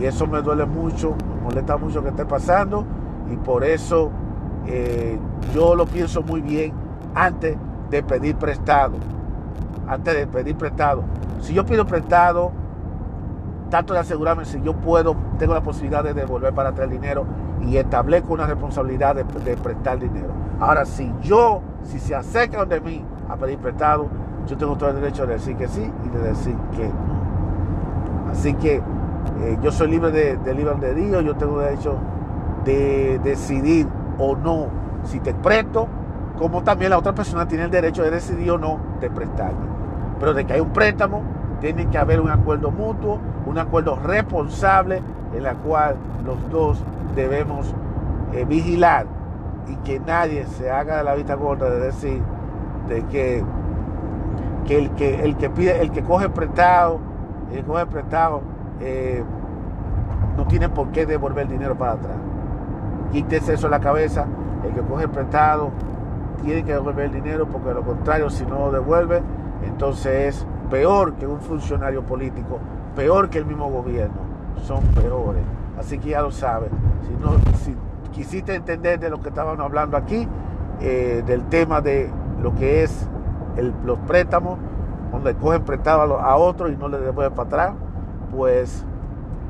Y 0.00 0.06
eso 0.06 0.26
me 0.26 0.40
duele 0.40 0.64
mucho, 0.64 1.14
me 1.36 1.42
molesta 1.42 1.76
mucho 1.76 2.02
que 2.02 2.08
esté 2.08 2.24
pasando 2.24 2.86
y 3.30 3.36
por 3.36 3.62
eso 3.62 4.10
eh, 4.66 5.18
yo 5.54 5.74
lo 5.74 5.84
pienso 5.84 6.22
muy 6.22 6.40
bien 6.40 6.72
antes 7.14 7.58
de 7.90 8.02
pedir 8.02 8.36
prestado. 8.36 8.96
Antes 9.92 10.14
de 10.14 10.26
pedir 10.26 10.56
prestado. 10.56 11.02
Si 11.40 11.52
yo 11.52 11.66
pido 11.66 11.84
prestado, 11.84 12.50
tanto 13.68 13.92
de 13.92 14.00
asegurarme 14.00 14.46
si 14.46 14.60
yo 14.62 14.74
puedo, 14.74 15.14
tengo 15.38 15.52
la 15.52 15.62
posibilidad 15.62 16.02
de 16.02 16.14
devolver 16.14 16.54
para 16.54 16.70
atrás 16.70 16.88
dinero 16.88 17.26
y 17.60 17.76
establezco 17.76 18.32
una 18.32 18.46
responsabilidad 18.46 19.14
de, 19.16 19.56
prestar 19.56 19.98
dinero. 19.98 20.28
Ahora, 20.60 20.86
si 20.86 21.12
yo, 21.20 21.60
si 21.82 21.98
se 21.98 22.14
acercan 22.14 22.68
de 22.70 22.80
mí 22.80 23.04
a 23.28 23.36
pedir 23.36 23.58
prestado, 23.58 24.08
yo 24.46 24.56
tengo 24.56 24.76
todo 24.76 24.90
el 24.90 24.96
derecho 24.96 25.26
de 25.26 25.34
decir 25.34 25.56
que 25.56 25.68
sí 25.68 25.92
y 26.04 26.08
de 26.08 26.22
decir 26.22 26.56
que 26.74 26.84
no. 26.88 28.30
Así 28.30 28.54
que 28.54 28.76
eh, 28.76 29.58
yo 29.62 29.70
soy 29.70 29.88
libre 29.88 30.10
de, 30.10 30.36
de 30.38 30.54
libre 30.54 30.72
albedrío, 30.72 31.20
yo 31.20 31.36
tengo 31.36 31.58
derecho 31.58 31.96
de 32.64 33.20
decidir 33.22 33.86
o 34.18 34.36
no 34.36 34.68
si 35.04 35.20
te 35.20 35.34
presto, 35.34 35.86
como 36.38 36.62
también 36.62 36.90
la 36.90 36.98
otra 36.98 37.14
persona 37.14 37.46
tiene 37.46 37.64
el 37.64 37.70
derecho 37.70 38.02
de 38.02 38.10
decidir 38.10 38.52
o 38.52 38.58
no 38.58 38.80
de 39.00 39.10
prestarme. 39.10 39.71
Pero 40.22 40.34
de 40.34 40.44
que 40.44 40.52
hay 40.52 40.60
un 40.60 40.72
préstamo, 40.72 41.20
tiene 41.60 41.88
que 41.88 41.98
haber 41.98 42.20
un 42.20 42.30
acuerdo 42.30 42.70
mutuo, 42.70 43.18
un 43.44 43.58
acuerdo 43.58 43.96
responsable 43.96 45.02
en 45.34 45.42
la 45.42 45.54
cual 45.54 45.96
los 46.24 46.48
dos 46.48 46.80
debemos 47.16 47.74
eh, 48.32 48.44
vigilar 48.44 49.06
y 49.66 49.74
que 49.78 49.98
nadie 49.98 50.46
se 50.46 50.70
haga 50.70 50.98
de 50.98 51.02
la 51.02 51.16
vista 51.16 51.34
gorda 51.34 51.68
de 51.70 51.80
decir 51.80 52.22
de 52.88 53.02
que, 53.06 53.42
que, 54.64 54.78
el, 54.78 54.90
que 54.92 55.24
el 55.24 55.36
que 55.36 55.50
pide, 55.50 55.82
el 55.82 55.90
que 55.90 56.04
coge 56.04 56.28
prestado, 56.28 57.00
el 57.50 57.56
que 57.56 57.64
coge 57.64 57.86
prestado 57.86 58.42
eh, 58.80 59.24
no 60.36 60.46
tiene 60.46 60.68
por 60.68 60.92
qué 60.92 61.04
devolver 61.04 61.46
el 61.46 61.52
dinero 61.52 61.74
para 61.74 61.94
atrás. 61.94 62.16
Quítese 63.10 63.54
eso 63.54 63.66
en 63.66 63.72
la 63.72 63.80
cabeza, 63.80 64.26
el 64.64 64.72
que 64.72 64.82
coge 64.82 65.08
prestado 65.08 65.72
tiene 66.44 66.62
que 66.62 66.74
devolver 66.74 67.06
el 67.06 67.12
dinero 67.12 67.48
porque 67.48 67.70
de 67.70 67.74
lo 67.74 67.82
contrario 67.82 68.30
si 68.30 68.46
no 68.46 68.60
lo 68.60 68.70
devuelve 68.70 69.20
entonces 69.64 70.36
es 70.36 70.46
peor 70.70 71.14
que 71.14 71.26
un 71.26 71.40
funcionario 71.40 72.02
político, 72.02 72.58
peor 72.96 73.30
que 73.30 73.38
el 73.38 73.46
mismo 73.46 73.70
gobierno, 73.70 74.16
son 74.62 74.82
peores. 74.94 75.42
Así 75.78 75.98
que 75.98 76.10
ya 76.10 76.22
lo 76.22 76.30
sabes. 76.30 76.70
Si, 77.06 77.14
no, 77.22 77.32
si 77.58 77.74
quisiste 78.12 78.54
entender 78.54 79.00
de 79.00 79.10
lo 79.10 79.20
que 79.20 79.30
estábamos 79.30 79.60
hablando 79.60 79.96
aquí, 79.96 80.28
eh, 80.80 81.22
del 81.26 81.44
tema 81.44 81.80
de 81.80 82.10
lo 82.40 82.54
que 82.54 82.82
es 82.82 83.08
los 83.84 83.98
préstamos, 84.00 84.58
donde 85.12 85.34
cogen 85.34 85.62
prestado 85.62 86.18
a, 86.18 86.36
otros 86.36 86.72
y 86.72 86.76
no 86.76 86.88
le 86.88 86.98
devuelven 86.98 87.34
para 87.34 87.48
atrás, 87.48 87.74
pues 88.34 88.84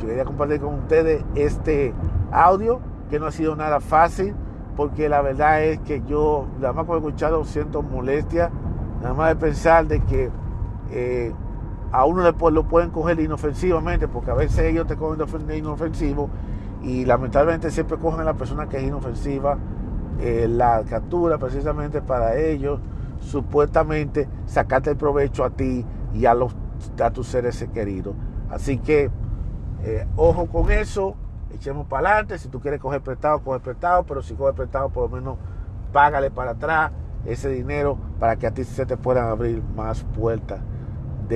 yo 0.00 0.08
quería 0.08 0.24
compartir 0.24 0.60
con 0.60 0.74
ustedes 0.74 1.24
este 1.34 1.94
audio, 2.32 2.80
que 3.08 3.20
no 3.20 3.26
ha 3.26 3.30
sido 3.30 3.54
nada 3.54 3.80
fácil, 3.80 4.34
porque 4.76 5.08
la 5.08 5.22
verdad 5.22 5.62
es 5.62 5.78
que 5.80 6.02
yo, 6.06 6.46
nada 6.58 6.72
más 6.72 6.86
como 6.86 6.96
he 6.96 7.00
escuchado, 7.00 7.44
siento 7.44 7.82
molestia, 7.82 8.50
nada 9.02 9.14
más 9.14 9.28
de 9.30 9.36
pensar 9.36 9.86
de 9.86 10.00
que 10.00 10.30
eh, 10.92 11.34
a 11.90 12.04
uno 12.06 12.22
después 12.22 12.54
lo 12.54 12.64
pueden 12.64 12.90
coger 12.90 13.20
inofensivamente, 13.20 14.08
porque 14.08 14.30
a 14.30 14.34
veces 14.34 14.60
ellos 14.60 14.86
te 14.86 14.96
cogen 14.96 15.46
de 15.46 15.58
inofensivo 15.58 16.30
y 16.82 17.04
lamentablemente 17.04 17.70
siempre 17.70 17.98
cogen 17.98 18.20
a 18.20 18.24
la 18.24 18.34
persona 18.34 18.68
que 18.68 18.78
es 18.78 18.84
inofensiva, 18.84 19.58
eh, 20.20 20.46
la 20.48 20.82
captura 20.88 21.36
precisamente 21.38 22.00
para 22.00 22.36
ellos, 22.36 22.80
supuestamente 23.20 24.28
sacarte 24.46 24.90
el 24.90 24.96
provecho 24.96 25.44
a 25.44 25.50
ti 25.50 25.84
y 26.14 26.26
a, 26.26 26.34
los, 26.34 26.54
a 27.02 27.10
tus 27.10 27.26
seres 27.26 27.68
queridos. 27.74 28.14
Así 28.50 28.78
que 28.78 29.10
eh, 29.82 30.06
ojo 30.16 30.46
con 30.46 30.70
eso, 30.70 31.16
echemos 31.52 31.86
para 31.86 32.08
adelante, 32.08 32.38
si 32.38 32.48
tú 32.48 32.60
quieres 32.60 32.80
coger 32.80 33.00
prestado, 33.00 33.40
coge 33.40 33.60
prestado, 33.60 34.04
pero 34.04 34.22
si 34.22 34.34
coge 34.34 34.52
prestado 34.52 34.90
por 34.90 35.10
lo 35.10 35.16
menos 35.16 35.38
págale 35.92 36.30
para 36.30 36.52
atrás 36.52 36.92
ese 37.24 37.48
dinero 37.48 37.98
para 38.18 38.36
que 38.36 38.46
a 38.46 38.52
ti 38.52 38.64
se 38.64 38.86
te 38.86 38.96
puedan 38.96 39.28
abrir 39.28 39.62
más 39.74 40.02
puertas 40.02 40.60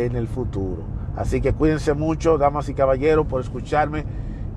en 0.05 0.16
el 0.16 0.28
futuro. 0.28 0.82
Así 1.16 1.41
que 1.41 1.53
cuídense 1.53 1.95
mucho, 1.95 2.39
damas 2.39 2.68
y 2.68 2.74
caballeros, 2.74 3.26
por 3.26 3.41
escucharme 3.41 4.05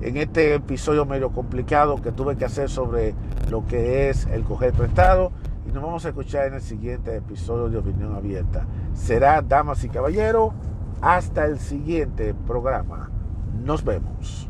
en 0.02 0.16
este 0.16 0.54
episodio 0.54 1.04
medio 1.06 1.30
complicado 1.30 1.96
que 1.96 2.12
tuve 2.12 2.36
que 2.36 2.44
hacer 2.44 2.68
sobre 2.68 3.14
lo 3.50 3.66
que 3.66 4.10
es 4.10 4.26
el 4.26 4.44
coger 4.44 4.72
prestado. 4.72 5.32
Y 5.66 5.72
nos 5.72 5.82
vamos 5.82 6.04
a 6.04 6.08
escuchar 6.08 6.46
en 6.46 6.54
el 6.54 6.62
siguiente 6.62 7.16
episodio 7.16 7.68
de 7.68 7.78
Opinión 7.78 8.14
Abierta. 8.14 8.66
Será, 8.92 9.40
damas 9.40 9.84
y 9.84 9.88
caballeros, 9.88 10.52
hasta 11.00 11.46
el 11.46 11.58
siguiente 11.58 12.34
programa. 12.46 13.10
Nos 13.62 13.84
vemos. 13.84 14.48